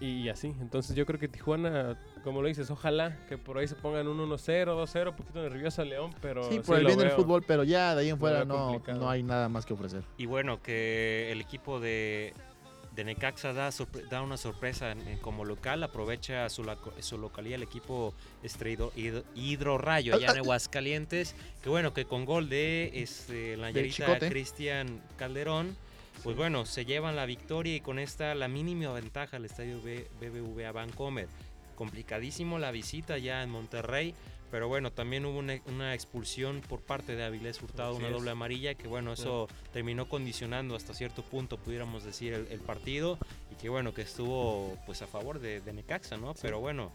y 0.00 0.28
así. 0.28 0.48
Entonces 0.60 0.94
yo 0.96 1.06
creo 1.06 1.18
que 1.18 1.28
Tijuana, 1.28 1.98
como 2.22 2.42
lo 2.42 2.48
dices, 2.48 2.70
ojalá 2.70 3.16
que 3.28 3.38
por 3.38 3.58
ahí 3.58 3.66
se 3.68 3.74
pongan 3.76 4.06
un 4.08 4.18
1-0, 4.18 4.66
2-0, 4.66 5.08
un 5.10 5.16
poquito 5.16 5.42
nervioso 5.42 5.82
a 5.82 5.84
León, 5.84 6.14
pero 6.20 6.44
Sí, 6.44 6.54
sí 6.56 6.60
por 6.60 6.76
el 6.76 6.82
lo 6.82 6.88
bien 6.88 6.98
del 6.98 7.10
fútbol, 7.12 7.42
pero 7.46 7.64
ya 7.64 7.94
de 7.94 8.02
ahí 8.02 8.08
en 8.10 8.18
fuera 8.18 8.44
no, 8.44 8.78
no 8.86 9.08
hay 9.10 9.22
nada 9.22 9.48
más 9.48 9.64
que 9.64 9.72
ofrecer. 9.74 10.02
Y 10.18 10.26
bueno, 10.26 10.62
que 10.62 11.30
el 11.32 11.40
equipo 11.40 11.80
de, 11.80 12.34
de 12.94 13.04
Necaxa 13.04 13.52
da, 13.52 13.70
da 14.10 14.22
una 14.22 14.36
sorpresa 14.36 14.94
como 15.22 15.44
local, 15.44 15.82
aprovecha 15.82 16.48
su, 16.50 16.62
laco- 16.64 16.92
su 17.00 17.16
localía 17.18 17.56
el 17.56 17.62
equipo 17.62 18.12
Estreido, 18.42 18.92
Hidro, 18.96 19.22
Hidro 19.34 19.78
Rayo 19.78 20.14
allá 20.14 20.30
en 20.32 20.38
Aguascalientes, 20.38 21.34
que 21.62 21.68
bueno, 21.70 21.94
que 21.94 22.04
con 22.04 22.24
gol 22.26 22.48
de 22.48 22.90
este, 22.94 23.56
la. 23.56 23.70
Cristian 24.28 25.00
Calderón, 25.16 25.76
pues 26.26 26.36
bueno, 26.36 26.66
se 26.66 26.84
llevan 26.84 27.14
la 27.14 27.24
victoria 27.24 27.76
y 27.76 27.80
con 27.80 28.00
esta 28.00 28.34
la 28.34 28.48
mínima 28.48 28.92
ventaja 28.92 29.36
al 29.36 29.44
estadio 29.44 29.80
B- 29.80 30.08
BBVA 30.20 30.72
Bancomer. 30.72 31.28
Complicadísimo 31.76 32.58
la 32.58 32.72
visita 32.72 33.16
ya 33.16 33.44
en 33.44 33.50
Monterrey, 33.50 34.12
pero 34.50 34.66
bueno, 34.66 34.90
también 34.90 35.24
hubo 35.24 35.38
una, 35.38 35.60
una 35.66 35.94
expulsión 35.94 36.62
por 36.68 36.80
parte 36.80 37.14
de 37.14 37.22
Avilés 37.22 37.62
Hurtado, 37.62 37.90
Así 37.92 37.98
una 37.98 38.08
es. 38.08 38.12
doble 38.12 38.32
amarilla, 38.32 38.74
que 38.74 38.88
bueno, 38.88 39.12
eso 39.12 39.46
terminó 39.72 40.08
condicionando 40.08 40.74
hasta 40.74 40.94
cierto 40.94 41.22
punto, 41.22 41.58
pudiéramos 41.58 42.02
decir, 42.02 42.32
el, 42.32 42.48
el 42.50 42.58
partido, 42.58 43.18
y 43.52 43.54
que 43.62 43.68
bueno, 43.68 43.94
que 43.94 44.02
estuvo 44.02 44.76
pues 44.84 45.02
a 45.02 45.06
favor 45.06 45.38
de, 45.38 45.60
de 45.60 45.72
Necaxa, 45.74 46.16
¿no? 46.16 46.34
Pero 46.42 46.58
bueno, 46.58 46.90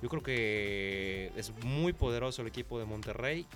yo 0.00 0.08
creo 0.08 0.22
que 0.22 1.32
es 1.36 1.52
muy 1.64 1.92
poderoso 1.92 2.42
el 2.42 2.46
equipo 2.48 2.78
de 2.78 2.84
Monterrey, 2.84 3.46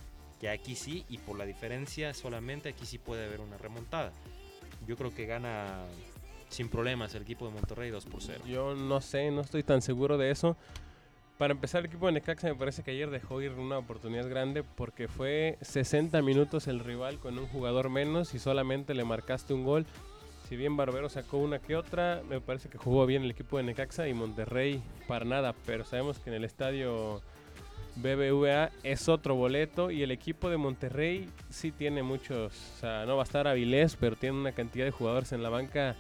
que 0.41 0.49
aquí 0.49 0.75
sí, 0.75 1.05
y 1.09 1.19
por 1.19 1.39
la 1.39 1.47
diferencia 1.47 2.15
solamente 2.15 2.71
aquí 2.71 2.85
sí 2.85 2.99
puede 2.99 3.27
haber 3.27 3.41
una 3.41 3.59
remontada. 3.59 4.11
Yo 4.91 4.97
creo 4.97 5.15
que 5.15 5.25
gana 5.25 5.85
sin 6.49 6.69
problemas 6.69 7.15
el 7.15 7.23
equipo 7.23 7.47
de 7.47 7.53
Monterrey 7.53 7.91
2 7.91 8.07
por 8.07 8.23
0. 8.23 8.41
Yo 8.45 8.75
no 8.75 9.01
sé, 9.01 9.31
no 9.31 9.41
estoy 9.41 9.63
tan 9.63 9.83
seguro 9.83 10.19
de 10.19 10.33
eso. 10.33 10.57
Para 11.39 11.53
empezar, 11.53 11.79
el 11.79 11.87
equipo 11.87 12.07
de 12.07 12.13
Necaxa 12.13 12.49
me 12.49 12.57
parece 12.57 12.83
que 12.83 12.91
ayer 12.91 13.09
dejó 13.09 13.41
ir 13.41 13.53
una 13.53 13.79
oportunidad 13.79 14.29
grande 14.29 14.65
porque 14.65 15.07
fue 15.07 15.59
60 15.61 16.21
minutos 16.23 16.67
el 16.67 16.81
rival 16.81 17.21
con 17.21 17.39
un 17.39 17.47
jugador 17.47 17.89
menos 17.89 18.35
y 18.35 18.41
solamente 18.41 18.93
le 18.95 19.05
marcaste 19.05 19.55
un 19.55 19.63
gol. 19.63 19.87
Si 20.49 20.57
bien 20.57 20.77
Barbero 20.77 21.09
sacó 21.09 21.39
una 21.39 21.61
que 21.61 21.77
otra, 21.77 22.23
me 22.29 22.41
parece 22.41 22.69
que 22.69 22.77
jugó 22.77 23.07
bien 23.07 23.23
el 23.23 23.31
equipo 23.31 23.59
de 23.59 23.63
Necaxa 23.63 24.09
y 24.09 24.13
Monterrey 24.13 24.83
para 25.07 25.25
nada, 25.25 25.55
pero 25.67 25.85
sabemos 25.85 26.19
que 26.19 26.31
en 26.31 26.35
el 26.35 26.43
estadio 26.43 27.23
BBVA 27.97 28.71
es 28.83 29.09
otro 29.09 29.35
boleto 29.35 29.91
y 29.91 30.03
el 30.03 30.11
equipo 30.11 30.49
de 30.51 30.57
Monterrey 30.57 31.29
sí 31.51 31.73
tiene 31.73 32.03
muchos, 32.03 32.53
o 32.77 32.81
sea, 32.81 33.05
no 33.07 33.17
va 33.17 33.23
a 33.23 33.25
estar 33.25 33.47
Avilés, 33.49 33.97
pero 33.97 34.17
tiene 34.17 34.39
una 34.39 34.53
cantidad 34.53 34.85
de 34.85 34.91
jugadores 34.91 35.33
en 35.33 35.43
la 35.43 35.49
banca 35.49 35.97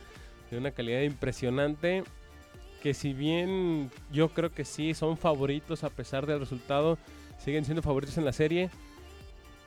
de 0.50 0.58
una 0.58 0.70
calidad 0.70 1.02
impresionante 1.02 2.04
que 2.82 2.94
si 2.94 3.12
bien 3.12 3.90
yo 4.10 4.30
creo 4.30 4.50
que 4.52 4.64
sí 4.64 4.94
son 4.94 5.16
favoritos 5.18 5.84
a 5.84 5.90
pesar 5.90 6.26
del 6.26 6.40
resultado, 6.40 6.96
siguen 7.38 7.64
siendo 7.64 7.82
favoritos 7.82 8.16
en 8.18 8.24
la 8.24 8.32
serie. 8.32 8.70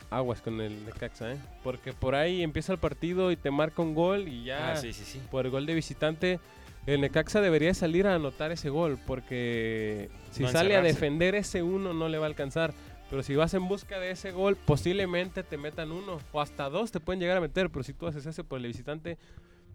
Aguas 0.09 0.41
con 0.41 0.61
el 0.61 0.85
Necaxa, 0.85 1.33
¿eh? 1.33 1.37
Porque 1.63 1.91
por 1.93 2.13
ahí 2.15 2.43
empieza 2.43 2.71
el 2.73 2.79
partido 2.79 3.31
y 3.31 3.35
te 3.35 3.49
marca 3.51 3.81
un 3.81 3.93
gol 3.95 4.27
y 4.27 4.43
ya 4.45 4.73
Ah, 4.73 4.75
sí, 4.77 4.93
sí, 4.93 5.03
sí. 5.05 5.19
por 5.31 5.45
el 5.45 5.51
gol 5.51 5.65
de 5.65 5.73
visitante, 5.73 6.39
el 6.85 7.01
Necaxa 7.01 7.41
debería 7.41 7.73
salir 7.73 8.07
a 8.07 8.15
anotar 8.15 8.51
ese 8.51 8.69
gol 8.69 8.99
porque 9.05 10.09
si 10.31 10.43
No 10.43 10.49
sale 10.49 10.75
a 10.75 10.81
defender 10.81 11.35
ese 11.35 11.63
uno 11.63 11.93
no 11.93 12.09
le 12.09 12.17
va 12.17 12.25
a 12.25 12.29
alcanzar. 12.29 12.73
Pero 13.09 13.21
si 13.21 13.35
vas 13.35 13.53
en 13.53 13.67
busca 13.67 13.99
de 13.99 14.11
ese 14.11 14.31
gol, 14.31 14.55
posiblemente 14.55 15.43
te 15.43 15.57
metan 15.57 15.91
uno 15.91 16.19
o 16.31 16.41
hasta 16.41 16.69
dos 16.69 16.91
te 16.91 16.99
pueden 16.99 17.19
llegar 17.19 17.37
a 17.37 17.41
meter. 17.41 17.69
Pero 17.69 17.83
si 17.83 17.93
tú 17.93 18.07
haces 18.07 18.25
ese 18.25 18.43
por 18.43 18.59
el 18.59 18.65
visitante, 18.65 19.17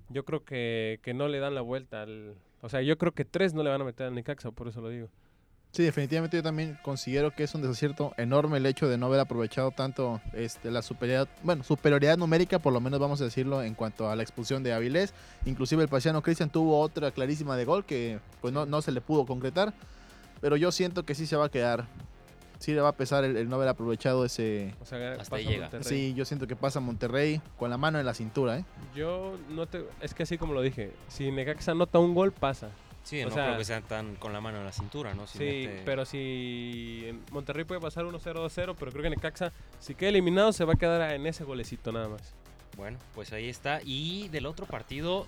yo 0.08 0.24
creo 0.24 0.44
que, 0.44 0.98
que 1.02 1.14
no 1.14 1.28
le 1.28 1.38
dan 1.38 1.54
la 1.54 1.60
vuelta. 1.60 2.02
Al, 2.02 2.34
o 2.62 2.68
sea, 2.68 2.82
yo 2.82 2.98
creo 2.98 3.12
que 3.12 3.24
tres 3.24 3.54
no 3.54 3.62
le 3.62 3.70
van 3.70 3.80
a 3.80 3.84
meter 3.84 4.08
al 4.08 4.14
Necaxa, 4.14 4.50
por 4.50 4.68
eso 4.68 4.80
lo 4.80 4.88
digo. 4.88 5.08
Sí, 5.70 5.82
definitivamente 5.84 6.36
yo 6.36 6.42
también 6.42 6.78
considero 6.82 7.30
que 7.30 7.44
es 7.44 7.54
un 7.54 7.62
desacierto 7.62 8.14
enorme 8.16 8.56
el 8.56 8.66
hecho 8.66 8.88
de 8.88 8.96
no 8.96 9.06
haber 9.06 9.20
aprovechado 9.20 9.70
tanto 9.70 10.20
este, 10.32 10.70
la 10.70 10.82
superioridad, 10.82 11.28
bueno, 11.42 11.62
superioridad 11.62 12.16
numérica, 12.16 12.58
por 12.58 12.72
lo 12.72 12.80
menos 12.80 12.98
vamos 12.98 13.20
a 13.20 13.24
decirlo, 13.24 13.62
en 13.62 13.74
cuanto 13.74 14.10
a 14.10 14.16
la 14.16 14.22
expulsión 14.22 14.62
de 14.62 14.72
Avilés. 14.72 15.12
Inclusive 15.44 15.82
el 15.82 15.88
paisano 15.88 16.22
Cristian 16.22 16.50
tuvo 16.50 16.80
otra 16.80 17.10
clarísima 17.10 17.56
de 17.56 17.64
gol 17.64 17.84
que 17.84 18.18
pues 18.40 18.52
no, 18.52 18.66
no 18.66 18.82
se 18.82 18.92
le 18.92 19.00
pudo 19.00 19.26
concretar. 19.26 19.74
Pero 20.40 20.56
yo 20.56 20.72
siento 20.72 21.04
que 21.04 21.14
sí 21.14 21.26
se 21.26 21.36
va 21.36 21.46
a 21.46 21.48
quedar. 21.48 21.84
Sí 22.58 22.72
le 22.72 22.80
va 22.80 22.88
a 22.88 22.96
pesar 22.96 23.24
el, 23.24 23.36
el 23.36 23.48
no 23.48 23.56
haber 23.56 23.68
aprovechado 23.68 24.24
ese... 24.24 24.74
O 24.80 24.84
sea, 24.84 25.12
Hasta 25.12 25.24
pasa 25.30 25.42
llega. 25.42 25.68
Monterrey. 25.70 25.84
Sí, 25.84 26.14
yo 26.14 26.24
siento 26.24 26.46
que 26.48 26.56
pasa 26.56 26.80
Monterrey 26.80 27.40
con 27.56 27.70
la 27.70 27.76
mano 27.76 28.00
en 28.00 28.06
la 28.06 28.14
cintura, 28.14 28.58
¿eh? 28.58 28.64
Yo 28.96 29.36
no 29.50 29.66
te... 29.66 29.84
Es 30.00 30.14
que 30.14 30.24
así 30.24 30.38
como 30.38 30.54
lo 30.54 30.62
dije, 30.62 30.92
si 31.08 31.30
Necaxa 31.30 31.72
anota 31.72 32.00
un 32.00 32.14
gol, 32.14 32.32
pasa. 32.32 32.70
Sí, 33.08 33.22
O 33.22 33.28
no 33.28 33.34
sea- 33.34 33.46
creo 33.46 33.58
que 33.58 33.64
sean 33.64 33.82
tan 33.84 34.16
con 34.16 34.34
la 34.34 34.40
mano 34.42 34.58
en 34.58 34.66
la 34.66 34.72
cintura, 34.72 35.14
¿no? 35.14 35.26
Si 35.26 35.38
Sí, 35.38 35.44
mete- 35.66 35.82
pero 35.86 36.04
si 36.04 37.04
en 37.06 37.22
Monterrey 37.32 37.64
puede 37.64 37.80
pasar 37.80 38.04
1-0, 38.04 38.42
2-0, 38.42 38.74
pero 38.78 38.90
creo 38.92 39.02
que 39.02 39.08
Necaxa, 39.08 39.50
si 39.80 39.94
queda 39.94 40.10
eliminado, 40.10 40.52
se 40.52 40.64
va 40.66 40.74
a 40.74 40.76
quedar 40.76 41.14
en 41.14 41.26
ese 41.26 41.42
golecito 41.44 41.90
nada 41.90 42.08
más. 42.08 42.34
Bueno, 42.76 42.98
pues 43.14 43.32
ahí 43.32 43.48
está. 43.48 43.80
Y 43.82 44.28
del 44.28 44.44
otro 44.44 44.66
partido, 44.66 45.26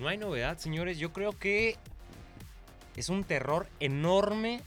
no 0.00 0.08
hay 0.08 0.18
novedad, 0.18 0.58
señores. 0.58 0.98
Yo 0.98 1.12
creo 1.12 1.30
que 1.30 1.76
es 2.96 3.08
un 3.08 3.22
terror 3.22 3.68
enorme 3.78 4.60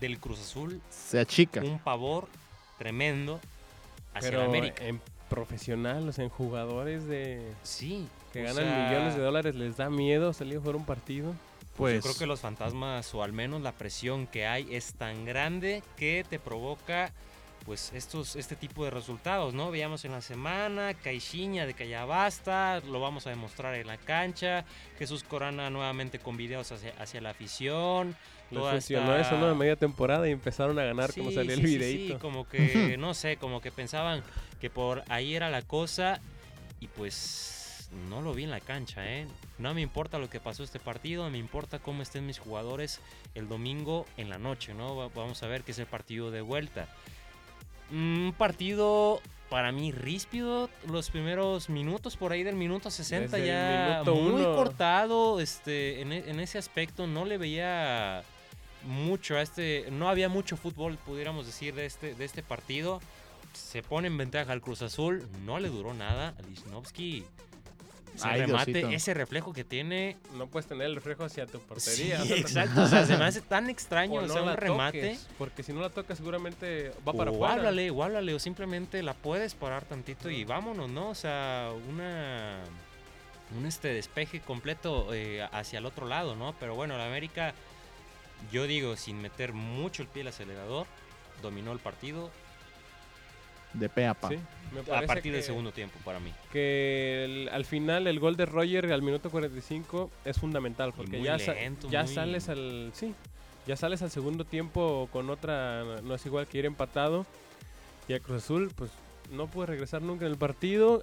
del 0.00 0.18
Cruz 0.18 0.40
Azul. 0.40 0.80
Se 0.90 1.20
achica. 1.20 1.60
Un 1.60 1.78
pavor 1.78 2.26
tremendo 2.76 3.38
hacia 4.14 4.30
pero 4.30 4.42
el 4.42 4.48
América. 4.48 4.84
en 4.84 5.00
profesional, 5.28 6.08
o 6.08 6.12
sea, 6.12 6.24
en 6.24 6.30
jugadores 6.30 7.06
de 7.06 7.52
Sí. 7.62 8.08
que 8.32 8.40
o 8.42 8.46
ganan 8.46 8.64
sea, 8.64 8.88
millones 8.90 9.14
de 9.14 9.22
dólares, 9.22 9.54
les 9.54 9.76
da 9.76 9.90
miedo 9.90 10.32
salir 10.32 10.56
a 10.56 10.60
jugar 10.60 10.74
un 10.74 10.84
partido. 10.84 11.34
Pues 11.78 11.92
Pues 11.92 11.94
yo 11.94 12.02
creo 12.02 12.18
que 12.18 12.26
los 12.26 12.40
fantasmas, 12.40 13.14
o 13.14 13.22
al 13.22 13.32
menos 13.32 13.62
la 13.62 13.72
presión 13.72 14.26
que 14.26 14.46
hay, 14.46 14.66
es 14.74 14.94
tan 14.94 15.24
grande 15.24 15.82
que 15.96 16.26
te 16.28 16.38
provoca 16.38 17.12
pues 17.64 17.92
estos, 17.94 18.34
este 18.36 18.56
tipo 18.56 18.82
de 18.84 18.90
resultados, 18.90 19.52
¿no? 19.52 19.70
Veíamos 19.70 20.04
en 20.06 20.12
la 20.12 20.22
semana, 20.22 20.94
Caixinha 20.94 21.66
de 21.66 21.74
que 21.74 21.86
ya 21.86 22.06
basta, 22.06 22.80
lo 22.80 22.98
vamos 22.98 23.26
a 23.26 23.30
demostrar 23.30 23.74
en 23.74 23.86
la 23.86 23.98
cancha, 23.98 24.64
Jesús 24.98 25.22
Corona 25.22 25.68
nuevamente 25.68 26.18
con 26.18 26.36
videos 26.38 26.72
hacia, 26.72 26.94
hacia 26.98 27.20
la 27.20 27.30
afición. 27.30 28.16
Les 28.50 28.58
toda 28.60 28.72
funcionó 28.72 29.14
esta- 29.14 29.34
eso, 29.34 29.38
¿no? 29.38 29.50
En 29.52 29.58
media 29.58 29.76
temporada 29.76 30.26
y 30.26 30.32
empezaron 30.32 30.78
a 30.78 30.84
ganar 30.84 31.12
como 31.12 31.30
salió 31.30 31.52
el 31.52 31.60
sí, 31.60 31.66
sí, 31.66 31.76
videito. 31.78 32.14
sí, 32.14 32.20
como 32.20 32.48
que, 32.48 32.96
no 32.98 33.12
sé, 33.12 33.36
como 33.36 33.60
que 33.60 33.70
pensaban 33.70 34.22
que 34.62 34.70
por 34.70 35.04
ahí 35.08 35.34
era 35.34 35.50
la 35.50 35.60
cosa. 35.62 36.20
y 36.80 36.86
pues 36.86 37.57
no 38.08 38.20
lo 38.22 38.34
vi 38.34 38.44
en 38.44 38.50
la 38.50 38.60
cancha, 38.60 39.06
¿eh? 39.06 39.26
No 39.58 39.72
me 39.74 39.80
importa 39.80 40.18
lo 40.18 40.28
que 40.30 40.40
pasó 40.40 40.62
este 40.62 40.78
partido, 40.78 41.28
me 41.30 41.38
importa 41.38 41.78
cómo 41.78 42.02
estén 42.02 42.26
mis 42.26 42.38
jugadores 42.38 43.00
el 43.34 43.48
domingo 43.48 44.04
en 44.16 44.28
la 44.28 44.38
noche, 44.38 44.74
¿no? 44.74 44.96
Va- 44.96 45.08
Vamos 45.14 45.42
a 45.42 45.46
ver 45.46 45.62
qué 45.62 45.72
es 45.72 45.78
el 45.78 45.86
partido 45.86 46.30
de 46.30 46.40
vuelta. 46.42 46.88
Un 47.90 48.34
partido 48.36 49.20
para 49.48 49.72
mí 49.72 49.92
ríspido, 49.92 50.68
los 50.86 51.08
primeros 51.08 51.70
minutos, 51.70 52.16
por 52.18 52.32
ahí 52.32 52.42
del 52.42 52.54
minuto 52.56 52.90
60 52.90 53.36
Desde 53.38 53.38
el 53.38 53.46
ya 53.46 53.88
minuto 54.02 54.14
muy 54.14 54.42
uno. 54.42 54.54
cortado, 54.54 55.40
este, 55.40 56.02
en, 56.02 56.12
e- 56.12 56.24
en 56.30 56.38
ese 56.40 56.58
aspecto 56.58 57.06
no 57.06 57.24
le 57.24 57.38
veía 57.38 58.22
mucho 58.84 59.36
a 59.36 59.42
este, 59.42 59.86
no 59.90 60.10
había 60.10 60.28
mucho 60.28 60.58
fútbol, 60.58 60.98
pudiéramos 60.98 61.46
decir, 61.46 61.74
de 61.74 61.86
este, 61.86 62.14
de 62.14 62.24
este 62.26 62.42
partido. 62.42 63.00
Se 63.54 63.82
pone 63.82 64.08
en 64.08 64.18
ventaja 64.18 64.52
al 64.52 64.60
Cruz 64.60 64.82
Azul, 64.82 65.26
no 65.46 65.58
le 65.58 65.68
duró 65.70 65.94
nada 65.94 66.34
a 66.38 66.42
Lichnowsky. 66.42 67.24
Ese 68.14 68.26
Ay, 68.28 68.40
remate, 68.42 68.72
Diosito. 68.72 68.90
ese 68.96 69.14
reflejo 69.14 69.52
que 69.52 69.64
tiene. 69.64 70.16
No 70.34 70.46
puedes 70.46 70.66
tener 70.66 70.86
el 70.86 70.94
reflejo 70.94 71.24
hacia 71.24 71.46
tu 71.46 71.58
Sí, 71.58 71.64
portería. 71.68 72.22
o 72.22 72.24
sea, 72.24 72.36
exacto. 72.36 72.82
O 72.82 72.86
sea, 72.86 73.06
se 73.06 73.16
me 73.16 73.24
hace 73.24 73.40
tan 73.40 73.68
extraño 73.70 74.14
o 74.20 74.24
o 74.24 74.26
no 74.26 74.32
sea, 74.32 74.42
un 74.42 74.56
remate. 74.56 75.00
toques, 75.00 75.28
porque 75.38 75.62
si 75.62 75.72
no 75.72 75.80
la 75.80 75.90
tocas 75.90 76.18
seguramente 76.18 76.92
va 77.06 77.12
para 77.12 77.30
o 77.30 77.34
afuera. 77.34 77.54
háblale, 77.54 77.90
o 77.90 78.02
háblale, 78.02 78.34
o 78.34 78.38
simplemente 78.38 79.02
la 79.02 79.14
puedes 79.14 79.54
parar 79.54 79.84
tantito 79.84 80.30
y 80.30 80.44
vámonos, 80.44 80.90
¿no? 80.90 81.10
O 81.10 81.14
sea, 81.14 81.70
una 81.88 82.58
un 83.56 83.64
este 83.64 83.88
despeje 83.88 84.40
completo 84.40 85.14
eh, 85.14 85.42
hacia 85.52 85.78
el 85.78 85.86
otro 85.86 86.06
lado, 86.06 86.36
¿no? 86.36 86.54
Pero 86.60 86.74
bueno, 86.74 86.98
la 86.98 87.06
América, 87.06 87.54
yo 88.52 88.66
digo, 88.66 88.96
sin 88.96 89.22
meter 89.22 89.52
mucho 89.54 90.02
el 90.02 90.08
pie 90.08 90.20
al 90.22 90.28
acelerador, 90.28 90.86
dominó 91.40 91.72
el 91.72 91.78
partido 91.78 92.30
De 93.74 93.88
pe 93.88 94.06
a 94.06 94.14
pa. 94.14 94.28
Sí, 94.28 94.38
me 94.72 94.80
a 94.94 95.02
partir 95.06 95.32
del 95.32 95.40
que- 95.42 95.46
segundo 95.46 95.72
tiempo 95.72 95.98
para 96.04 96.18
mí. 96.20 96.32
que 96.52 97.24
el- 97.24 97.48
al 97.50 97.64
final 97.64 98.06
el 98.06 98.18
gol 98.20 98.36
de 98.36 98.46
Roger 98.46 98.92
al 98.92 99.02
minuto 99.02 99.30
45 99.30 100.10
es 100.24 100.38
fundamental 100.38 100.92
porque 100.96 101.18
muy 101.18 101.26
ya, 101.26 101.38
sa- 101.38 101.54
lento, 101.54 101.88
ya 101.90 102.04
muy- 102.04 102.14
sales 102.14 102.48
al 102.48 102.90
sí 102.94 103.14
ya 103.66 103.76
sales 103.76 104.00
al 104.02 104.10
segundo 104.10 104.44
tiempo 104.44 105.08
con 105.12 105.28
otra 105.30 106.00
no 106.02 106.14
es 106.14 106.24
igual 106.26 106.46
que 106.46 106.58
ir 106.58 106.64
empatado 106.66 107.26
y 108.08 108.14
a 108.14 108.20
Cruz 108.20 108.42
Azul 108.44 108.70
pues 108.74 108.90
no 109.30 109.46
puede 109.46 109.66
regresar 109.66 110.00
nunca 110.00 110.24
en 110.24 110.32
el 110.32 110.38
partido 110.38 111.02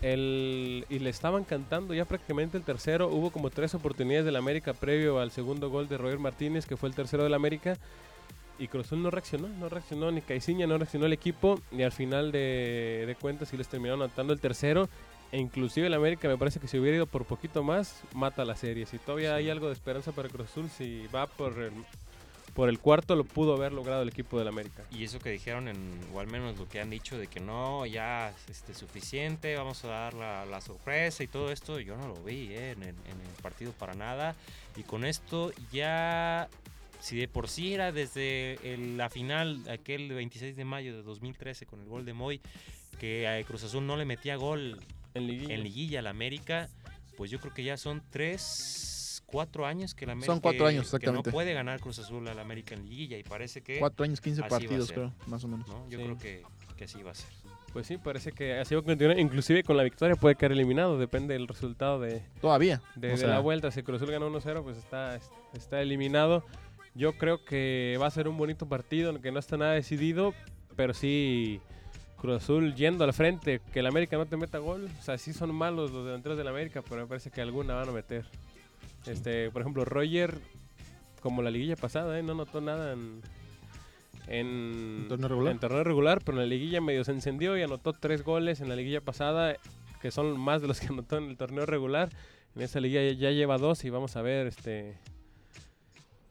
el, 0.00 0.84
y 0.88 0.98
le 0.98 1.10
estaban 1.10 1.44
cantando 1.44 1.94
ya 1.94 2.04
prácticamente 2.04 2.56
el 2.56 2.64
tercero 2.64 3.08
hubo 3.08 3.30
como 3.30 3.50
tres 3.50 3.74
oportunidades 3.74 4.24
del 4.24 4.36
América 4.36 4.72
previo 4.74 5.18
al 5.20 5.30
segundo 5.30 5.70
gol 5.70 5.88
de 5.88 5.96
Roger 5.98 6.18
Martínez 6.18 6.66
que 6.66 6.76
fue 6.76 6.88
el 6.88 6.94
tercero 6.94 7.22
del 7.24 7.34
América 7.34 7.76
y 8.58 8.68
Cruz 8.68 8.86
Azul 8.86 9.02
no 9.02 9.10
reaccionó, 9.10 9.48
no 9.48 9.68
reaccionó 9.68 10.10
ni 10.10 10.20
Caiciña, 10.20 10.66
no 10.66 10.78
reaccionó 10.78 11.06
el 11.06 11.12
equipo 11.12 11.60
y 11.70 11.82
al 11.82 11.92
final 11.92 12.32
de, 12.32 13.04
de 13.06 13.14
cuentas 13.16 13.48
sí 13.48 13.56
les 13.56 13.68
terminaron 13.68 14.02
anotando 14.02 14.32
el 14.32 14.40
tercero 14.40 14.88
e 15.32 15.38
inclusive 15.38 15.86
el 15.86 15.94
América 15.94 16.28
me 16.28 16.36
parece 16.36 16.60
que 16.60 16.68
si 16.68 16.78
hubiera 16.78 16.96
ido 16.98 17.06
por 17.06 17.24
poquito 17.24 17.62
más 17.62 18.02
mata 18.14 18.44
la 18.44 18.54
serie. 18.54 18.84
Si 18.84 18.98
todavía 18.98 19.34
hay 19.34 19.48
algo 19.48 19.68
de 19.68 19.72
esperanza 19.72 20.12
para 20.12 20.28
Cruz 20.28 20.50
Azul, 20.50 20.68
si 20.68 21.06
va 21.06 21.26
por 21.26 21.58
el, 21.58 21.72
por 22.54 22.68
el 22.68 22.78
cuarto 22.78 23.16
lo 23.16 23.24
pudo 23.24 23.54
haber 23.54 23.72
logrado 23.72 24.02
el 24.02 24.10
equipo 24.10 24.38
del 24.38 24.48
América. 24.48 24.84
Y 24.90 25.04
eso 25.04 25.18
que 25.20 25.30
dijeron, 25.30 25.68
en, 25.68 26.00
o 26.12 26.20
al 26.20 26.26
menos 26.26 26.58
lo 26.58 26.68
que 26.68 26.80
han 26.80 26.90
dicho 26.90 27.16
de 27.16 27.28
que 27.28 27.40
no, 27.40 27.86
ya 27.86 28.28
es 28.28 28.50
este, 28.50 28.74
suficiente, 28.74 29.56
vamos 29.56 29.82
a 29.84 29.88
dar 29.88 30.14
la, 30.14 30.44
la 30.44 30.60
sorpresa 30.60 31.24
y 31.24 31.28
todo 31.28 31.50
esto, 31.50 31.80
yo 31.80 31.96
no 31.96 32.08
lo 32.08 32.22
vi 32.22 32.48
eh, 32.50 32.72
en, 32.72 32.82
en 32.82 32.92
el 32.92 33.42
partido 33.42 33.72
para 33.72 33.94
nada. 33.94 34.36
Y 34.76 34.82
con 34.82 35.06
esto 35.06 35.50
ya, 35.72 36.50
si 37.02 37.16
de 37.16 37.26
por 37.28 37.48
sí 37.48 37.74
era 37.74 37.90
desde 37.90 38.54
el- 38.74 38.96
la 38.96 39.10
final, 39.10 39.60
aquel 39.68 40.08
26 40.12 40.54
de 40.56 40.64
mayo 40.64 40.94
de 40.96 41.02
2013 41.02 41.66
con 41.66 41.80
el 41.80 41.88
gol 41.88 42.04
de 42.04 42.12
Moy, 42.12 42.40
que 43.00 43.26
a 43.26 43.42
Cruz 43.44 43.64
Azul 43.64 43.84
no 43.86 43.96
le 43.96 44.04
metía 44.04 44.36
gol 44.36 44.78
En 45.14 45.26
liguilla. 45.26 45.54
en 45.54 45.62
liguilla 45.64 45.98
al 45.98 46.06
América, 46.06 46.68
pues 47.16 47.30
yo 47.30 47.40
creo 47.40 47.52
que 47.52 47.64
ya 47.64 47.76
son 47.76 48.02
tres, 48.10 49.22
cuatro 49.26 49.66
años 49.66 49.94
que 49.94 50.06
la 50.06 50.12
América 50.12 50.32
Son 50.32 50.40
cuatro 50.40 50.66
años, 50.66 50.82
que 50.90 50.96
exactamente. 50.96 51.30
no 51.30 51.32
puede 51.32 51.52
ganar 51.54 51.80
Cruz 51.80 51.98
Azul 51.98 52.26
al 52.28 52.38
América 52.38 52.74
en 52.74 52.84
liguilla 52.88 53.18
y 53.18 53.22
parece 53.24 53.62
que 53.62 53.78
Cuatro 53.78 54.04
años, 54.04 54.20
15 54.20 54.40
Así 54.42 54.50
va 54.50 54.56
a 54.56 54.60
partidos, 54.60 54.86
ser. 54.88 54.94
creo, 54.96 55.12
más 55.26 55.42
o 55.44 55.48
menos. 55.48 55.66
¿no? 55.68 55.88
Yo 55.90 55.98
Sí. 55.98 56.04
creo 56.04 56.18
que, 56.18 56.42
que 56.76 56.84
así 56.84 57.02
va 57.02 57.10
a 57.10 57.14
ser. 57.14 57.28
Pues 57.72 57.86
sí, 57.86 57.96
parece 57.96 58.32
que 58.32 58.58
así 58.58 58.74
va 58.74 58.82
a 58.82 58.84
continuar. 58.84 59.18
Inclusive 59.18 59.62
con 59.64 59.78
la 59.78 59.82
victoria 59.82 60.14
puede 60.14 60.34
quedar 60.36 60.52
eliminado, 60.52 60.98
depende 60.98 61.32
del 61.32 61.48
resultado 61.48 61.98
de, 62.00 62.22
Todavía. 62.42 62.82
de, 62.96 63.08
O 63.08 63.10
de 63.12 63.16
sea, 63.16 63.28
la 63.28 63.38
vuelta. 63.40 63.70
Si 63.70 63.82
Cruz 63.82 63.96
Azul 64.02 64.12
gana 64.12 64.26
1-0, 64.26 64.62
pues 64.62 64.76
está, 64.76 65.18
está 65.54 65.80
eliminado. 65.80 66.44
Yo 66.94 67.14
creo 67.14 67.44
que 67.44 67.98
va 68.00 68.06
a 68.06 68.10
ser 68.10 68.28
un 68.28 68.36
bonito 68.36 68.68
partido, 68.68 69.10
aunque 69.10 69.32
no 69.32 69.38
está 69.38 69.56
nada 69.56 69.72
decidido, 69.72 70.34
pero 70.76 70.92
sí 70.92 71.60
Cruz 72.22 72.42
Azul 72.42 72.74
yendo 72.74 73.04
al 73.04 73.12
frente, 73.12 73.60
que 73.72 73.80
el 73.80 73.86
América 73.86 74.16
no 74.16 74.26
te 74.26 74.36
meta 74.36 74.58
gol. 74.58 74.88
O 75.00 75.02
sea, 75.02 75.18
sí 75.18 75.32
son 75.32 75.54
malos 75.54 75.90
los 75.90 76.04
delanteros 76.04 76.38
del 76.38 76.48
América, 76.48 76.82
pero 76.88 77.02
me 77.02 77.06
parece 77.08 77.30
que 77.30 77.40
alguna 77.40 77.74
van 77.74 77.88
a 77.88 77.92
meter. 77.92 78.26
Este, 79.06 79.50
por 79.50 79.62
ejemplo, 79.62 79.84
Roger, 79.84 80.38
como 81.20 81.42
la 81.42 81.50
liguilla 81.50 81.76
pasada, 81.76 82.18
¿eh? 82.18 82.22
no 82.22 82.34
notó 82.34 82.60
nada 82.60 82.92
en, 82.92 83.22
en, 84.28 84.98
¿En 85.02 85.08
torneo 85.08 85.28
regular? 85.28 85.52
en 85.52 85.58
torneo 85.58 85.84
regular, 85.84 86.18
pero 86.24 86.38
en 86.38 86.44
la 86.44 86.46
liguilla 86.48 86.80
medio 86.80 87.02
se 87.02 87.12
encendió 87.12 87.56
y 87.56 87.62
anotó 87.62 87.92
tres 87.92 88.22
goles 88.22 88.60
en 88.60 88.68
la 88.68 88.76
liguilla 88.76 89.00
pasada, 89.00 89.56
que 90.00 90.10
son 90.10 90.38
más 90.38 90.62
de 90.62 90.68
los 90.68 90.78
que 90.78 90.86
anotó 90.90 91.16
en 91.16 91.24
el 91.24 91.36
torneo 91.36 91.66
regular. 91.66 92.10
En 92.54 92.62
esa 92.62 92.80
liguilla 92.80 93.10
ya 93.12 93.30
lleva 93.30 93.58
dos 93.58 93.84
y 93.84 93.90
vamos 93.90 94.14
a 94.16 94.22
ver 94.22 94.46
este 94.46 94.96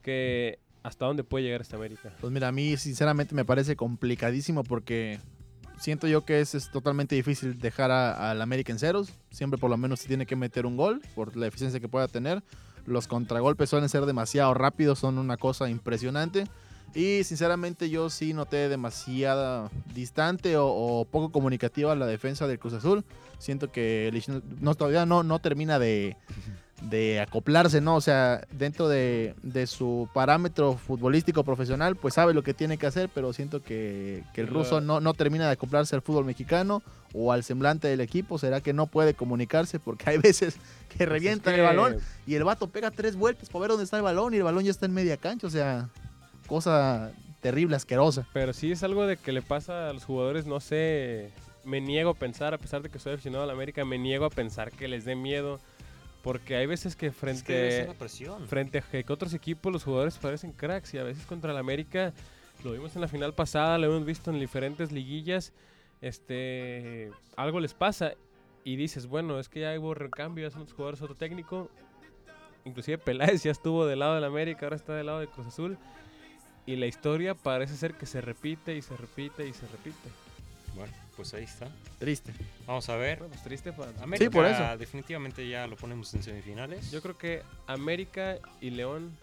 que 0.01 0.59
hasta 0.83 1.05
dónde 1.05 1.23
puede 1.23 1.45
llegar 1.45 1.61
esta 1.61 1.75
América. 1.75 2.13
Pues 2.19 2.33
mira, 2.33 2.47
a 2.47 2.51
mí 2.51 2.75
sinceramente 2.77 3.35
me 3.35 3.45
parece 3.45 3.75
complicadísimo 3.75 4.63
porque 4.63 5.19
siento 5.79 6.07
yo 6.07 6.25
que 6.25 6.41
es, 6.41 6.55
es 6.55 6.71
totalmente 6.71 7.15
difícil 7.15 7.57
dejar 7.59 7.91
al 7.91 8.41
América 8.41 8.71
en 8.71 8.79
ceros. 8.79 9.13
Siempre 9.29 9.59
por 9.59 9.69
lo 9.69 9.77
menos 9.77 9.99
se 9.99 10.07
tiene 10.07 10.25
que 10.25 10.35
meter 10.35 10.65
un 10.65 10.77
gol 10.77 11.01
por 11.15 11.35
la 11.35 11.47
eficiencia 11.47 11.79
que 11.79 11.87
pueda 11.87 12.07
tener. 12.07 12.43
Los 12.85 13.07
contragolpes 13.07 13.69
suelen 13.69 13.89
ser 13.89 14.05
demasiado 14.05 14.53
rápidos, 14.53 14.99
son 14.99 15.17
una 15.17 15.37
cosa 15.37 15.69
impresionante. 15.69 16.45
Y 16.93 17.23
sinceramente 17.23 17.89
yo 17.89 18.09
sí 18.09 18.33
noté 18.33 18.67
demasiada 18.67 19.69
distante 19.93 20.57
o, 20.57 20.67
o 20.67 21.05
poco 21.05 21.31
comunicativa 21.31 21.95
la 21.95 22.05
defensa 22.05 22.47
del 22.47 22.59
Cruz 22.59 22.73
Azul. 22.73 23.05
Siento 23.37 23.71
que 23.71 24.11
no, 24.59 24.75
todavía 24.75 25.05
no, 25.05 25.23
no 25.23 25.39
termina 25.39 25.79
de, 25.79 26.17
de 26.81 27.19
acoplarse, 27.21 27.79
¿no? 27.79 27.95
O 27.95 28.01
sea, 28.01 28.41
dentro 28.51 28.89
de, 28.89 29.35
de 29.43 29.67
su 29.67 30.09
parámetro 30.13 30.75
futbolístico 30.77 31.43
profesional, 31.43 31.95
pues 31.95 32.15
sabe 32.15 32.33
lo 32.33 32.41
que 32.43 32.53
tiene 32.55 32.77
que 32.77 32.87
hacer, 32.87 33.09
pero 33.13 33.33
siento 33.33 33.61
que, 33.61 34.23
que 34.33 34.41
el 34.41 34.47
ruso 34.47 34.81
no, 34.81 34.99
no 34.99 35.13
termina 35.13 35.45
de 35.45 35.51
acoplarse 35.51 35.95
al 35.95 36.01
fútbol 36.01 36.25
mexicano 36.25 36.81
o 37.13 37.31
al 37.31 37.43
semblante 37.43 37.87
del 37.87 38.01
equipo. 38.01 38.39
¿Será 38.39 38.61
que 38.61 38.73
no 38.73 38.87
puede 38.87 39.13
comunicarse? 39.13 39.79
Porque 39.79 40.09
hay 40.09 40.17
veces 40.17 40.55
que 40.89 40.97
Pues 40.97 41.01
es 41.01 41.09
revientan 41.09 41.53
que- 41.53 41.59
el 41.61 41.65
balón 41.67 41.97
y 42.25 42.33
el 42.35 42.43
vato 42.43 42.67
pega 42.67 42.89
tres 42.89 43.15
vueltas 43.15 43.49
para 43.49 43.61
ver 43.61 43.69
dónde 43.71 43.83
está 43.83 43.97
el 43.97 44.03
balón 44.03 44.33
y 44.33 44.37
el 44.37 44.43
balón 44.43 44.63
ya 44.63 44.71
está 44.71 44.87
en 44.87 44.93
media 44.93 45.17
cancha. 45.17 45.45
O 45.47 45.51
sea, 45.51 45.87
cosa 46.47 47.11
terrible, 47.41 47.75
asquerosa. 47.75 48.25
Pero 48.33 48.53
sí 48.53 48.71
es 48.71 48.83
algo 48.83 49.05
de 49.05 49.17
que 49.17 49.31
le 49.31 49.41
pasa 49.41 49.89
a 49.89 49.93
los 49.93 50.03
jugadores, 50.05 50.45
no 50.45 50.59
sé, 50.59 51.31
me 51.63 51.81
niego 51.81 52.11
a 52.11 52.13
pensar, 52.15 52.53
a 52.53 52.57
pesar 52.57 52.81
de 52.81 52.89
que 52.89 52.99
soy 52.99 53.13
aficionado 53.13 53.43
a 53.43 53.47
la 53.47 53.53
América, 53.53 53.83
me 53.85 53.97
niego 53.97 54.25
a 54.25 54.29
pensar 54.29 54.71
que 54.71 54.87
les 54.87 55.05
dé 55.05 55.15
miedo, 55.15 55.59
porque 56.21 56.55
hay 56.55 56.65
veces 56.65 56.95
que 56.95 57.07
Es 57.07 57.43
que 57.43 57.53
debe 57.53 57.93
frente, 57.93 58.47
frente 58.47 58.77
a 58.77 59.03
que 59.03 59.13
otros 59.13 59.33
equipos 59.33 59.71
los 59.71 59.83
jugadores 59.83 60.17
parecen 60.17 60.51
cracks 60.51 60.93
y 60.93 60.97
a 60.97 61.03
veces 61.03 61.25
contra 61.25 61.53
la 61.53 61.59
América, 61.59 62.13
lo 62.63 62.71
vimos 62.71 62.95
en 62.95 63.01
la 63.01 63.07
final 63.07 63.33
pasada, 63.33 63.77
lo 63.77 63.87
hemos 63.87 64.05
visto 64.05 64.31
en 64.31 64.39
diferentes 64.39 64.91
liguillas, 64.91 65.53
este, 66.01 67.11
algo 67.35 67.59
les 67.59 67.73
pasa 67.73 68.13
y 68.63 68.75
dices, 68.75 69.07
bueno, 69.07 69.39
es 69.39 69.49
que 69.49 69.61
ya 69.61 69.79
hubo 69.79 69.93
recambio, 69.93 70.47
ya 70.47 70.51
son 70.51 70.61
los 70.61 70.73
jugadores 70.73 71.01
otro 71.01 71.15
técnico, 71.15 71.69
inclusive 72.65 72.97
Peláez 72.97 73.43
ya 73.43 73.51
estuvo 73.51 73.85
del 73.85 73.99
lado 73.99 74.15
de 74.15 74.21
la 74.21 74.27
América, 74.27 74.65
ahora 74.65 74.75
está 74.75 74.93
del 74.93 75.07
lado 75.07 75.19
de 75.19 75.27
Cruz 75.27 75.47
Azul. 75.47 75.77
Y 76.65 76.75
la 76.75 76.85
historia 76.85 77.33
parece 77.33 77.75
ser 77.75 77.95
que 77.95 78.05
se 78.05 78.21
repite 78.21 78.75
y 78.75 78.83
se 78.83 78.95
repite 78.95 79.47
y 79.47 79.53
se 79.53 79.67
repite. 79.67 80.09
Bueno, 80.75 80.93
pues 81.15 81.33
ahí 81.33 81.43
está. 81.43 81.67
Triste. 81.99 82.33
Vamos 82.65 82.87
a 82.89 82.95
ver. 82.95 83.19
Bueno, 83.19 83.31
pues 83.33 83.43
triste 83.43 83.73
para... 83.73 83.91
América 84.01 84.31
por 84.31 84.45
eso. 84.45 84.77
definitivamente 84.77 85.47
ya 85.47 85.67
lo 85.67 85.75
ponemos 85.75 86.13
en 86.13 86.23
semifinales. 86.23 86.91
Yo 86.91 87.01
creo 87.01 87.17
que 87.17 87.43
América 87.67 88.37
y 88.59 88.69
León... 88.71 89.17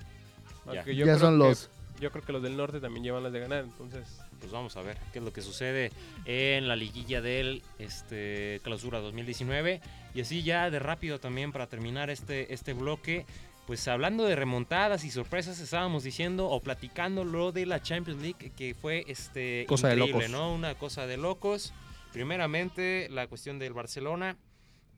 Ya. 0.66 0.84
yo 0.84 0.92
ya 0.92 1.04
creo 1.04 1.18
son 1.18 1.34
que- 1.38 1.48
los... 1.48 1.70
Yo 2.00 2.12
creo 2.12 2.24
que 2.24 2.32
los 2.32 2.42
del 2.42 2.56
norte 2.56 2.78
también 2.78 3.02
llevan 3.02 3.24
las 3.24 3.32
de 3.32 3.40
ganar, 3.40 3.64
entonces... 3.64 4.20
Pues 4.38 4.52
vamos 4.52 4.76
a 4.76 4.82
ver 4.82 4.96
qué 5.12 5.18
es 5.18 5.24
lo 5.24 5.32
que 5.32 5.42
sucede 5.42 5.90
en 6.24 6.68
la 6.68 6.76
liguilla 6.76 7.20
del 7.20 7.60
este, 7.80 8.60
clausura 8.62 9.00
2019. 9.00 9.80
Y 10.14 10.20
así 10.20 10.44
ya 10.44 10.70
de 10.70 10.78
rápido 10.78 11.18
también 11.18 11.50
para 11.50 11.66
terminar 11.66 12.08
este, 12.08 12.54
este 12.54 12.72
bloque. 12.72 13.26
Pues 13.68 13.86
hablando 13.86 14.24
de 14.24 14.34
remontadas 14.34 15.04
y 15.04 15.10
sorpresas, 15.10 15.60
estábamos 15.60 16.02
diciendo 16.02 16.48
o 16.48 16.58
platicando 16.58 17.22
lo 17.22 17.52
de 17.52 17.66
la 17.66 17.82
Champions 17.82 18.22
League, 18.22 18.50
que 18.56 18.74
fue 18.74 19.04
este 19.08 19.66
Cosa 19.68 19.88
de 19.88 19.96
increíble, 19.96 20.28
locos. 20.28 20.30
¿no? 20.30 20.54
Una 20.54 20.74
cosa 20.74 21.06
de 21.06 21.18
locos. 21.18 21.74
Primeramente, 22.10 23.08
la 23.10 23.26
cuestión 23.26 23.58
del 23.58 23.74
Barcelona, 23.74 24.38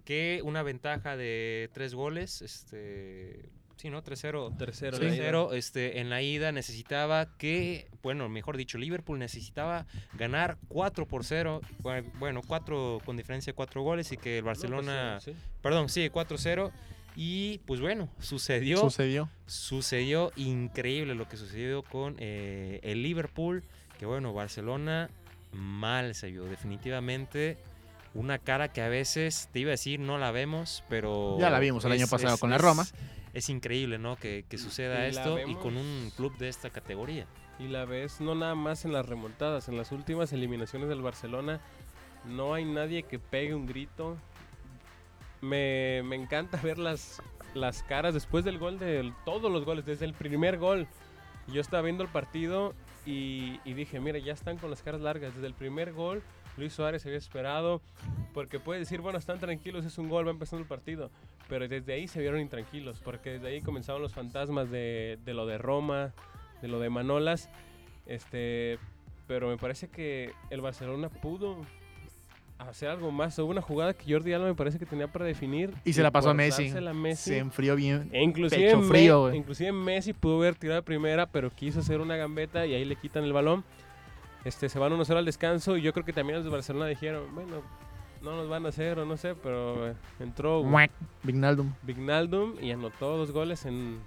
que 0.04 0.40
una 0.44 0.62
ventaja 0.62 1.16
de 1.16 1.68
tres 1.74 1.94
goles, 1.94 2.42
este, 2.42 3.50
Sí, 3.74 3.90
¿no? 3.90 4.04
3-0. 4.04 4.56
Tercero. 4.58 4.98
Sí. 4.98 5.02
en 5.04 5.08
la 5.10 5.16
ida. 5.16 5.32
3-0 5.32 5.54
este, 5.54 6.00
en 6.00 6.10
la 6.10 6.22
ida 6.22 6.52
necesitaba 6.52 7.36
que, 7.38 7.88
bueno, 8.04 8.28
mejor 8.28 8.56
dicho, 8.56 8.78
Liverpool 8.78 9.18
necesitaba 9.18 9.86
ganar 10.12 10.58
4 10.68 11.06
por 11.06 11.24
0, 11.24 11.60
bueno, 12.20 12.42
4 12.46 13.00
con 13.04 13.16
diferencia 13.16 13.52
de 13.52 13.56
4 13.56 13.82
goles 13.82 14.12
y 14.12 14.16
que 14.16 14.38
el 14.38 14.44
No, 14.44 14.50
pues, 14.52 14.60
Barcelona, 14.60 15.18
sí. 15.20 15.34
perdón, 15.60 15.88
sí, 15.88 16.08
4-0 16.10 16.70
y 17.22 17.58
pues 17.66 17.82
bueno, 17.82 18.08
sucedió, 18.18 18.78
Sucedió. 18.78 19.28
sucedió 19.44 20.32
increíble 20.36 21.14
lo 21.14 21.28
que 21.28 21.36
sucedió 21.36 21.82
con 21.82 22.16
eh, 22.18 22.80
el 22.82 23.02
Liverpool, 23.02 23.62
que 23.98 24.06
bueno, 24.06 24.32
Barcelona 24.32 25.10
mal 25.52 26.14
se 26.14 26.30
vio, 26.30 26.44
definitivamente 26.44 27.58
una 28.14 28.38
cara 28.38 28.72
que 28.72 28.80
a 28.80 28.88
veces, 28.88 29.50
te 29.52 29.58
iba 29.58 29.68
a 29.68 29.72
decir, 29.72 30.00
no 30.00 30.16
la 30.16 30.30
vemos, 30.30 30.82
pero... 30.88 31.36
Ya 31.38 31.50
la 31.50 31.58
vimos 31.58 31.84
el 31.84 31.92
año 31.92 32.06
pasado 32.06 32.38
con 32.38 32.48
la 32.48 32.56
Roma. 32.56 32.86
Es 33.34 33.50
increíble, 33.50 33.98
¿no? 33.98 34.16
Que, 34.16 34.46
que 34.48 34.56
suceda 34.56 35.06
Y 35.06 35.10
esto 35.10 35.38
y 35.46 35.56
con 35.56 35.76
un 35.76 36.10
club 36.16 36.34
de 36.38 36.48
esta 36.48 36.70
categoría. 36.70 37.26
Y 37.58 37.68
la 37.68 37.84
ves 37.84 38.22
no 38.22 38.34
nada 38.34 38.54
más 38.54 38.86
en 38.86 38.94
las 38.94 39.04
remontadas, 39.04 39.68
en 39.68 39.76
las 39.76 39.92
últimas 39.92 40.32
eliminaciones 40.32 40.88
del 40.88 41.02
Barcelona 41.02 41.60
no 42.24 42.54
hay 42.54 42.64
nadie 42.64 43.02
que 43.02 43.18
pegue 43.18 43.54
un 43.54 43.66
grito. 43.66 44.16
Me, 45.40 46.02
me 46.04 46.16
encanta 46.16 46.60
ver 46.62 46.78
las, 46.78 47.22
las 47.54 47.82
caras 47.82 48.14
después 48.14 48.44
del 48.44 48.58
gol 48.58 48.78
de 48.78 49.12
todos 49.24 49.50
los 49.50 49.64
goles, 49.64 49.84
desde 49.84 50.04
el 50.04 50.14
primer 50.14 50.58
gol. 50.58 50.86
Yo 51.48 51.60
estaba 51.60 51.82
viendo 51.82 52.02
el 52.02 52.10
partido 52.10 52.74
y, 53.06 53.58
dije, 53.64 53.98
mira, 54.00 54.18
ya 54.18 54.32
están 54.32 54.58
con 54.58 54.70
las 54.70 54.82
caras 54.82 55.00
largas. 55.00 55.34
Desde 55.34 55.46
el 55.46 55.54
primer 55.54 55.92
gol, 55.92 56.22
Luis 56.56 56.72
Suárez 56.72 57.04
había 57.06 57.18
esperado, 57.18 57.80
porque 58.34 58.60
puede 58.60 58.80
decir, 58.80 59.00
bueno, 59.00 59.18
están 59.18 59.40
tranquilos, 59.40 59.84
es 59.84 59.98
un 59.98 60.08
gol, 60.08 60.26
va 60.26 60.30
empezando 60.30 60.62
el 60.62 60.68
partido. 60.68 61.10
Pero 61.48 61.66
desde 61.66 61.92
ahí 61.92 62.06
se 62.06 62.20
vieron 62.20 62.40
intranquilos, 62.40 63.00
porque 63.00 63.30
desde 63.30 63.48
ahí 63.48 63.62
comenzaron 63.62 64.02
los 64.02 64.14
fantasmas 64.14 64.70
de, 64.70 65.18
de 65.24 65.34
lo 65.34 65.46
de 65.46 65.58
Roma, 65.58 66.12
de 66.62 66.68
lo 66.68 66.78
de 66.78 66.90
Manolas. 66.90 67.48
Este, 68.06 68.78
pero 69.26 69.48
me 69.48 69.56
parece 69.56 69.88
que 69.88 70.32
el 70.50 70.60
Barcelona 70.60 71.08
pudo 71.08 71.64
hacer 72.68 72.88
algo 72.88 73.10
más. 73.10 73.38
Hubo 73.38 73.50
una 73.50 73.62
jugada 73.62 73.94
que 73.94 74.12
Jordi 74.12 74.32
Alba 74.32 74.46
me 74.46 74.54
parece 74.54 74.78
que 74.78 74.86
tenía 74.86 75.08
para 75.08 75.24
definir. 75.24 75.72
Y 75.84 75.92
se 75.92 76.02
la 76.02 76.10
pasó 76.10 76.30
a 76.30 76.34
Messi. 76.34 76.70
Se 77.16 77.38
enfrió 77.38 77.76
bien. 77.76 78.08
E 78.12 78.22
inclusive, 78.22 78.64
pecho 78.66 78.78
Me- 78.80 78.88
frío, 78.88 79.20
güey. 79.22 79.36
inclusive 79.36 79.72
Messi 79.72 80.12
pudo 80.12 80.36
haber 80.38 80.54
tirado 80.54 80.76
de 80.80 80.82
primera, 80.84 81.26
pero 81.26 81.50
quiso 81.50 81.80
hacer 81.80 82.00
una 82.00 82.16
gambeta 82.16 82.66
y 82.66 82.74
ahí 82.74 82.84
le 82.84 82.96
quitan 82.96 83.24
el 83.24 83.32
balón. 83.32 83.64
Este, 84.44 84.68
se 84.68 84.78
van 84.78 84.92
1-0 84.92 85.16
al 85.18 85.24
descanso 85.24 85.76
y 85.76 85.82
yo 85.82 85.92
creo 85.92 86.04
que 86.04 86.12
también 86.12 86.36
los 86.36 86.44
de 86.44 86.50
Barcelona 86.50 86.86
dijeron, 86.86 87.24
bueno, 87.34 87.62
no 88.22 88.36
nos 88.36 88.48
van 88.48 88.64
a 88.66 88.70
hacer 88.70 88.98
o 88.98 89.04
no 89.04 89.16
sé, 89.16 89.34
pero 89.34 89.88
eh, 89.90 89.94
entró. 90.18 90.62
Vignaldum. 91.22 91.72
Vignaldum 91.82 92.54
y 92.60 92.70
anotó 92.70 93.16
dos 93.18 93.32
goles 93.32 93.66
en 93.66 93.98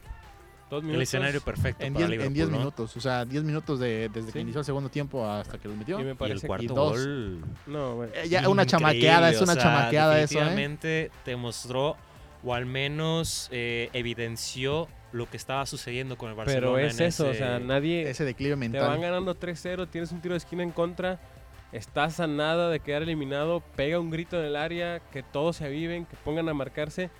dos 0.73 0.83
minutos. 0.83 0.97
El 0.97 1.01
escenario 1.03 1.41
perfecto 1.41 1.83
En 1.85 1.93
para 1.93 2.05
10 2.07 2.09
Liverpool, 2.11 2.27
en 2.27 2.33
10 2.33 2.49
¿no? 2.49 2.57
minutos. 2.57 2.97
O 2.97 2.99
sea, 3.01 3.25
10 3.25 3.43
minutos 3.43 3.79
de, 3.79 4.09
desde 4.09 4.27
Sí. 4.27 4.33
que 4.33 4.39
inició 4.41 4.59
el 4.59 4.65
segundo 4.65 4.89
tiempo 4.89 5.25
hasta 5.27 5.57
que 5.57 5.67
lo 5.67 5.75
metió. 5.75 5.99
Y 5.99 6.03
me 6.03 6.15
Y 6.27 6.31
el 6.31 6.41
cuarto 6.41 6.63
y 6.63 6.67
dos. 6.67 6.91
gol. 6.97 7.43
No, 7.67 7.95
bueno. 7.95 8.11
Eh, 8.15 8.27
ya 8.29 8.47
una 8.49 8.65
chamaqueada, 8.65 9.29
es 9.29 9.39
o 9.39 9.43
una 9.43 9.53
sea, 9.53 9.63
chamaqueada 9.63 10.19
eso, 10.19 10.33
¿eh? 10.33 10.41
Definitivamente 10.41 11.11
te 11.25 11.35
mostró, 11.35 11.95
o 12.43 12.53
al 12.53 12.65
menos 12.65 13.47
eh, 13.51 13.89
evidenció 13.93 14.87
lo 15.11 15.29
que 15.29 15.37
estaba 15.37 15.65
sucediendo 15.67 16.17
con 16.17 16.29
el 16.29 16.35
Barcelona. 16.35 16.73
pero 16.75 16.87
es 16.87 16.99
en 16.99 17.05
eso, 17.05 17.29
o 17.29 17.33
sea, 17.35 17.59
nadie... 17.59 18.09
Ese 18.09 18.25
declive 18.25 18.55
Te 18.55 18.55
van 18.55 18.71
mental. 18.71 18.99
ganando 18.99 19.35
3-0, 19.35 19.87
tienes 19.87 20.11
un 20.11 20.21
tiro 20.21 20.33
de 20.33 20.37
esquina 20.39 20.63
en 20.63 20.71
contra, 20.71 21.19
estás 21.71 22.19
a 22.19 22.25
nada 22.27 22.69
de 22.69 22.79
quedar 22.79 23.03
eliminado, 23.03 23.61
pega 23.75 23.99
un 23.99 24.09
grito 24.09 24.39
en 24.39 24.45
el 24.45 24.55
área, 24.55 24.99
que 25.11 25.21
todos 25.21 25.57
se 25.57 25.65
aviven, 25.65 26.05
que 26.05 26.15
pongan 26.23 26.49
a 26.49 26.53
marcarse. 26.55 27.11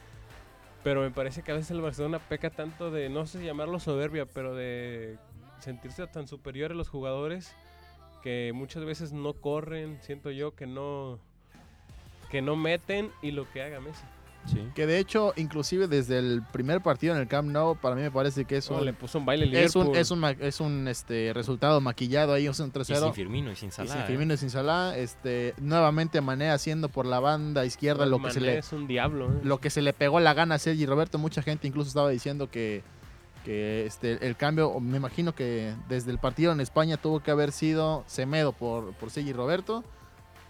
Pero 0.84 1.02
me 1.02 1.12
parece 1.12 1.44
que 1.44 1.52
a 1.52 1.56
veces 1.56 1.72
el 1.72 1.82
Barcelona 1.82 2.20
peca 2.20 2.50
tanto 2.50 2.92
de, 2.92 3.10
no 3.10 3.26
sé 3.26 3.44
llamarlo 3.44 3.80
soberbia, 3.80 4.26
pero 4.26 4.54
de 4.54 5.18
sentirse 5.60 6.06
tan 6.08 6.28
superior 6.28 6.72
a 6.72 6.76
los 6.76 6.90
jugadores 6.90 7.56
que 8.22 8.52
muchas 8.54 8.84
veces 8.84 9.14
no 9.14 9.34
corren, 9.34 10.02
siento 10.02 10.32
yo 10.32 10.56
que 10.56 10.66
no 10.66 11.20
que 12.30 12.42
no 12.42 12.56
meten 12.56 13.12
y 13.22 13.32
lo 13.32 13.50
que 13.52 13.62
haga 13.62 13.80
Messi. 13.80 14.04
Sí. 14.46 14.62
Que 14.76 14.86
de 14.86 15.00
hecho, 15.00 15.34
inclusive 15.38 15.88
desde 15.88 16.20
el 16.20 16.44
primer 16.52 16.82
partido 16.82 17.16
en 17.16 17.22
el 17.22 17.28
Camp 17.28 17.50
Nou, 17.50 17.76
para 17.76 17.96
mí 17.96 18.02
me 18.02 18.12
parece 18.12 18.46
que 18.46 18.58
es 18.58 18.70
un, 18.70 18.84
le 18.84 18.94
puso 18.94 19.20
un 19.20 19.26
baile 19.26 19.46
es 19.64 19.76
un, 19.76 19.96
es 19.96 20.12
un, 20.12 20.24
es 20.24 20.60
un, 20.60 20.88
este, 20.88 21.32
resultado 21.34 21.80
maquillado 21.80 22.34
ahí, 22.34 22.48
es 22.48 22.60
un 22.60 22.68
Y 22.76 22.84
sin 22.84 22.96
3-0. 22.96 23.14
Firmino 23.14 23.52
y 23.52 23.56
sin 23.56 23.70
Y 23.70 23.72
Salah. 23.72 24.04
¿eh? 24.04 24.08
Firmino 24.08 24.34
y 24.34 24.38
sin 24.38 24.50
Salah, 24.50 24.98
este, 24.98 25.54
nuevamente 25.60 26.20
Mané 26.22 26.50
haciendo 26.50 26.90
por 26.90 27.06
la 27.06 27.20
banda 27.20 27.66
izquierda 27.66 28.06
lo 28.06 28.22
que, 28.22 28.32
se 28.32 28.42
le, 28.42 28.58
es 28.58 28.74
un 28.74 28.88
diablo. 28.88 29.28
¿eh? 29.28 29.40
lo 29.44 29.60
que 29.60 29.70
se 29.70 29.82
le 29.82 29.94
pegó 29.94 30.20
la 30.20 30.34
gana 30.34 30.56
a 30.56 30.60
Sergi 30.60 30.86
Roberto. 30.86 31.18
Mucha 31.18 31.42
gente 31.42 31.68
incluso 31.68 31.88
estaba 31.88 32.10
diciendo 32.10 32.50
que, 32.50 32.84
que 33.46 33.86
este, 33.86 34.26
el 34.26 34.36
cambio, 34.36 34.80
me 34.80 34.98
imagino 34.98 35.34
que 35.34 35.74
desde 35.88 36.12
el 36.12 36.18
partido 36.18 36.52
en 36.52 36.60
España 36.60 36.98
tuvo 36.98 37.22
que 37.22 37.32
haber 37.32 37.52
sido 37.52 38.04
Semedo 38.08 38.52
por, 38.52 38.94
por 38.94 39.10
Sergi 39.10 39.32
Roberto. 39.32 39.84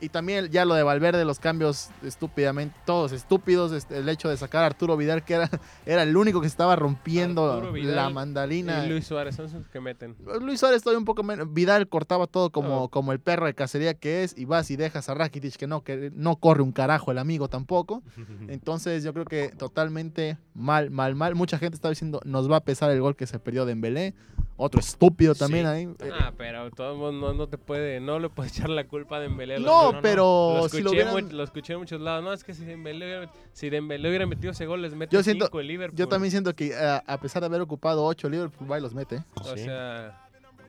Y 0.03 0.09
también 0.09 0.49
ya 0.49 0.65
lo 0.65 0.75
de 0.75 0.83
Valverde, 0.83 1.23
los 1.25 1.39
cambios 1.39 1.89
estúpidamente, 2.03 2.75
todos 2.85 3.11
estúpidos. 3.11 3.71
este, 3.71 3.97
el 3.97 4.09
hecho 4.09 4.29
de 4.29 4.37
sacar 4.37 4.63
a 4.63 4.67
Arturo 4.67 4.97
Vidal, 4.97 5.23
que 5.23 5.35
era, 5.35 5.49
era 5.85 6.03
el 6.03 6.15
único 6.17 6.41
que 6.41 6.47
estaba 6.47 6.75
rompiendo 6.75 7.71
Vidal 7.71 7.95
la 7.95 8.09
mandalina. 8.09 8.85
Y 8.85 8.89
Luis 8.89 9.07
Suárez 9.07 9.35
son 9.35 9.51
los 9.51 9.67
que 9.69 9.79
meten. 9.79 10.15
Luis 10.41 10.59
Suárez 10.59 10.81
todavía 10.83 10.99
un 10.99 11.05
poco 11.05 11.23
menos. 11.23 11.53
Vidal 11.53 11.87
cortaba 11.87 12.27
todo 12.27 12.49
como, 12.51 12.89
como 12.89 13.11
el 13.11 13.19
perro 13.19 13.45
de 13.45 13.53
cacería 13.53 13.93
que 13.93 14.23
es. 14.23 14.37
Y 14.37 14.45
vas 14.45 14.69
y 14.71 14.75
dejas 14.75 15.09
a 15.09 15.13
Rakitic 15.13 15.55
que 15.55 15.67
no, 15.67 15.83
que 15.83 16.11
no 16.13 16.35
corre 16.37 16.61
un 16.63 16.71
carajo 16.71 17.11
el 17.11 17.17
amigo 17.17 17.47
tampoco. 17.47 18.03
Entonces 18.49 19.03
yo 19.03 19.13
creo 19.13 19.25
que 19.25 19.49
totalmente 19.49 20.37
mal, 20.53 20.91
mal, 20.91 21.15
mal. 21.15 21.35
Mucha 21.35 21.57
gente 21.57 21.75
estaba 21.75 21.91
diciendo 21.91 22.19
nos 22.25 22.49
va 22.51 22.57
a 22.57 22.63
pesar 22.63 22.91
el 22.91 23.01
gol 23.01 23.15
que 23.15 23.27
se 23.27 23.39
perdió 23.39 23.65
de 23.65 23.71
Embelé. 23.73 24.13
Otro 24.55 24.79
estúpido 24.79 25.33
también 25.33 25.65
Sí. 25.65 25.71
ahí. 25.71 25.83
Eh, 26.07 26.11
Ah, 26.13 26.31
pero 26.37 26.69
todo 26.69 26.91
el 26.93 26.97
mundo 26.99 27.29
no, 27.29 27.33
no 27.33 27.47
te 27.47 27.57
puede, 27.57 27.99
no 27.99 28.19
le 28.19 28.29
puedes 28.29 28.55
echar 28.55 28.69
la 28.69 28.83
culpa 28.85 29.17
a 29.17 29.19
Dembélé. 29.19 29.59
No, 29.59 29.92
no, 29.93 29.97
no. 29.97 30.01
pero 30.01 30.53
lo, 30.57 30.59
si 30.61 30.65
escuché 30.77 30.83
lo 30.83 30.91
hubieran... 30.91 31.13
mu- 31.25 31.31
lo 31.35 31.43
escuché 31.43 31.73
en 31.73 31.79
muchos 31.79 32.01
lados. 32.01 32.23
No, 32.23 32.33
es 32.33 32.43
que 32.43 32.53
si 32.53 32.65
Dembélé 32.65 33.05
hubiera, 33.05 33.31
si 33.53 33.69
Dembélé 33.69 34.09
hubiera 34.09 34.25
metido 34.25 34.51
ese 34.51 34.65
gol, 34.65 34.81
les 34.81 34.93
mete 34.95 35.15
Yo 35.15 35.23
siento- 35.23 35.45
cinco 35.45 35.59
el 35.59 35.67
Liverpool. 35.67 35.97
Yo 35.97 36.07
también 36.07 36.31
siento 36.31 36.53
que 36.55 36.75
a, 36.75 36.97
a 36.97 37.19
pesar 37.19 37.41
de 37.41 37.47
haber 37.47 37.61
ocupado 37.61 38.03
8, 38.05 38.29
Liverpool 38.29 38.71
va 38.71 38.77
y 38.77 38.81
los 38.81 38.93
mete. 38.93 39.23
O 39.35 39.43
Sí. 39.55 39.63
sea, 39.65 40.19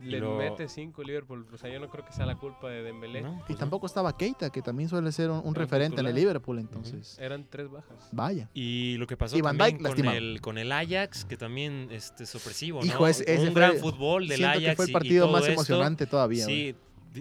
Y 0.02 0.06
les 0.08 0.20
lo- 0.20 0.36
mete 0.36 0.68
cinco 0.68 1.00
el 1.00 1.06
Liverpool. 1.08 1.46
O 1.52 1.56
sea, 1.56 1.70
yo 1.72 1.80
no 1.80 1.88
creo 1.88 2.04
que 2.04 2.12
sea 2.12 2.26
la 2.26 2.34
culpa 2.36 2.68
de 2.68 2.82
Dembélé. 2.82 3.22
No, 3.22 3.32
Y 3.34 3.38
pues 3.46 3.50
no. 3.50 3.56
tampoco 3.56 3.86
estaba 3.86 4.14
Keita, 4.16 4.50
que 4.50 4.60
también 4.60 4.88
suele 4.90 5.10
ser 5.12 5.30
un, 5.30 5.54
referente 5.54 6.00
en 6.00 6.06
el. 6.06 6.14
Liverpool. 6.14 6.58
Entonces, 6.58 7.16
Eran 7.18 7.46
tres 7.48 7.70
bajas. 7.70 8.08
vaya. 8.12 8.50
Y 8.52 8.96
lo 8.98 9.06
que 9.06 9.16
pasó 9.16 9.34
Van 9.36 9.56
también 9.56 9.68
Dijk 9.68 9.76
con 9.78 9.84
lastimado. 9.84 10.16
el, 10.18 10.40
con 10.42 10.58
el 10.58 10.72
Ajax, 10.72 11.24
que 11.24 11.36
también 11.38 11.88
este, 11.90 12.26
sorpresivo, 12.26 12.80
¿no? 12.80 12.86
Hijo, 12.86 13.06
ese- 13.06 13.22
ese 13.32 13.46
Un 13.46 13.52
fue- 13.52 13.62
gran 13.62 13.76
fútbol 13.78 14.28
del 14.28 14.44
Ajax 14.44 14.58
que 14.64 14.76
fue 14.76 14.84
el 14.84 14.90
y- 14.90 14.90
y 14.90 14.92
partido 14.92 15.24
todo 15.24 15.32
más 15.32 15.42
esto. 15.42 15.52
emocionante 15.54 16.06
todavía. 16.06 16.44
Sí, 16.44 16.74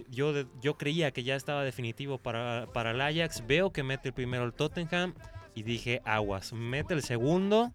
yo, 0.10 0.34
yo 0.62 0.78
creía 0.78 1.12
que 1.12 1.24
ya 1.24 1.36
estaba 1.36 1.64
definitivo 1.64 2.18
para, 2.18 2.68
para 2.74 2.92
el 2.92 3.02
Ajax. 3.02 3.46
Veo 3.46 3.72
que 3.72 3.84
mete 3.84 4.10
el 4.10 4.14
primero 4.14 4.44
el 4.44 4.54
Tottenham 4.54 5.14
y 5.56 5.64
dije, 5.64 6.02
aguas, 6.06 6.54
mete 6.54 6.94
el 6.94 7.04
segundo. 7.04 7.72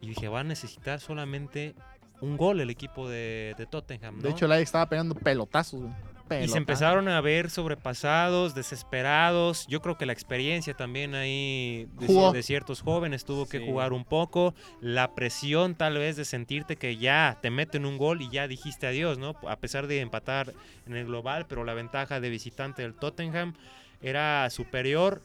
Y 0.00 0.08
dije, 0.08 0.28
va 0.28 0.40
a 0.40 0.44
necesitar 0.44 1.00
solamente 1.00 1.74
un 2.20 2.36
gol 2.36 2.60
el 2.60 2.70
equipo 2.70 3.08
de, 3.08 3.54
de 3.56 3.66
Tottenham. 3.66 4.20
De 4.20 4.30
hecho, 4.30 4.46
el 4.46 4.52
Ajax 4.52 4.64
estaba 4.68 4.88
pegando 4.88 5.14
pelotazos. 5.14 5.80
güey. 5.80 5.92
Y 6.30 6.48
se 6.48 6.56
empezaron 6.56 7.06
a 7.08 7.20
ver 7.20 7.50
sobrepasados, 7.50 8.54
desesperados. 8.54 9.66
Yo 9.66 9.82
creo 9.82 9.98
que 9.98 10.06
la 10.06 10.14
experiencia 10.14 10.72
también 10.74 11.14
ahí 11.14 11.86
de, 11.98 12.42
ciertos 12.42 12.80
jóvenes 12.80 13.24
tuvo 13.24 13.46
que 13.46 13.58
Sí. 13.58 13.66
jugar 13.66 13.92
un 13.92 14.04
poco. 14.04 14.54
La 14.80 15.14
presión 15.14 15.74
tal 15.74 15.98
vez 15.98 16.16
de 16.16 16.24
sentirte 16.24 16.76
que 16.76 16.96
ya 16.96 17.38
te 17.42 17.50
meten 17.50 17.84
un 17.84 17.98
gol 17.98 18.22
y 18.22 18.30
ya 18.30 18.48
dijiste 18.48 18.86
adiós, 18.86 19.18
¿no? 19.18 19.36
A 19.48 19.56
pesar 19.56 19.86
de 19.86 20.00
empatar 20.00 20.52
en 20.86 20.96
el 20.96 21.04
global, 21.06 21.44
pero 21.46 21.62
la 21.64 21.74
ventaja 21.74 22.20
de 22.20 22.30
visitante 22.30 22.82
del 22.82 22.94
Tottenham 22.94 23.54
era 24.00 24.48
superior. 24.50 25.22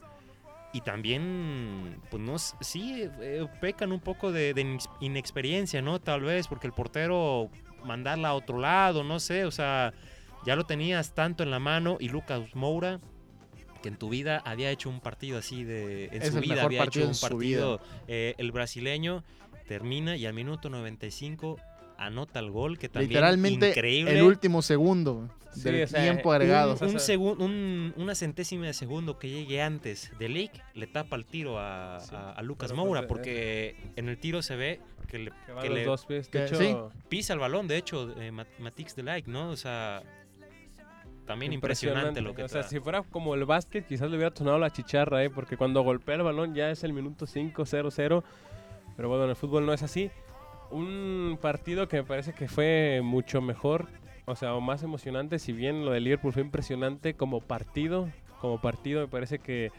Y 0.72 0.82
también, 0.82 1.96
pues 2.10 2.22
no, 2.22 2.38
sí, 2.38 3.08
eh, 3.20 3.44
pecan 3.60 3.90
un 3.90 3.98
poco 3.98 4.30
de, 4.30 4.54
de 4.54 4.62
inex- 4.64 4.88
inexperiencia, 5.00 5.82
¿no? 5.82 5.98
Tal 5.98 6.20
vez, 6.20 6.46
porque 6.46 6.68
el 6.68 6.72
portero 6.72 7.48
mandarla 7.84 8.28
a 8.28 8.34
otro 8.34 8.58
lado, 8.58 9.02
no 9.02 9.18
sé, 9.18 9.44
o 9.46 9.50
sea, 9.50 9.92
ya 10.44 10.56
lo 10.56 10.64
tenías 10.64 11.14
tanto 11.14 11.42
en 11.42 11.50
la 11.50 11.58
mano 11.58 11.96
y 12.00 12.08
Lucas 12.08 12.54
Moura, 12.54 13.00
que 13.82 13.88
en 13.88 13.96
tu 13.96 14.08
vida 14.10 14.42
había 14.44 14.70
hecho 14.70 14.88
un 14.90 15.00
partido 15.00 15.38
así 15.38 15.64
de... 15.64 16.06
En 16.12 16.22
Es 16.22 16.32
su 16.32 16.40
vida 16.40 16.62
había 16.64 16.84
hecho 16.84 17.06
un 17.08 17.14
partido, 17.18 17.80
eh, 18.08 18.34
el 18.38 18.52
brasileño, 18.52 19.24
termina 19.66 20.16
y 20.16 20.26
al 20.26 20.34
minuto 20.34 20.68
95 20.68 21.58
anota 21.96 22.38
el 22.40 22.50
gol, 22.50 22.78
que 22.78 22.88
también 22.88 23.10
Literalmente 23.10 23.68
increíble. 23.70 24.18
el 24.18 24.22
último 24.22 24.62
segundo 24.62 25.28
Sí, 25.52 25.62
del 25.62 25.82
o 25.82 25.86
sea, 25.86 26.02
tiempo 26.02 26.28
un- 26.30 26.34
agregado. 26.36 26.76
Un, 26.80 26.98
segun- 27.00 27.40
un- 27.40 27.92
una 27.96 28.14
centésima 28.14 28.66
de 28.66 28.72
segundo 28.74 29.18
que 29.18 29.28
llegue 29.28 29.60
antes 29.62 30.10
de 30.18 30.28
Lake 30.28 30.62
le 30.74 30.86
tapa 30.86 31.16
el 31.16 31.24
tiro 31.24 31.58
a, 31.58 31.98
Sí, 32.00 32.14
a- 32.14 32.32
a 32.32 32.42
Lucas 32.42 32.70
pero 32.70 32.84
Moura 32.84 33.00
pues, 33.02 33.08
porque 33.08 33.76
en 33.96 34.08
el 34.08 34.16
tiro 34.18 34.42
se 34.42 34.56
ve 34.56 34.80
que 35.08 35.18
le, 35.18 35.30
Que 35.30 35.36
que 35.46 35.52
a 35.52 35.64
los 35.64 35.74
le 35.74 35.84
dos 35.84 36.06
pies. 36.06 36.28
que- 36.28 36.38
De 36.38 36.46
hecho, 36.46 36.56
sí. 36.56 36.76
pisa 37.08 37.32
el 37.32 37.38
balón, 37.40 37.66
de 37.66 37.76
hecho, 37.78 38.14
eh, 38.20 38.30
Ma- 38.30 38.46
Matix 38.60 38.94
de 38.94 39.02
Like, 39.02 39.28
¿no? 39.30 39.50
O 39.50 39.56
sea, 39.56 40.02
también 41.30 41.52
impresionante, 41.52 42.20
lo 42.20 42.34
que 42.34 42.42
O 42.42 42.48
sea, 42.48 42.62
tra- 42.62 42.68
si 42.68 42.80
fuera 42.80 43.02
como 43.02 43.34
el 43.34 43.44
básquet, 43.44 43.86
quizás 43.86 44.10
le 44.10 44.16
hubiera 44.16 44.34
sonado 44.34 44.58
la 44.58 44.70
chicharra, 44.70 45.22
¿eh? 45.22 45.30
Porque 45.30 45.56
cuando 45.56 45.82
golpea 45.82 46.16
el 46.16 46.22
balón 46.22 46.54
ya 46.54 46.70
es 46.70 46.82
el 46.82 46.92
minuto 46.92 47.26
5, 47.26 47.64
0, 47.64 47.90
0. 47.90 48.24
Pero 48.96 49.08
bueno, 49.08 49.24
en 49.24 49.30
el 49.30 49.36
fútbol 49.36 49.64
no 49.64 49.72
es 49.72 49.82
así. 49.82 50.10
un 50.72 51.38
partido 51.40 51.88
que 51.88 51.96
me 51.98 52.04
parece 52.04 52.32
que 52.32 52.46
fue 52.48 53.00
mucho 53.02 53.40
mejor, 53.40 53.86
o 54.26 54.36
sea, 54.36 54.54
o 54.54 54.60
más 54.60 54.82
emocionante, 54.82 55.38
si 55.38 55.52
bien 55.52 55.84
lo 55.84 55.90
de 55.92 56.00
Liverpool 56.00 56.32
fue 56.32 56.42
impresionante 56.42 57.14
como 57.14 57.40
partido, 57.40 58.08
como 58.40 58.60
partido 58.60 59.00
me 59.00 59.08
parece 59.08 59.38
que 59.40 59.72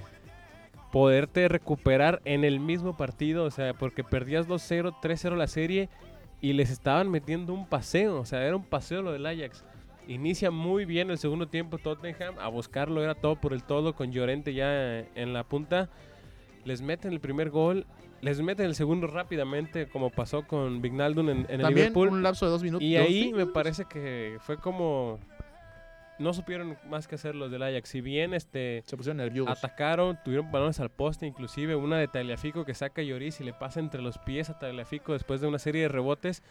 poderte 0.92 1.48
recuperar 1.48 2.22
en 2.26 2.44
el 2.44 2.60
mismo 2.60 2.98
partido, 2.98 3.46
o 3.46 3.52
sea, 3.52 3.74
porque 3.74 4.04
perdías 4.04 4.48
2-0, 4.48 4.94
3-0 5.02 5.36
la 5.38 5.48
serie 5.48 5.88
y 6.42 6.54
les 6.54 6.70
estaban 6.70 7.10
metiendo 7.10 7.54
un 7.54 7.66
paseo, 7.68 8.20
o 8.20 8.26
sea, 8.26 8.44
era 8.46 8.56
un 8.58 8.66
paseo 8.66 9.02
lo 9.02 9.14
del 9.14 9.26
Ajax. 9.26 9.64
Inicia 10.08 10.52
muy 10.52 10.86
bien 10.86 11.10
el 11.10 11.18
segundo 11.18 11.48
tiempo 11.48 11.78
Tottenham, 11.78 12.38
a 12.40 12.48
buscarlo 12.48 13.04
era 13.04 13.16
todo 13.16 13.36
por 13.36 13.54
el 13.54 13.64
todo 13.64 13.96
con 13.96 14.12
Llorente 14.12 14.54
ya 14.54 15.00
en 15.00 15.34
la 15.34 15.44
punta. 15.44 15.90
Les 16.66 16.82
meten 16.82 17.14
el 17.14 17.20
primer 17.20 17.50
gol, 17.50 17.86
les 18.22 18.42
meten 18.42 18.66
el 18.66 18.76
segundo 18.76 19.08
rápidamente 19.08 19.88
como 19.88 20.10
pasó 20.10 20.46
con 20.46 20.82
Vignaldum 20.82 21.30
en, 21.30 21.46
en 21.50 21.62
el 21.62 21.68
Liverpool. 21.68 22.10
un 22.10 22.24
lapso 22.24 22.46
de 22.46 22.52
dos 22.52 22.64
minutos. 22.64 22.84
Y 22.84 22.96
dos 22.96 23.06
ahí 23.06 23.34
me 23.34 23.46
parece 23.48 23.86
que 23.86 24.38
fue 24.42 24.58
como 24.58 25.20
no 26.22 26.34
supieron 26.34 26.78
más 26.88 27.08
que 27.08 27.16
hacer 27.16 27.36
los 27.36 27.52
del 27.52 27.64
Ajax. 27.64 27.90
Si 27.90 28.00
bien 28.00 28.34
este 28.34 28.84
Se 28.86 28.96
pusieron 28.96 29.18
nerviosos. 29.18 29.58
atacaron, 29.58 30.20
tuvieron 30.24 30.52
balones 30.52 30.80
al 30.80 30.92
poste, 30.92 31.26
inclusive 31.26 31.76
una 31.76 31.98
de 31.98 32.08
Tagliafico 32.08 32.64
que 32.64 32.74
saca 32.74 33.02
a 33.02 33.04
Lloris 33.04 33.42
y 33.42 33.44
le 33.44 33.54
pasa 33.54 33.80
entre 33.80 34.02
los 34.02 34.18
pies 34.20 34.50
a 34.50 34.60
Tagliafico 34.60 35.14
después 35.14 35.42
de 35.42 35.48
una 35.48 35.60
serie 35.60 35.84
de 35.84 35.88
rebotes. 35.88 36.44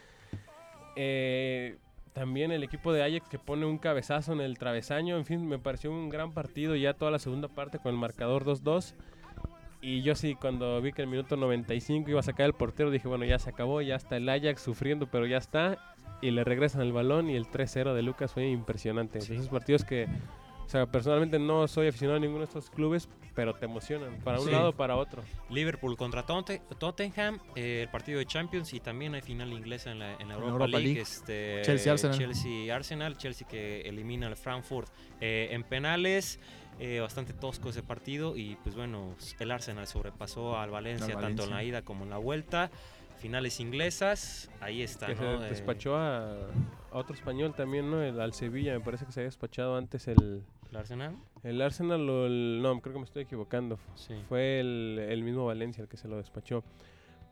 Eh, 0.96 1.78
también 2.12 2.52
el 2.52 2.62
equipo 2.62 2.92
de 2.92 3.02
Ajax 3.02 3.28
que 3.28 3.38
pone 3.38 3.66
un 3.66 3.78
cabezazo 3.78 4.32
en 4.32 4.40
el 4.40 4.58
travesaño. 4.58 5.16
En 5.16 5.24
fin, 5.24 5.46
me 5.46 5.58
pareció 5.58 5.90
un 5.90 6.08
gran 6.08 6.32
partido 6.32 6.76
ya 6.76 6.94
toda 6.94 7.10
la 7.10 7.18
segunda 7.18 7.48
parte 7.48 7.78
con 7.78 7.92
el 7.92 7.98
marcador 7.98 8.44
2-2. 8.44 8.94
Y 9.82 10.02
yo 10.02 10.14
sí, 10.14 10.34
cuando 10.34 10.80
vi 10.82 10.92
que 10.92 11.02
el 11.02 11.08
minuto 11.08 11.36
95 11.36 12.10
iba 12.10 12.20
a 12.20 12.22
sacar 12.22 12.46
el 12.46 12.52
portero, 12.52 12.90
dije, 12.90 13.08
bueno, 13.08 13.24
ya 13.24 13.38
se 13.38 13.48
acabó, 13.48 13.80
ya 13.80 13.96
está 13.96 14.16
el 14.16 14.28
Ajax 14.28 14.60
sufriendo, 14.60 15.06
pero 15.06 15.26
ya 15.26 15.38
está. 15.38 15.78
Y 16.20 16.32
le 16.32 16.44
regresan 16.44 16.82
el 16.82 16.92
balón 16.92 17.30
y 17.30 17.36
el 17.36 17.46
3-0 17.46 17.94
de 17.94 18.02
Lucas 18.02 18.32
fue 18.32 18.48
impresionante. 18.48 19.22
Sí. 19.22 19.34
Esos 19.34 19.48
partidos 19.48 19.84
que, 19.84 20.06
o 20.70 20.72
sea, 20.72 20.86
personalmente 20.86 21.36
no 21.40 21.66
soy 21.66 21.88
aficionado 21.88 22.18
a 22.18 22.20
ninguno 22.20 22.38
de 22.42 22.44
estos 22.44 22.70
clubes, 22.70 23.08
pero 23.34 23.56
te 23.56 23.64
emocionan, 23.64 24.20
para 24.22 24.38
un 24.38 24.46
Sí. 24.46 24.52
lado 24.52 24.68
o 24.68 24.72
para 24.72 24.94
otro. 24.94 25.24
Liverpool 25.48 25.96
contra 25.96 26.24
Totte- 26.24 26.62
Tottenham, 26.78 27.40
eh, 27.56 27.80
el 27.82 27.88
partido 27.88 28.20
de 28.20 28.26
Champions 28.26 28.72
y 28.72 28.78
también 28.78 29.16
hay 29.16 29.20
final 29.20 29.52
inglesa 29.52 29.90
en 29.90 29.98
la, 29.98 30.12
en 30.14 30.28
la 30.28 30.34
Europa, 30.34 30.50
Europa 30.52 30.66
League. 30.68 30.84
League. 30.84 31.00
Este, 31.00 31.62
Chelsea, 31.64 31.92
Arsenal. 31.92 32.16
Chelsea 32.18 32.76
Arsenal, 32.76 33.16
Chelsea 33.16 33.48
que 33.48 33.80
elimina 33.80 34.28
al 34.28 34.36
Frankfurt 34.36 34.88
eh, 35.20 35.48
en 35.50 35.64
penales. 35.64 36.38
eh, 36.82 37.00
bastante 37.00 37.34
tosco 37.34 37.68
ese 37.68 37.82
partido 37.82 38.38
y 38.38 38.56
pues 38.62 38.74
bueno, 38.74 39.14
el 39.38 39.50
Arsenal 39.50 39.86
sobrepasó 39.88 40.56
al 40.56 40.70
Valencia, 40.70 41.14
Al 41.16 41.20
tanto 41.20 41.44
en 41.44 41.50
la 41.50 41.62
ida 41.64 41.82
como 41.82 42.04
en 42.04 42.10
la 42.10 42.16
vuelta. 42.16 42.70
Finales 43.18 43.60
inglesas, 43.60 44.50
ahí 44.62 44.80
está, 44.82 45.08
que 45.08 45.14
¿no? 45.16 45.40
se 45.42 45.48
despachó 45.50 45.94
a, 45.96 46.30
a 46.30 46.96
otro 46.96 47.14
español 47.14 47.52
también, 47.54 47.90
¿no? 47.90 48.00
El, 48.02 48.18
al 48.18 48.32
Sevilla, 48.32 48.72
me 48.72 48.80
parece 48.80 49.04
que 49.04 49.12
se 49.12 49.20
había 49.20 49.28
despachado 49.28 49.76
antes 49.76 50.08
el, 50.08 50.42
el 50.70 50.76
Arsenal. 50.76 51.16
el 51.42 51.60
Arsenal 51.62 52.08
o 52.08 52.26
el... 52.26 52.60
No, 52.62 52.80
creo 52.80 52.92
que 52.94 52.98
me 53.00 53.04
estoy 53.04 53.22
equivocando. 53.24 53.78
Sí. 53.94 54.14
Fue 54.28 54.60
el, 54.60 54.98
el 55.08 55.22
mismo 55.22 55.46
Valencia 55.46 55.82
el 55.82 55.88
que 55.88 55.96
se 55.96 56.08
lo 56.08 56.16
despachó. 56.16 56.62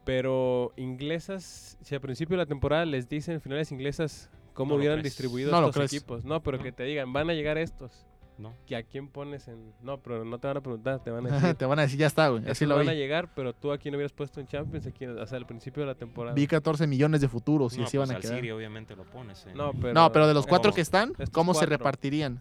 Pero 0.05 0.72
inglesas, 0.76 1.78
si 1.82 1.95
al 1.95 2.01
principio 2.01 2.36
de 2.36 2.43
la 2.45 2.47
temporada 2.47 2.84
les 2.86 3.09
dicen 3.09 3.41
finales 3.41 3.70
inglesas 3.72 4.30
cómo 4.55 4.70
No 4.74 4.78
hubieran 4.78 5.01
crees. 5.01 5.14
distribuido 5.14 5.51
No 5.51 5.68
estos 5.68 5.93
equipos. 5.93 6.24
No, 6.24 6.43
pero 6.43 6.57
No. 6.59 6.62
que 6.64 6.72
te 6.72 6.84
digan, 6.84 7.12
van 7.12 7.28
a 7.30 7.34
llegar 7.34 7.59
estos. 7.59 8.07
¿no? 8.39 8.55
¿Que 8.66 8.76
a 8.76 8.84
quién 8.84 9.09
pones 9.09 9.49
en...? 9.49 9.72
No, 9.82 9.99
pero 10.01 10.24
no 10.24 10.39
te 10.39 10.47
van 10.47 10.57
a 10.59 10.61
preguntar, 10.61 11.03
te 11.03 11.11
van 11.11 11.26
a 11.26 11.30
decir... 11.41 11.55
Te 11.57 11.64
van 11.66 11.80
a 11.80 11.82
decir, 11.82 11.99
ya 11.99 12.07
está, 12.07 12.28
güey. 12.28 12.43
Estos 12.43 12.53
Así 12.53 12.66
lo 12.66 12.76
van 12.76 12.86
vi. 12.86 12.93
a 12.93 12.95
llegar, 12.95 13.34
pero 13.34 13.53
tú 13.53 13.72
a 13.72 13.78
quién 13.78 13.97
hubieras 13.97 14.12
puesto 14.12 14.39
en 14.41 14.47
Champions, 14.47 14.86
a 14.86 14.93
quién, 14.93 15.18
o 15.18 15.26
sea, 15.26 15.39
al 15.39 15.45
principio 15.47 15.80
de 15.82 15.89
la 15.89 15.97
temporada. 15.97 16.34
Vi 16.36 16.47
14 16.47 16.86
millones 16.86 17.20
de 17.20 17.26
futuros 17.28 17.74
y 17.74 17.78
No, 17.78 17.84
así 17.86 17.97
pues 17.97 18.09
van 18.09 18.14
a 18.14 18.16
al 18.18 18.22
quedar. 18.22 18.39
Obviamente 18.57 18.95
lo 18.95 19.03
pones. 19.05 19.45
en- 19.45 19.57
No, 19.57 19.72
pero, 19.72 19.93
No, 19.93 20.12
pero 20.12 20.28
de 20.28 20.34
los 20.34 20.47
cuatro 20.47 20.72
que 20.72 20.80
están, 20.82 21.14
¿cómo 21.32 21.53
se 21.53 21.66
repartirían? 21.66 22.41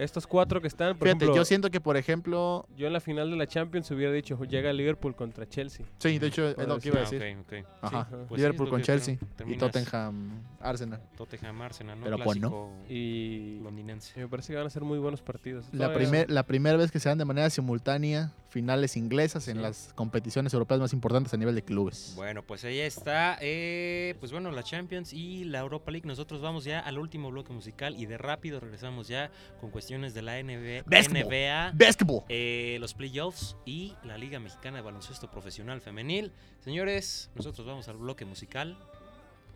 Estos 0.00 0.26
cuatro 0.26 0.60
que 0.60 0.68
están, 0.68 0.96
por 0.96 1.06
Fíjate, 1.08 1.24
ejemplo, 1.24 1.36
yo 1.36 1.44
siento 1.44 1.70
que, 1.70 1.80
por 1.80 1.96
ejemplo, 1.96 2.66
yo 2.76 2.86
en 2.86 2.92
la 2.94 3.00
final 3.00 3.30
de 3.30 3.36
la 3.36 3.46
Champions 3.46 3.90
hubiera 3.90 4.12
dicho, 4.12 4.42
llega 4.44 4.72
Liverpool 4.72 5.14
contra 5.14 5.46
Chelsea. 5.48 5.84
sí, 5.98 6.18
de 6.18 6.26
hecho 6.28 6.48
es 6.48 6.66
lo 6.66 6.78
que 6.78 6.88
iba 6.88 7.00
a 7.00 7.02
Ah, 7.06 7.10
decir. 7.10 7.36
ok, 7.38 7.46
ok. 7.46 7.66
Ajá. 7.82 8.04
Sí, 8.08 8.10
pues 8.10 8.28
sí, 8.28 8.34
es 8.34 8.38
Liverpool 8.38 8.66
lo 8.66 8.70
con 8.70 8.82
Chelsea 8.82 9.18
y 9.46 9.56
Tottenham, 9.58 10.42
Arsenal. 10.60 11.00
Tottenham 11.16 11.60
Arsenal, 11.62 11.98
¿no? 11.98 12.04
Pero 12.04 12.16
pues 12.18 12.40
no. 12.40 12.48
Clásico 12.50 12.72
Y 12.88 13.60
londinense. 13.62 14.18
me 14.18 14.26
parece 14.28 14.52
que 14.52 14.56
van 14.56 14.66
a 14.66 14.70
ser 14.70 14.82
muy 14.84 14.98
buenos 14.98 15.20
partidos. 15.20 15.66
La, 15.72 15.92
primer, 15.92 16.30
la 16.30 16.44
primera 16.46 16.78
vez 16.78 16.90
que 16.90 16.98
se 16.98 17.08
dan 17.10 17.18
de 17.18 17.26
manera 17.26 17.50
simultánea 17.50 18.32
finales 18.48 18.96
inglesas 18.96 19.46
en 19.48 19.56
Sí. 19.58 19.62
las 19.62 19.92
competiciones 19.94 20.52
europeas 20.54 20.80
más 20.80 20.92
importantes 20.94 21.32
a 21.34 21.36
nivel 21.36 21.54
de 21.54 21.62
clubes. 21.62 22.14
Bueno, 22.16 22.42
pues 22.42 22.64
ahí 22.64 22.80
está. 22.80 23.36
eh, 23.42 24.14
pues 24.18 24.32
bueno, 24.32 24.50
la 24.50 24.62
Champions 24.62 25.12
y 25.12 25.44
la 25.44 25.60
Europa 25.60 25.90
League. 25.90 26.06
Nosotros 26.08 26.40
vamos 26.40 26.64
ya 26.64 26.80
al 26.80 26.98
último 26.98 27.30
bloque 27.30 27.52
musical 27.52 27.96
y 27.96 28.06
de 28.06 28.16
rápido 28.18 28.58
regresamos 28.60 29.06
ya 29.06 29.30
con 29.60 29.70
cuestiones 29.70 29.89
de 29.90 30.22
la 30.22 30.40
NBA, 30.40 30.84
Basketball. 30.86 31.24
NBA 31.26 31.72
Basketball. 31.74 32.22
eh, 32.28 32.76
los 32.78 32.94
playoffs 32.94 33.56
y 33.66 33.96
la 34.04 34.16
Liga 34.16 34.38
Mexicana 34.38 34.76
de 34.76 34.82
Baloncesto 34.82 35.28
Profesional 35.28 35.80
Femenil. 35.80 36.32
Señores, 36.60 37.28
nosotros 37.34 37.66
vamos 37.66 37.88
al 37.88 37.96
bloque 37.96 38.24
musical 38.24 38.78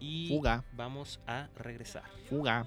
y 0.01 0.26
Fuga. 0.28 0.64
vamos 0.72 1.20
a 1.28 1.49
regresar. 1.57 2.03
Fuga. 2.28 2.66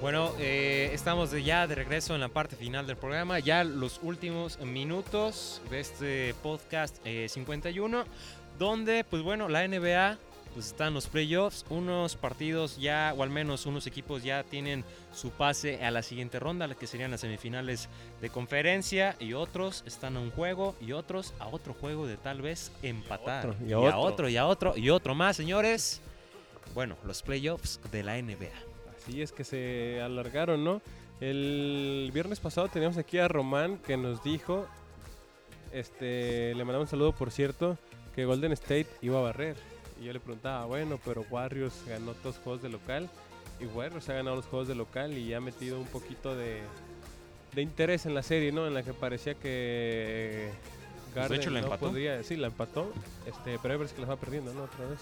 Bueno, 0.00 0.32
eh, 0.38 0.90
estamos 0.94 1.30
de 1.30 1.42
ya 1.42 1.66
de 1.66 1.74
regreso 1.74 2.14
en 2.14 2.22
la 2.22 2.28
parte 2.28 2.56
final 2.56 2.86
del 2.86 2.96
programa, 2.96 3.38
ya 3.38 3.64
los 3.64 4.00
últimos 4.02 4.58
minutos 4.60 5.60
de 5.68 5.80
este 5.80 6.34
podcast 6.42 6.96
eh, 7.04 7.28
51, 7.28 8.04
donde, 8.58 9.04
pues 9.04 9.22
bueno, 9.22 9.50
la 9.50 9.68
NBA, 9.68 10.16
pues 10.54 10.68
están 10.68 10.94
los 10.94 11.06
playoffs, 11.06 11.66
unos 11.68 12.16
partidos 12.16 12.78
ya, 12.78 13.12
o 13.14 13.22
al 13.22 13.28
menos 13.28 13.66
unos 13.66 13.86
equipos 13.86 14.22
ya 14.22 14.42
tienen 14.42 14.84
su 15.12 15.32
pase 15.32 15.84
a 15.84 15.90
la 15.90 16.02
siguiente 16.02 16.40
ronda, 16.40 16.74
que 16.74 16.86
serían 16.86 17.10
las 17.10 17.20
semifinales 17.20 17.90
de 18.22 18.30
conferencia, 18.30 19.16
y 19.20 19.34
otros 19.34 19.84
están 19.86 20.16
a 20.16 20.20
un 20.20 20.30
juego, 20.30 20.76
y 20.80 20.92
otros 20.92 21.34
a 21.38 21.48
otro 21.48 21.74
juego 21.74 22.06
de 22.06 22.16
tal 22.16 22.40
vez 22.40 22.72
empatar. 22.82 23.48
otro, 23.48 23.66
y 23.66 23.68
y 23.68 23.72
a 23.74 23.76
a 23.76 23.80
otro. 23.80 24.00
otro, 24.00 24.28
y 24.30 24.36
a 24.38 24.46
otro, 24.46 24.76
y 24.78 24.88
otro 24.88 25.14
más, 25.14 25.36
señores. 25.36 26.00
Bueno, 26.72 26.96
los 27.04 27.22
playoffs 27.22 27.80
de 27.92 28.02
la 28.02 28.16
NBA. 28.16 28.69
Así 29.00 29.22
es 29.22 29.32
que 29.32 29.44
se 29.44 30.00
alargaron, 30.02 30.62
¿no? 30.62 30.82
El 31.20 32.10
viernes 32.12 32.38
pasado 32.38 32.68
teníamos 32.68 32.98
aquí 32.98 33.18
a 33.18 33.28
Román 33.28 33.78
que 33.78 33.96
nos 33.96 34.22
dijo, 34.22 34.66
este, 35.72 36.54
le 36.54 36.64
mandamos 36.64 36.86
un 36.86 36.90
saludo 36.90 37.12
por 37.12 37.30
cierto, 37.30 37.78
que 38.14 38.24
Golden 38.26 38.52
State 38.52 38.88
iba 39.00 39.18
a 39.18 39.22
barrer. 39.22 39.56
Y 40.00 40.04
yo 40.04 40.12
le 40.12 40.20
preguntaba, 40.20 40.66
bueno, 40.66 40.98
pero 41.04 41.24
Warriors 41.30 41.84
ganó 41.86 42.12
todos 42.12 42.36
los 42.36 42.44
juegos 42.44 42.62
de 42.62 42.68
local. 42.68 43.08
Y 43.58 43.66
Warriors 43.66 44.08
ha 44.08 44.14
ganado 44.14 44.36
los 44.36 44.46
juegos 44.46 44.68
de 44.68 44.74
local 44.74 45.16
y 45.16 45.32
ha 45.34 45.40
metido 45.40 45.78
un 45.78 45.86
poquito 45.86 46.34
de, 46.34 46.60
de 47.54 47.62
interés 47.62 48.06
en 48.06 48.14
la 48.14 48.22
serie, 48.22 48.52
¿no? 48.52 48.66
En 48.66 48.74
la 48.74 48.82
que 48.82 48.94
parecía 48.94 49.34
que 49.34 50.50
Garden 51.14 51.28
Pues, 51.28 51.40
hecho, 51.40 51.50
la 51.50 51.60
no 51.60 51.66
empató. 51.66 51.86
podría, 51.88 52.22
sí, 52.22 52.36
la 52.36 52.46
empató, 52.48 52.92
este, 53.26 53.58
pero 53.62 53.78
veces 53.78 53.94
que 53.94 54.02
la 54.02 54.08
va 54.08 54.16
perdiendo, 54.16 54.52
¿no? 54.54 54.64
Otra 54.64 54.86
vez. 54.86 54.98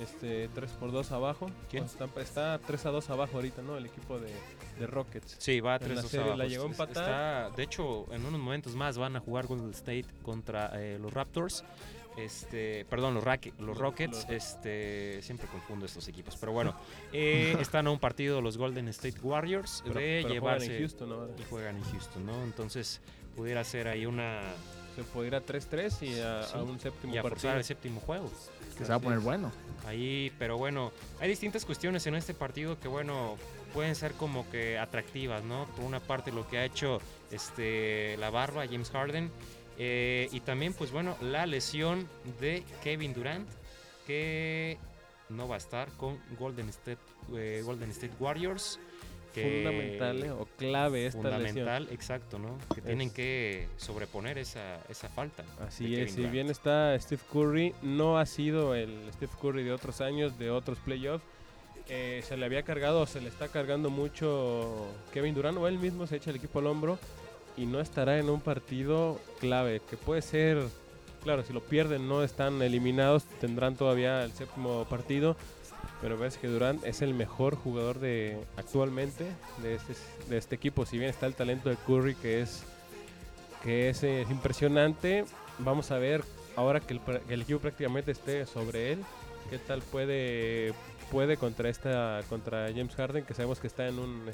Este, 0.00 0.48
3 0.54 0.70
por 0.72 0.92
2 0.92 1.10
abajo. 1.12 1.50
¿Quién? 1.70 1.84
Está, 1.84 2.08
está 2.20 2.58
3 2.66 2.86
a 2.86 2.90
2 2.90 3.10
abajo 3.10 3.36
ahorita, 3.36 3.62
¿no? 3.62 3.76
El 3.78 3.86
equipo 3.86 4.18
de, 4.18 4.30
de 4.78 4.86
Rockets. 4.86 5.36
Sí, 5.38 5.60
va 5.60 5.74
a 5.74 5.76
En 5.76 5.94
la 5.94 6.00
3 6.02 6.10
serie 6.10 6.36
la 6.36 6.46
llegó 6.46 6.64
a 6.64 6.66
empatar. 6.68 7.54
de 7.56 7.62
hecho, 7.62 8.06
en 8.12 8.24
unos 8.26 8.40
momentos 8.40 8.74
más 8.74 8.98
van 8.98 9.16
a 9.16 9.20
jugar 9.20 9.46
Golden 9.46 9.70
State 9.70 10.04
contra 10.22 10.70
eh, 10.74 10.98
los 11.00 11.12
Raptors. 11.14 11.64
Este, 12.18 12.86
perdón, 12.88 13.12
los, 13.14 13.24
Rack- 13.24 13.52
los 13.58 13.76
Rockets. 13.76 14.24
los- 14.24 14.30
Este, 14.30 15.20
siempre 15.22 15.46
confundo 15.48 15.84
estos 15.86 16.08
equipos. 16.08 16.36
Pero 16.36 16.52
bueno, 16.52 16.74
eh, 17.12 17.56
están 17.60 17.86
a 17.86 17.90
un 17.90 17.98
partido 17.98 18.40
los 18.40 18.56
Golden 18.58 18.88
State 18.88 19.20
Warriors 19.22 19.82
Pero, 19.86 19.94
de 20.00 20.00
pero 20.00 20.20
juegan 20.22 20.32
llevarse. 20.34 20.72
en 20.76 20.78
Houston 20.80 21.12
ahora. 21.12 21.32
Y 21.38 21.44
juegan 21.44 21.76
en 21.76 21.84
Houston, 21.84 22.26
¿no? 22.26 22.42
Entonces, 22.44 23.00
pudiera 23.34 23.64
ser 23.64 23.88
ahí 23.88 24.04
una. 24.06 24.40
Se 24.96 25.04
puede 25.04 25.28
ir 25.28 25.34
a 25.34 25.44
3-3 25.44 26.02
y 26.02 26.20
a, 26.20 26.42
Sí, 26.42 26.56
a 26.56 26.62
un 26.62 26.80
séptimo 26.80 27.14
Y 27.14 27.18
a 27.18 27.22
partido. 27.22 27.40
forzar 27.42 27.56
el 27.58 27.64
séptimo 27.64 28.00
juego. 28.00 28.30
Que 28.76 28.84
se 28.84 28.90
va 28.90 28.96
a 28.96 28.98
poner 28.98 29.20
bueno. 29.20 29.52
Ahí, 29.86 30.32
pero 30.38 30.56
bueno, 30.58 30.90
hay 31.20 31.28
distintas 31.28 31.64
cuestiones 31.64 32.06
en 32.06 32.14
este 32.14 32.34
partido 32.34 32.80
que, 32.80 32.88
bueno, 32.88 33.36
pueden 33.72 33.94
ser 33.94 34.12
como 34.12 34.48
que 34.50 34.78
atractivas, 34.78 35.44
¿no? 35.44 35.66
Por 35.76 35.84
una 35.84 36.00
parte, 36.00 36.32
lo 36.32 36.48
que 36.48 36.58
ha 36.58 36.64
hecho 36.64 37.00
este, 37.30 38.16
la 38.16 38.30
barba, 38.30 38.66
James 38.66 38.90
Harden, 38.90 39.30
eh, 39.78 40.28
y 40.32 40.40
también, 40.40 40.72
pues 40.72 40.90
bueno, 40.90 41.16
la 41.20 41.44
lesión 41.46 42.08
de 42.40 42.64
Kevin 42.82 43.12
Durant, 43.12 43.48
que 44.06 44.78
no 45.28 45.46
va 45.48 45.56
a 45.56 45.58
estar 45.58 45.90
con 45.92 46.18
Golden 46.38 46.68
State, 46.70 46.98
eh, 47.34 47.62
Golden 47.64 47.90
State 47.90 48.14
Warriors. 48.18 48.78
Que 49.36 49.42
Fundamental 49.42 50.24
¿eh? 50.24 50.30
o 50.30 50.46
clave 50.56 51.04
esta 51.04 51.20
fundamental, 51.20 51.88
exacto, 51.90 52.38
¿no? 52.38 52.56
Que 52.74 52.80
tienen 52.80 53.10
que 53.10 53.68
sobreponer 53.76 54.38
esa, 54.38 54.80
esa 54.88 55.10
falta. 55.10 55.42
lesión. 55.42 55.68
Así 55.68 55.94
es, 55.94 56.12
si 56.12 56.24
bien 56.24 56.48
está 56.48 56.98
Steve 56.98 57.20
Curry, 57.30 57.74
no 57.82 58.18
ha 58.18 58.24
sido 58.24 58.74
el 58.74 58.98
Steve 59.12 59.32
Curry 59.38 59.62
de 59.62 59.72
otros 59.72 60.00
años, 60.00 60.38
de 60.38 60.50
otros 60.50 60.78
playoffs. 60.78 61.22
Eh, 61.90 62.22
se 62.26 62.38
le 62.38 62.46
había 62.46 62.62
cargado, 62.62 63.04
se 63.04 63.20
le 63.20 63.28
está 63.28 63.48
cargando 63.48 63.90
mucho 63.90 64.86
Kevin 65.12 65.34
Durant, 65.34 65.58
o 65.58 65.68
él 65.68 65.78
mismo 65.78 66.06
se 66.06 66.16
echa 66.16 66.30
el 66.30 66.36
equipo 66.36 66.60
al 66.60 66.68
hombro 66.68 66.98
y 67.58 67.66
no 67.66 67.78
estará 67.80 68.18
en 68.18 68.30
un 68.30 68.40
partido 68.40 69.20
clave, 69.38 69.82
que 69.90 69.98
puede 69.98 70.22
ser, 70.22 70.62
claro, 71.22 71.42
si 71.42 71.52
lo 71.52 71.60
pierden 71.60 72.08
no 72.08 72.22
están 72.22 72.62
eliminados, 72.62 73.24
tendrán 73.38 73.76
todavía 73.76 74.24
el 74.24 74.32
séptimo 74.32 74.86
partido, 74.88 75.36
pero 76.00 76.18
ves 76.18 76.36
que 76.38 76.48
Durant 76.48 76.84
es 76.84 77.02
el 77.02 77.14
mejor 77.14 77.56
jugador 77.56 77.98
de 77.98 78.38
actualmente 78.56 79.24
de 79.62 79.74
este, 79.74 79.94
de 80.28 80.38
este 80.38 80.54
equipo, 80.54 80.86
si 80.86 80.98
bien 80.98 81.10
está 81.10 81.26
el 81.26 81.34
talento 81.34 81.68
de 81.68 81.76
Curry 81.76 82.14
que 82.14 82.40
es 82.40 82.64
que 83.62 83.88
es, 83.88 84.02
eh, 84.04 84.24
impresionante, 84.30 85.24
vamos 85.58 85.90
a 85.90 85.98
ver 85.98 86.22
ahora 86.54 86.80
que 86.80 86.94
el, 86.94 87.00
que 87.00 87.34
el 87.34 87.42
equipo 87.42 87.60
prácticamente 87.60 88.12
esté 88.12 88.46
sobre 88.46 88.92
él, 88.92 89.04
qué 89.50 89.58
tal 89.58 89.82
puede 89.82 90.74
puede 91.10 91.36
contra 91.36 91.68
esta 91.68 92.20
contra 92.28 92.66
James 92.68 92.94
Harden 92.96 93.24
que 93.24 93.34
sabemos 93.34 93.60
que 93.60 93.68
está 93.68 93.86
en 93.86 93.98
un 93.98 94.28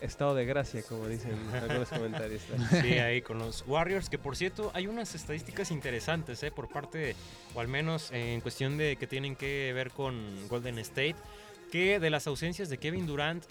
estado 0.00 0.34
de 0.34 0.44
gracia 0.44 0.82
como 0.82 1.06
dicen 1.08 1.36
algunos 1.54 1.88
comentaristas. 1.88 2.60
Sí, 2.82 2.92
ahí 2.98 3.20
con 3.22 3.38
los 3.38 3.64
Warriors, 3.66 4.08
que 4.08 4.18
por 4.18 4.36
cierto 4.36 4.70
hay 4.74 4.86
unas 4.86 5.14
estadísticas 5.14 5.70
interesantes, 5.70 6.42
¿eh? 6.42 6.50
Por 6.50 6.68
parte, 6.68 6.98
de- 6.98 7.16
o 7.54 7.60
al 7.60 7.68
menos 7.68 8.10
en 8.12 8.40
cuestión 8.40 8.76
de 8.78 8.96
que 8.96 9.06
tienen 9.06 9.36
que 9.36 9.72
ver 9.74 9.90
con 9.90 10.48
Golden 10.48 10.78
State, 10.78 11.16
que 11.72 11.98
de 12.00 12.10
las 12.10 12.26
ausencias 12.26 12.68
de 12.68 12.78
Kevin 12.78 13.06
Durant, 13.06 13.44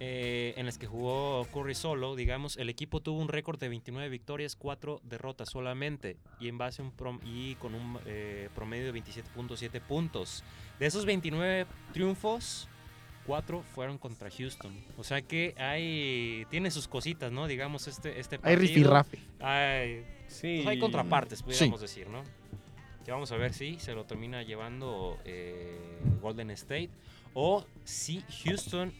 eh, 0.00 0.54
en 0.56 0.64
las 0.64 0.78
que 0.78 0.86
jugó 0.86 1.44
Curry 1.52 1.74
solo, 1.74 2.14
digamos, 2.14 2.56
el 2.56 2.68
equipo 2.68 3.00
tuvo 3.00 3.20
un 3.20 3.26
récord 3.28 3.58
de 3.58 3.68
29 3.68 4.08
victorias, 4.08 4.54
4 4.54 5.00
derrotas 5.02 5.48
solamente, 5.50 6.16
y 6.38 6.46
en 6.48 6.56
base 6.56 6.82
a 6.82 6.84
un 6.84 6.96
prom- 6.96 7.20
y 7.24 7.56
con 7.56 7.74
un 7.74 7.98
eh, 8.06 8.48
promedio 8.54 8.92
de 8.92 9.02
27.7 9.02 9.80
puntos. 9.80 10.44
De 10.78 10.86
esos 10.86 11.04
29 11.04 11.66
triunfos, 11.92 12.68
cuatro 13.28 13.62
fueron 13.74 13.98
contra 13.98 14.28
Houston. 14.30 14.72
O 14.96 15.04
sea 15.04 15.22
que 15.22 15.54
hay 15.58 16.46
tiene 16.50 16.70
sus 16.72 16.88
cositas, 16.88 17.30
¿no? 17.30 17.46
Digamos 17.46 17.86
este 17.86 18.18
este 18.18 18.36
Hay 18.36 18.40
partido. 18.40 18.60
rifirrafe. 18.60 19.18
Hay, 19.38 20.04
Sí. 20.26 20.56
pues 20.64 20.66
hay 20.68 20.78
contrapartes, 20.80 21.42
podríamos 21.42 21.80
decir, 21.80 22.08
¿no? 22.08 22.22
Que 23.04 23.12
vamos 23.12 23.30
a 23.32 23.36
ver 23.36 23.52
si 23.52 23.78
se 23.78 23.94
lo 23.94 24.04
termina 24.04 24.42
llevando 24.42 25.16
eh, 25.24 25.78
Golden 26.20 26.50
State 26.50 26.90
o 27.34 27.64
si 27.84 28.24
Houston 28.44 28.92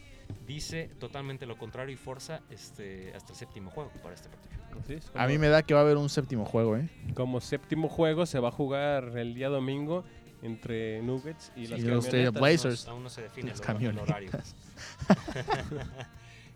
dice 0.47 0.89
totalmente 0.99 1.45
lo 1.45 1.57
contrario 1.57 1.93
y 1.93 1.97
forza 1.97 2.41
este 2.51 3.11
hasta 3.15 3.33
el 3.33 3.37
séptimo 3.37 3.69
juego 3.71 3.91
para 4.01 4.15
este 4.15 4.29
partido. 4.29 4.59
A 5.15 5.27
mí 5.27 5.37
me 5.39 5.47
da 5.49 5.63
que 5.63 5.73
va 5.73 5.79
a 5.81 5.83
haber 5.83 5.97
un 5.97 6.09
séptimo 6.09 6.45
juego, 6.45 6.77
¿eh? 6.77 6.87
Como 7.15 7.41
séptimo 7.41 7.89
juego 7.89 8.25
se 8.27 8.39
va 8.39 8.49
a 8.49 8.51
jugar 8.51 9.17
el 9.17 9.33
día 9.33 9.49
domingo 9.49 10.03
entre 10.41 11.01
Nuggets 11.01 11.51
y 11.55 11.67
las 11.67 11.79
Y 11.79 11.83
los 11.83 12.05
camionetas. 12.05 12.41
Blazers. 12.41 12.87
Aún 12.87 13.03
no 13.03 13.09
se 13.09 13.23
define 13.23 13.49
Las 13.51 13.59
el, 13.61 13.65
hor- 13.67 13.89
el 13.89 13.99
horario. 13.99 14.31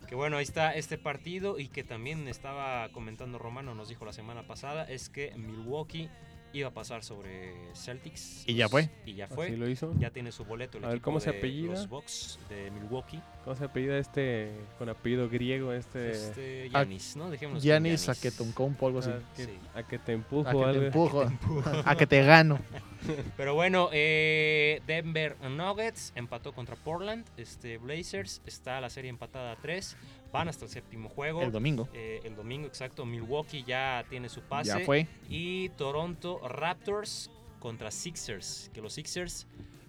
que 0.08 0.14
bueno, 0.14 0.36
ahí 0.36 0.44
está 0.44 0.74
este 0.74 0.98
partido 0.98 1.58
y 1.58 1.68
que 1.68 1.84
también 1.84 2.28
estaba 2.28 2.88
comentando 2.90 3.38
Romano, 3.38 3.74
nos 3.74 3.88
dijo 3.88 4.04
la 4.04 4.12
semana 4.12 4.46
pasada, 4.46 4.84
es 4.84 5.08
que 5.08 5.32
Milwaukee 5.36 6.08
iba 6.52 6.68
a 6.68 6.72
pasar 6.72 7.02
sobre 7.02 7.52
Celtics. 7.74 8.44
Y 8.46 8.54
ya 8.54 8.68
fue. 8.68 8.88
Y 9.04 9.14
ya 9.14 9.24
Así 9.24 9.34
fue. 9.34 9.50
lo 9.56 9.68
hizo. 9.68 9.92
Ya 9.98 10.10
tiene 10.10 10.30
su 10.30 10.44
boleto 10.44 10.78
el 10.78 10.84
A 10.84 10.88
ver, 10.90 11.00
¿cómo 11.00 11.18
se 11.18 11.32
de 11.32 11.38
apellida? 11.38 11.72
los 11.72 11.88
Bucks 11.88 12.38
de 12.48 12.70
Milwaukee. 12.70 13.20
¿Cómo 13.42 13.56
se 13.56 13.64
apellida 13.64 13.98
este 13.98 14.52
con 14.78 14.88
apellido 14.88 15.28
griego? 15.28 15.72
Este. 15.72 16.12
Este 16.12 16.68
Giannis, 16.70 17.16
¿no? 17.16 17.28
Dejémoslo 17.28 17.58
con 17.58 17.62
Giannis 17.64 18.04
Giannis. 18.04 18.08
Antetokounmpo, 18.08 18.86
algo 18.86 19.00
así. 19.00 19.10
a, 19.10 19.20
que, 19.34 19.44
sí. 19.46 19.58
a 19.74 19.82
que 19.82 19.98
te 19.98 20.12
empujo 20.12 20.48
A 20.48 20.52
que 20.52 20.58
te 20.58 20.64
algo. 20.64 20.82
empujo. 20.86 21.32
A 21.84 21.96
que 21.96 22.06
te 22.06 22.22
gano. 22.22 22.60
Pero 23.36 23.54
bueno, 23.54 23.88
eh, 23.92 24.80
Denver 24.86 25.36
Nuggets 25.48 26.12
empató 26.14 26.52
contra 26.52 26.76
Portland. 26.76 27.24
Este 27.36 27.78
Blazers 27.78 28.42
está 28.46 28.80
la 28.80 28.90
serie 28.90 29.10
empatada 29.10 29.52
a 29.52 29.56
3. 29.56 29.96
Van 30.32 30.48
hasta 30.48 30.64
el 30.64 30.70
séptimo 30.70 31.08
juego. 31.08 31.42
El 31.42 31.52
domingo. 31.52 31.88
Eh, 31.94 32.20
el 32.24 32.34
domingo, 32.34 32.66
exacto. 32.66 33.04
Milwaukee 33.04 33.62
ya 33.64 34.04
tiene 34.08 34.28
su 34.28 34.40
pase. 34.42 34.70
Ya 34.70 34.80
fue. 34.80 35.06
Y 35.28 35.68
Toronto 35.70 36.40
Raptors 36.48 37.30
contra 37.60 37.90
Sixers. 37.90 38.70
Que 38.74 38.80
los 38.80 38.94
Sixers 38.94 39.46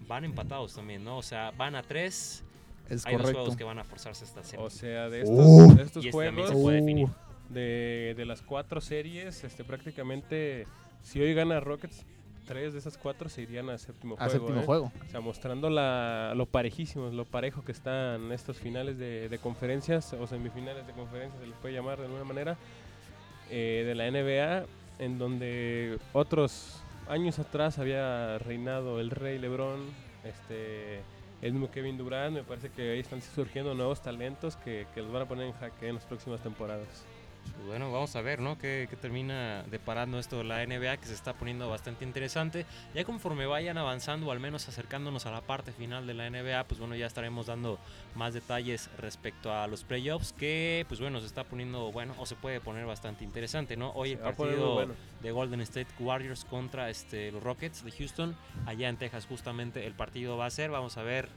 van 0.07 0.24
empatados 0.24 0.76
también, 0.76 1.03
¿no? 1.03 1.18
O 1.18 1.24
sea, 1.24 1.51
van 1.51 1.76
a 1.76 1.82
3. 1.84 2.43
Es 2.89 3.05
Hay 3.07 3.16
dos 3.16 3.32
juegos 3.32 3.55
que 3.55 3.63
van 3.63 3.80
a 3.80 3.84
forzarse 3.84 4.24
hasta 4.26 4.41
el 4.41 4.45
séptimo. 4.45 4.66
O 4.66 4.70
sea, 4.70 5.09
de 5.09 5.22
estos, 5.22 5.38
Uh. 5.39 5.76
de 5.76 5.84
estos 5.84 6.03
Y 6.03 6.09
este 6.09 6.11
juegos, 6.11 6.49
se 6.49 6.55
puede 6.55 6.82
definir. 6.82 7.05
Uh, 7.07 7.11
de, 7.49 8.13
de 8.16 8.26
las 8.26 8.41
cuatro 8.41 8.82
series, 8.82 9.43
este 9.43 9.63
prácticamente, 9.63 10.68
si 11.01 11.20
hoy 11.22 11.34
gana 11.34 11.59
Rockets, 11.59 12.05
tres 12.46 12.74
de 12.74 12.80
esas 12.80 12.98
cuatro 12.98 13.30
se 13.30 13.41
irían 13.41 13.78
séptimo 13.78 14.16
a 14.16 14.18
juego. 14.18 14.32
séptimo 14.32 14.62
¿eh? 14.62 14.66
juego. 14.66 14.91
O 15.06 15.10
sea, 15.10 15.20
mostrando 15.20 15.70
la, 15.70 16.34
lo 16.36 16.46
parejísimos, 16.46 17.14
lo 17.14 17.26
parejo 17.26 17.64
que 17.64 17.72
están 17.72 18.32
estos 18.32 18.58
finales 18.58 18.98
de, 18.98 19.30
de 19.30 19.38
conferencias 19.39 20.14
o 20.14 20.28
semifinales 20.28 20.88
de 20.88 20.93
conferencias, 20.93 21.41
se 21.41 21.48
les 21.48 21.58
puede 21.58 21.74
llamar 21.74 21.98
de 22.00 22.06
alguna 22.06 22.24
manera, 22.24 22.58
eh, 23.50 23.84
de 23.86 23.96
la 23.96 24.10
NBA, 24.10 24.66
en 25.00 25.18
donde 25.18 26.00
otros 26.14 26.82
años 27.08 27.39
atrás 27.39 27.80
había 27.80 28.38
reinado 28.39 29.00
el 29.00 29.12
Rey 29.12 29.38
LeBron, 29.38 29.82
este, 30.24 31.02
el 31.41 31.54
mismo 31.54 31.70
Kevin 31.72 31.98
Durant. 31.98 32.36
Me 32.36 32.43
parece 32.43 32.70
que 32.70 32.93
ahí 32.93 33.00
están 33.00 33.22
surgiendo 33.22 33.74
nuevos 33.74 34.02
talentos 34.02 34.56
que, 34.58 34.88
que 34.93 35.02
los 35.02 35.12
van 35.12 35.24
a 35.24 35.28
poner 35.28 35.48
en 35.48 35.54
jaque 35.54 35.89
en 35.89 35.96
las 35.96 36.06
próximas 36.06 36.41
temporadas. 36.41 37.06
Pues 37.54 37.68
Bueno, 37.68 37.91
vamos 37.91 38.16
a 38.16 38.22
ver, 38.22 38.39
¿no? 38.39 38.58
¿Qué, 38.58 38.88
qué 38.89 38.96
termina 38.96 39.64
deparando 39.64 40.20
esto 40.20 40.38
de 40.38 40.43
la 40.43 40.66
NBA 40.66 40.98
que 40.98 41.06
se 41.06 41.14
está 41.14 41.34
poniendo 41.34 41.70
bastante 41.70 42.04
interesante. 42.04 42.66
Ya 42.93 43.04
conforme 43.04 43.46
vayan 43.46 43.78
avanzando 43.78 44.28
o 44.28 44.32
al 44.32 44.39
menos 44.39 44.68
acercándonos 44.68 45.26
a 45.26 45.32
la 45.32 45.41
parte 45.41 45.72
final 45.72 46.08
de 46.08 46.14
la 46.14 46.30
NBA, 46.30 46.64
pues 46.66 46.80
bueno, 46.80 46.96
ya 46.96 47.06
estaremos 47.06 47.48
dando 47.48 47.80
más 48.16 48.34
detalles 48.34 48.89
respecto 48.98 49.54
a 49.54 49.68
los 49.68 49.84
playoffs 49.84 50.34
que, 50.34 50.86
pues 50.88 51.00
bueno, 51.00 51.20
se 51.20 51.28
está 51.28 51.43
poniendo, 51.43 51.91
bueno, 51.91 52.14
o 52.18 52.26
se 52.26 52.36
puede 52.36 52.60
poner 52.60 52.86
bastante 52.86 53.24
interesante, 53.24 53.78
¿no? 53.78 53.91
Hoy 53.91 54.12
el 54.12 54.20
partido 54.20 54.74
bueno. 54.74 54.93
de 55.22 55.32
Golden 55.32 55.62
State 55.62 55.91
Warriors 56.00 56.46
contra 56.46 56.89
este, 56.89 57.32
los 57.32 57.43
Rockets 57.43 57.84
de 57.84 57.91
Houston, 57.91 58.36
allá 58.66 58.89
en 58.89 58.98
Texas 58.98 59.26
justamente 59.28 59.86
el 59.86 59.93
partido 59.93 60.38
va 60.38 60.46
a 60.46 60.50
ser, 60.50 60.72
vamos 60.72 60.98
a 60.98 61.04
ver 61.04 61.30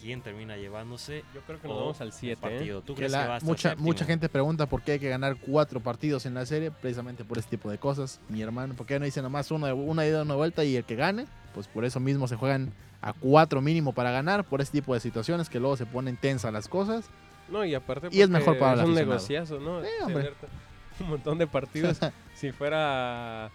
quién 0.00 0.20
termina 0.22 0.56
llevándose. 0.56 1.24
Yo 1.34 1.40
creo 1.42 1.60
que 1.60 1.68
nos 1.68 1.76
vamos 1.76 2.00
al 2.00 2.08
el 2.08 2.12
7. 2.12 2.40
partido. 2.40 2.80
¿Tú 2.82 2.94
Que 2.94 2.98
crees 3.00 3.12
la- 3.12 3.22
que 3.22 3.28
va 3.28 3.36
hasta 3.36 3.46
el 3.46 3.50
mucha, 3.50 3.76
mucha 3.76 4.04
gente 4.04 4.28
pregunta 4.28 4.66
por 4.66 4.82
qué 4.82 4.92
hay 4.92 4.98
que 4.98 5.08
ganar 5.08 5.36
cuatro 5.36 5.80
partidos 5.80 6.26
en 6.26 6.34
la 6.34 6.44
serie, 6.46 6.70
precisamente 6.70 7.24
por 7.24 7.38
este 7.38 7.50
tipo 7.56 7.70
de 7.70 7.78
cosas. 7.78 8.20
Mi 8.28 8.42
hermano, 8.42 8.74
¿por 8.74 8.86
qué 8.86 8.98
no 8.98 9.04
dice 9.04 9.22
nomás 9.22 9.50
uno 9.50 9.66
de, 9.66 9.72
una 9.72 10.06
ida, 10.06 10.22
una 10.22 10.34
vuelta 10.34 10.64
y 10.64 10.76
el 10.76 10.84
que 10.84 10.96
gane? 10.96 11.26
Pues 11.54 11.68
por 11.68 11.84
eso 11.84 12.00
mismo 12.00 12.26
se 12.28 12.36
juegan 12.36 12.72
a 13.00 13.12
cuatro 13.12 13.60
mínimo 13.60 13.92
para 13.92 14.10
ganar, 14.10 14.44
por 14.44 14.60
este 14.60 14.78
tipo 14.78 14.94
de 14.94 15.00
situaciones 15.00 15.48
que 15.48 15.58
luego 15.60 15.76
se 15.76 15.86
ponen 15.86 16.16
tensas 16.16 16.52
las 16.52 16.68
cosas. 16.68 17.04
No, 17.48 17.64
y 17.64 17.74
aparte 17.74 18.08
Y 18.12 18.20
es 18.22 18.28
mejor 18.30 18.58
para 18.58 18.82
es 18.82 18.88
un 18.88 18.94
negociazo, 18.94 19.58
¿no? 19.60 19.82
Sí. 19.82 19.88
Tener 20.06 20.34
un 21.00 21.08
montón 21.08 21.38
de 21.38 21.46
partidos. 21.46 21.98
si 22.34 22.52
fuera 22.52 23.50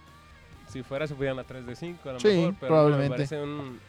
si 0.68 0.84
fuera 0.84 1.08
se 1.08 1.16
pudieran 1.16 1.40
a 1.40 1.46
3 1.46 1.66
de 1.66 1.76
5 1.78 2.10
a 2.10 2.14
lo 2.14 2.20
Sí, 2.20 2.28
mejor, 2.28 2.56
pero 2.60 2.76
no, 2.76 2.82
probablemente. 2.84 3.10
me 3.10 3.16
parece 3.16 3.42
un- 3.42 3.80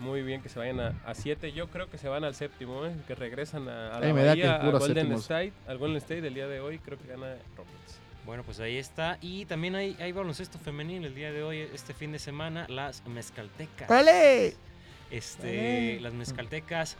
muy 0.00 0.22
bien 0.22 0.42
que 0.42 0.48
se 0.48 0.58
vayan 0.58 0.80
a 0.80 1.14
7. 1.14 1.52
Yo 1.52 1.68
creo 1.68 1.88
que 1.88 1.98
se 1.98 2.08
van 2.08 2.24
al 2.24 2.34
séptimo, 2.34 2.84
¿eh? 2.86 2.92
que 3.06 3.14
regresan 3.14 3.68
a, 3.68 3.96
a 3.96 4.00
la 4.00 4.12
Bahía, 4.12 4.56
a 4.56 4.70
Golden 4.70 4.94
séptimos. 4.94 5.20
State, 5.22 5.52
al 5.68 5.78
Golden 5.78 5.96
State 5.98 6.26
el 6.26 6.34
día 6.34 6.48
de 6.48 6.60
hoy 6.60 6.78
creo 6.78 6.98
que 6.98 7.06
gana 7.06 7.36
Rockets. 7.56 8.00
Bueno, 8.24 8.42
pues 8.42 8.60
ahí 8.60 8.76
está. 8.76 9.18
Y 9.20 9.44
también 9.46 9.74
hay, 9.74 9.96
hay 10.00 10.12
baloncesto 10.12 10.58
femenil 10.58 11.04
el 11.04 11.14
día 11.14 11.32
de 11.32 11.42
hoy, 11.42 11.58
este 11.74 11.94
fin 11.94 12.12
de 12.12 12.18
semana, 12.18 12.66
las 12.68 13.06
mezcaltecas. 13.06 13.88
¡Vale! 13.88 14.54
Este, 15.10 15.98
las 16.00 16.12
mezcaltecas. 16.12 16.96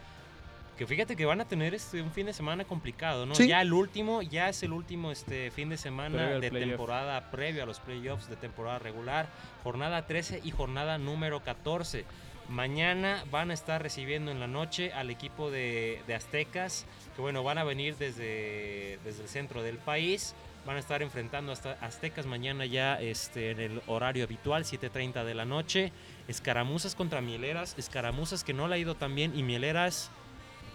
Que 0.77 0.87
fíjate 0.87 1.15
que 1.15 1.27
van 1.27 1.43
a 1.43 1.45
tener 1.45 1.75
este 1.75 2.01
un 2.01 2.11
fin 2.11 2.25
de 2.25 2.33
semana 2.33 2.65
complicado, 2.65 3.27
¿no? 3.27 3.35
Sí. 3.35 3.47
Ya 3.49 3.61
el 3.61 3.73
último, 3.75 4.23
ya 4.23 4.49
es 4.49 4.63
el 4.63 4.73
último 4.73 5.13
este 5.13 5.51
fin 5.51 5.69
de 5.69 5.77
semana 5.77 6.41
de 6.41 6.51
temporada 6.51 7.31
previo 7.31 7.63
a 7.63 7.67
los 7.67 7.81
playoffs 7.81 8.31
de 8.31 8.37
temporada 8.37 8.79
regular, 8.79 9.29
jornada 9.63 10.07
13 10.07 10.41
y 10.43 10.51
jornada 10.51 10.97
número 10.97 11.45
14. 11.45 12.07
Mañana 12.51 13.25
van 13.31 13.53
a 13.53 13.55
estar 13.55 13.81
recibiendo 13.81 14.33
en 14.33 14.41
la 14.41 14.49
noche 14.49 14.93
al 14.93 15.09
equipo 15.09 15.53
de, 15.53 16.03
de 16.09 16.15
Aztecas, 16.17 16.85
que 17.15 17.23
bueno, 17.23 17.45
van 17.45 17.59
a 17.59 17.65
venir 17.65 17.95
desde, 17.97 18.99
desde 19.05 19.23
el 19.23 19.29
centro 19.29 19.63
del 19.63 19.79
país. 19.79 20.35
Van 20.67 20.75
a 20.75 20.81
estar 20.81 21.01
enfrentando 21.01 21.53
hasta 21.53 21.75
Aztecas 21.81 22.27
mañana 22.27 22.67
ya 22.67 23.01
este, 23.01 23.53
en 23.53 23.61
el 23.61 23.83
horario 23.87 24.25
habitual, 24.25 24.65
7.30 24.65 25.25
de 25.25 25.35
la 25.35 25.45
noche. 25.45 25.93
Escaramuzas 26.27 26.97
contra 26.97 27.21
Mieleras, 27.21 27.77
escaramuzas 27.79 28.43
que 28.43 28.53
no 28.53 28.67
le 28.67 28.75
ha 28.75 28.79
ido 28.79 28.97
tan 28.97 29.15
bien 29.15 29.39
y 29.39 29.45
Mieleras, 29.45 30.11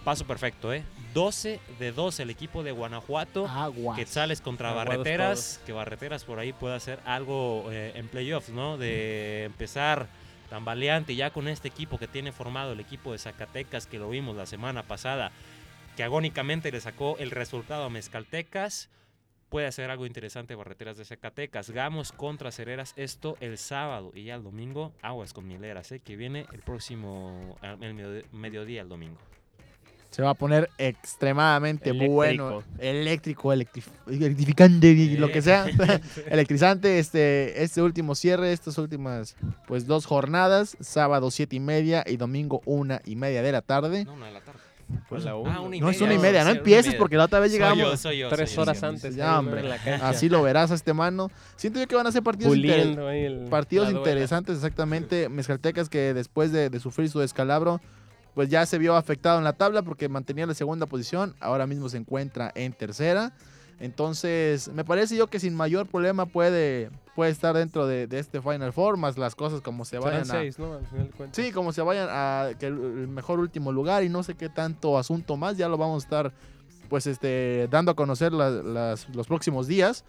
paso 0.05 0.25
perfecto, 0.25 0.71
¿eh? 0.71 0.85
12 1.13 1.59
de 1.77 1.91
12 1.91 2.23
el 2.23 2.29
equipo 2.29 2.63
de 2.63 2.71
Guanajuato. 2.71 3.47
Agua. 3.47 3.97
Quetzales 3.97 4.39
contra 4.39 4.69
Aguados 4.69 4.89
Barreteras, 4.97 5.59
que 5.65 5.73
Barreteras 5.73 6.23
por 6.23 6.39
ahí 6.39 6.53
puede 6.53 6.75
hacer 6.75 7.01
algo 7.05 7.65
eh, 7.69 7.91
en 7.95 8.07
playoffs, 8.07 8.49
¿no? 8.49 8.77
De 8.77 9.43
empezar 9.43 10.07
tan 10.49 10.65
valiente 10.65 11.15
ya 11.15 11.31
con 11.31 11.47
este 11.47 11.67
equipo 11.67 11.97
que 11.97 12.07
tiene 12.07 12.31
formado 12.31 12.73
el 12.73 12.79
equipo 12.79 13.11
de 13.11 13.17
Zacatecas, 13.19 13.87
que 13.87 13.99
lo 13.99 14.09
vimos 14.09 14.35
la 14.35 14.45
semana 14.45 14.83
pasada, 14.83 15.31
que 15.97 16.03
agónicamente 16.03 16.71
le 16.71 16.81
sacó 16.81 17.17
el 17.19 17.31
resultado 17.31 17.83
a 17.85 17.89
Mezcaltecas. 17.89 18.89
Puede 19.49 19.67
hacer 19.67 19.89
algo 19.91 20.05
interesante 20.05 20.55
Barreteras 20.55 20.97
de 20.97 21.05
Zacatecas. 21.05 21.69
Gamos 21.69 22.11
contra 22.11 22.51
Cereras, 22.51 22.93
esto 22.97 23.37
el 23.39 23.57
sábado. 23.57 24.11
Y 24.13 24.23
ya 24.25 24.35
el 24.35 24.43
domingo, 24.43 24.91
aguas 25.01 25.33
con 25.33 25.47
Mileras, 25.47 25.91
¿eh? 25.91 25.99
que 25.99 26.15
viene 26.15 26.45
el 26.51 26.61
próximo, 26.61 27.57
el 27.61 27.93
medio- 27.93 28.25
mediodía 28.31 28.81
el 28.81 28.89
domingo. 28.89 29.19
Se 30.15 30.21
va 30.21 30.29
a 30.29 30.33
poner 30.33 30.69
extremadamente 30.77 31.89
Eléctrico. 31.89 32.13
bueno. 32.13 32.63
Eléctrico, 32.79 33.53
electrif- 33.53 33.89
electrificante, 34.07 34.87
y 34.91 35.17
lo 35.17 35.29
que 35.31 35.41
sea. 35.41 35.65
Electrizante, 36.29 36.99
este, 36.99 37.63
este 37.63 37.81
último 37.81 38.15
cierre, 38.15 38.53
estas 38.53 38.77
últimas 38.77 39.35
pues 39.67 39.87
dos 39.87 40.05
jornadas, 40.05 40.77
sábado 40.79 41.31
siete 41.31 41.57
y 41.57 41.59
media 41.59 42.03
y 42.07 42.15
domingo 42.17 42.61
una 42.65 43.01
y 43.05 43.15
media 43.17 43.41
de 43.41 43.51
la 43.51 43.61
tarde. 43.61 44.05
No, 44.05 44.13
una 44.13 44.27
de 44.27 44.31
la 44.33 44.39
tarde. 44.41 44.59
La 45.09 45.31
Ah, 45.31 45.35
una. 45.61 45.79
No 45.79 45.89
es 45.89 45.99
una 45.99 46.13
y 46.13 46.19
media, 46.19 46.43
no 46.43 46.51
empieces 46.51 46.85
media. 46.87 46.99
porque 46.99 47.17
la 47.17 47.25
otra 47.25 47.39
vez 47.39 47.51
Soy 47.51 47.59
yo, 47.59 47.65
llegamos 47.73 47.99
soy 47.99 48.17
yo, 48.19 48.29
Tres 48.29 48.51
soy 48.51 48.61
horas 48.61 48.81
yo. 48.81 48.87
antes. 48.87 49.15
Ya. 49.15 49.39
Así 50.03 50.29
lo 50.29 50.43
verás 50.43 50.69
a 50.71 50.75
este 50.75 50.93
mano. 50.93 51.31
Siento 51.55 51.79
yo 51.79 51.87
que 51.87 51.95
van 51.95 52.05
a 52.07 52.11
ser 52.11 52.21
partidos, 52.23 52.55
inter- 52.55 52.95
el- 53.11 53.45
partidos 53.49 53.91
interesantes, 53.91 54.55
exactamente. 54.57 55.27
Mezcaltecas 55.27 55.89
que 55.89 56.13
después 56.13 56.51
de, 56.51 56.69
de 56.69 56.79
sufrir 56.79 57.09
su 57.09 57.19
descalabro, 57.19 57.81
pues 58.35 58.49
ya 58.49 58.65
se 58.67 58.77
vio 58.77 58.95
afectado 58.95 59.39
en 59.39 59.43
la 59.43 59.53
tabla 59.53 59.81
porque 59.81 60.07
mantenía 60.09 60.45
la 60.45 60.53
segunda 60.53 60.85
posición. 60.85 61.33
Ahora 61.39 61.65
mismo 61.65 61.89
se 61.89 61.97
encuentra 61.97 62.51
en 62.53 62.73
tercera. 62.73 63.33
Entonces, 63.79 64.69
me 64.69 64.83
parece 64.85 65.15
yo 65.17 65.27
que 65.27 65.39
sin 65.39 65.53
mayor 65.55 65.87
problema 65.87 66.25
puede, 66.25 66.89
puede 67.15 67.31
estar 67.31 67.55
dentro 67.55 67.85
de, 67.87 68.07
de 68.07 68.19
este 68.19 68.41
Final 68.41 68.71
Four, 68.73 68.97
más 68.97 69.17
las 69.17 69.35
cosas 69.35 69.61
como 69.61 69.83
se 69.85 69.91
Serán 69.97 70.03
vayan 70.05 70.21
a... 70.21 70.25
seis, 70.25 70.57
¿no? 70.59 70.73
Al 70.73 70.85
final 70.87 71.07
de 71.07 71.11
cuentas. 71.13 71.35
Sí, 71.45 71.51
como 71.51 71.71
se 71.73 71.81
vayan 71.81 72.07
a 72.09 72.51
que 72.59 72.67
el, 72.67 72.73
el 72.73 73.07
mejor 73.07 73.39
último 73.39 73.71
lugar 73.71 74.03
y 74.03 74.09
no 74.09 74.23
sé 74.23 74.35
qué 74.35 74.49
tanto 74.49 74.97
asunto 74.97 75.35
más, 75.37 75.57
ya 75.57 75.67
lo 75.67 75.77
vamos 75.77 76.03
a 76.03 76.05
estar 76.05 76.33
pues 76.89 77.07
este 77.07 77.67
dando 77.71 77.91
a 77.91 77.95
conocer 77.95 78.31
la- 78.31 78.49
las- 78.49 79.09
los 79.15 79.27
próximos 79.27 79.67
días. 79.67 80.03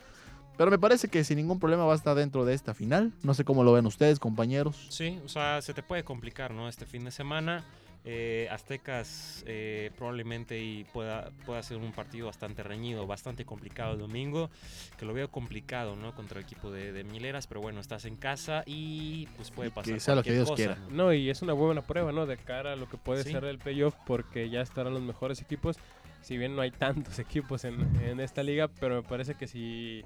Pero 0.57 0.70
me 0.70 0.79
parece 0.79 1.09
que 1.09 1.22
sin 1.22 1.37
ningún 1.37 1.59
problema 1.59 1.85
va 1.85 1.93
a 1.93 1.97
estar 1.97 2.14
dentro 2.16 2.47
de 2.47 2.55
esta 2.55 2.72
final. 2.72 3.12
No 3.22 3.35
sé 3.35 3.45
cómo 3.45 3.62
lo 3.62 3.72
ven 3.74 3.85
ustedes, 3.85 4.18
compañeros. 4.18 4.87
Sí, 4.89 5.20
o 5.22 5.29
sea, 5.29 5.61
se 5.61 5.74
te 5.74 5.83
puede 5.83 6.03
complicar, 6.03 6.53
¿no? 6.53 6.66
Este 6.68 6.87
fin 6.87 7.05
de 7.05 7.11
semana. 7.11 7.62
Eh, 8.09 8.47
Aztecas 8.53 9.43
eh, 9.49 9.91
probablemente 9.97 10.63
y 10.63 10.85
pueda, 10.85 11.33
pueda 11.45 11.61
ser 11.65 11.79
un 11.79 11.91
partido 11.91 12.27
bastante 12.27 12.63
reñido, 12.63 13.05
bastante 13.05 13.45
complicado 13.45 13.95
el 13.95 13.99
domingo, 13.99 14.49
que 14.97 15.05
lo 15.05 15.13
veo 15.13 15.29
complicado, 15.29 15.97
¿no? 15.97 16.15
Contra 16.15 16.39
el 16.39 16.45
equipo 16.45 16.71
de, 16.71 16.93
de 16.93 17.03
Mileras, 17.03 17.49
pero 17.49 17.61
bueno, 17.61 17.81
estás 17.81 18.05
en 18.05 18.15
casa 18.15 18.63
y 18.65 19.27
pues 19.37 19.51
puede 19.51 19.71
Y 19.71 19.73
pasar 19.73 19.95
que 19.95 20.01
sea 20.01 20.15
lo 20.15 20.23
que 20.23 20.31
cualquier 20.31 20.37
Dios 20.37 20.49
cosa, 20.51 20.57
quiera. 20.57 20.77
¿no? 20.97 21.05
No, 21.07 21.13
y 21.13 21.29
es 21.31 21.43
una 21.43 21.53
buena 21.53 21.83
prueba, 21.83 22.13
¿no? 22.13 22.27
De 22.27 22.37
cara 22.37 22.75
a 22.75 22.77
lo 22.77 22.89
que 22.89 22.97
puede 22.97 23.25
Sí. 23.25 23.33
ser 23.33 23.45
el 23.45 23.59
playoff, 23.59 23.97
porque 24.07 24.49
ya 24.51 24.61
estarán 24.61 24.95
los 24.95 25.03
mejores 25.03 25.43
equipos. 25.43 25.77
Si 26.23 26.39
bien 26.39 26.55
no 26.55 26.63
hay 26.63 26.71
tantos 26.71 27.19
equipos 27.19 27.65
en, 27.65 27.81
en 28.05 28.21
esta 28.21 28.45
liga, 28.45 28.69
pero 28.69 29.03
me 29.03 29.09
parece 29.09 29.35
que 29.35 29.49
si 29.49 30.05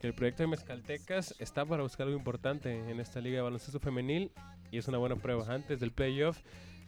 que 0.00 0.06
el 0.08 0.14
proyecto 0.14 0.42
de 0.44 0.48
Mezcaltecas 0.48 1.34
está 1.38 1.64
para 1.64 1.82
buscar 1.82 2.06
algo 2.06 2.18
importante 2.18 2.72
en 2.90 2.98
esta 3.00 3.20
liga 3.20 3.36
de 3.36 3.42
baloncesto 3.42 3.78
femenil 3.80 4.30
y 4.72 4.78
es 4.78 4.86
una 4.88 4.98
buena 4.98 5.14
prueba. 5.16 5.44
Antes 5.52 5.78
del 5.80 5.92
playoff, 5.92 6.38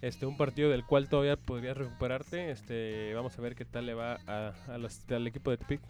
este, 0.06 0.26
un 0.26 0.36
partido 0.36 0.70
del 0.70 0.84
cual 0.84 1.08
todavía 1.08 1.36
podrías 1.36 1.76
recuperarte. 1.76 2.50
Este, 2.50 3.12
vamos 3.14 3.38
a 3.38 3.42
ver 3.42 3.54
qué 3.54 3.64
tal 3.64 3.86
le 3.86 3.94
va 3.94 4.18
a, 4.26 4.52
a 4.68 4.78
los- 4.78 5.00
al 5.10 5.26
equipo 5.26 5.50
de 5.50 5.56
Tepic. 5.58 5.80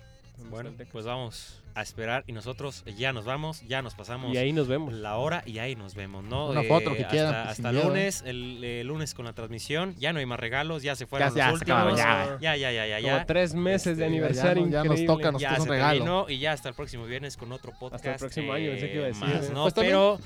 Bueno, 0.50 0.72
pues 0.90 1.04
vamos 1.04 1.62
a 1.76 1.82
esperar 1.82 2.24
y 2.26 2.32
nosotros 2.32 2.82
ya 2.98 3.12
nos 3.12 3.24
vamos, 3.24 3.62
ya 3.68 3.82
nos 3.82 3.94
pasamos 3.94 4.34
y 4.34 4.36
ahí 4.36 4.52
nos 4.52 4.66
vemos. 4.66 4.92
la 4.92 5.16
hora 5.16 5.44
y 5.46 5.58
ahí 5.60 5.76
nos 5.76 5.94
vemos, 5.94 6.24
¿no? 6.24 6.48
Una 6.48 6.64
foto, 6.64 6.90
lo 6.90 6.96
que 6.96 7.02
hasta, 7.02 7.10
quieran, 7.12 7.34
pues, 7.44 7.48
hasta 7.58 7.70
miedo, 7.70 7.84
¿eh? 7.84 7.86
lunes, 7.88 8.22
el, 8.26 8.64
el 8.64 8.86
lunes 8.88 9.14
con 9.14 9.26
la 9.26 9.32
transmisión, 9.32 9.94
ya 9.96 10.12
no 10.12 10.18
hay 10.18 10.26
más 10.26 10.40
regalos, 10.40 10.82
ya 10.82 10.96
se 10.96 11.06
fueron 11.06 11.28
Ya, 11.30 11.36
ya, 11.36 11.50
los 11.50 11.58
se 11.60 11.64
acabaron, 11.66 11.92
últimos. 11.92 12.40
ya. 12.40 12.56
Ya, 12.56 12.56
ya, 12.56 12.72
ya, 12.72 12.86
ya, 12.88 13.00
Como 13.06 13.16
ya. 13.18 13.26
tres 13.26 13.54
meses 13.54 13.84
de 13.84 13.92
Este, 13.92 14.00
ya 14.00 14.06
aniversario 14.06 14.68
ya 14.68 14.82
nos 14.82 15.04
toca, 15.06 15.30
nos 15.30 15.40
Ya 15.40 15.56
un 15.60 15.68
regalo. 15.68 15.92
terminó 15.98 16.26
y 16.28 16.38
ya 16.40 16.50
hasta 16.52 16.68
el 16.68 16.74
próximo 16.74 17.04
viernes 17.06 17.36
con 17.36 17.52
otro 17.52 17.70
podcast. 17.78 18.04
el 18.04 18.16
próximo 18.16 18.52
año, 18.54 18.70
pensé 18.72 18.88
que 18.88 18.94
iba 18.96 19.04
a 19.04 19.08
decir, 19.08 19.24
más, 19.24 19.44
¿eh? 19.44 19.50
¿no? 19.54 19.62
Pues 19.62 19.74
también- 19.74 19.92
Pero 19.92 20.18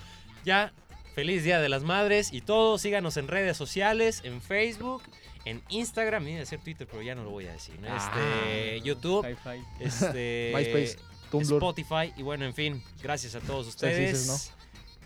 ya, 0.42 0.72
feliz 1.18 1.42
Día 1.42 1.58
de 1.58 1.68
las 1.68 1.82
Madres 1.82 2.32
y 2.32 2.42
todo. 2.42 2.78
Síganos 2.78 3.16
en 3.16 3.26
redes 3.26 3.56
sociales, 3.56 4.20
en 4.22 4.40
Facebook, 4.40 5.02
en 5.44 5.60
Instagram. 5.68 6.28
Iba 6.28 6.36
a 6.36 6.40
decir 6.40 6.60
Twitter, 6.60 6.86
pero 6.88 7.02
ya 7.02 7.16
no 7.16 7.24
lo 7.24 7.30
voy 7.30 7.46
a 7.48 7.52
decir. 7.54 7.74
¿no? 7.80 7.88
Este, 7.88 8.76
Ah. 8.78 8.84
YouTube, 8.84 9.26
este, 9.80 10.52
MySpace, 10.54 10.96
Tumblr. 11.28 11.54
Spotify. 11.54 12.12
Y 12.16 12.22
bueno, 12.22 12.44
en 12.44 12.54
fin, 12.54 12.80
gracias 13.02 13.34
a 13.34 13.40
todos 13.40 13.66
Ustedes 13.66 14.52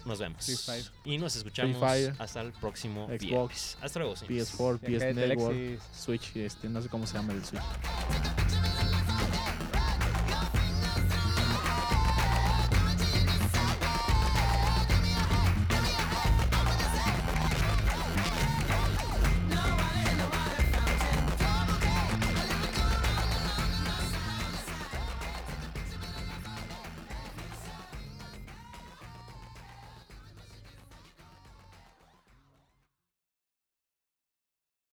Nos 0.04 0.18
vemos. 0.18 0.84
Y 1.06 1.16
nos 1.16 1.34
escuchamos 1.34 1.78
Fire. 1.80 2.12
hasta 2.18 2.42
el 2.42 2.52
próximo 2.52 3.06
Xbox, 3.06 3.20
viernes. 3.22 3.78
Hasta 3.80 3.98
luego, 4.00 4.14
señores. 4.14 4.52
PS4, 4.54 4.80
Y 4.90 4.96
acá 4.96 5.06
PS 5.06 5.14
Network. 5.14 5.80
Switch, 5.94 6.36
este, 6.36 6.68
no 6.68 6.82
sé 6.82 6.90
cómo 6.90 7.06
se 7.06 7.14
llama 7.14 7.32
el 7.32 7.42
Switch. 7.42 7.62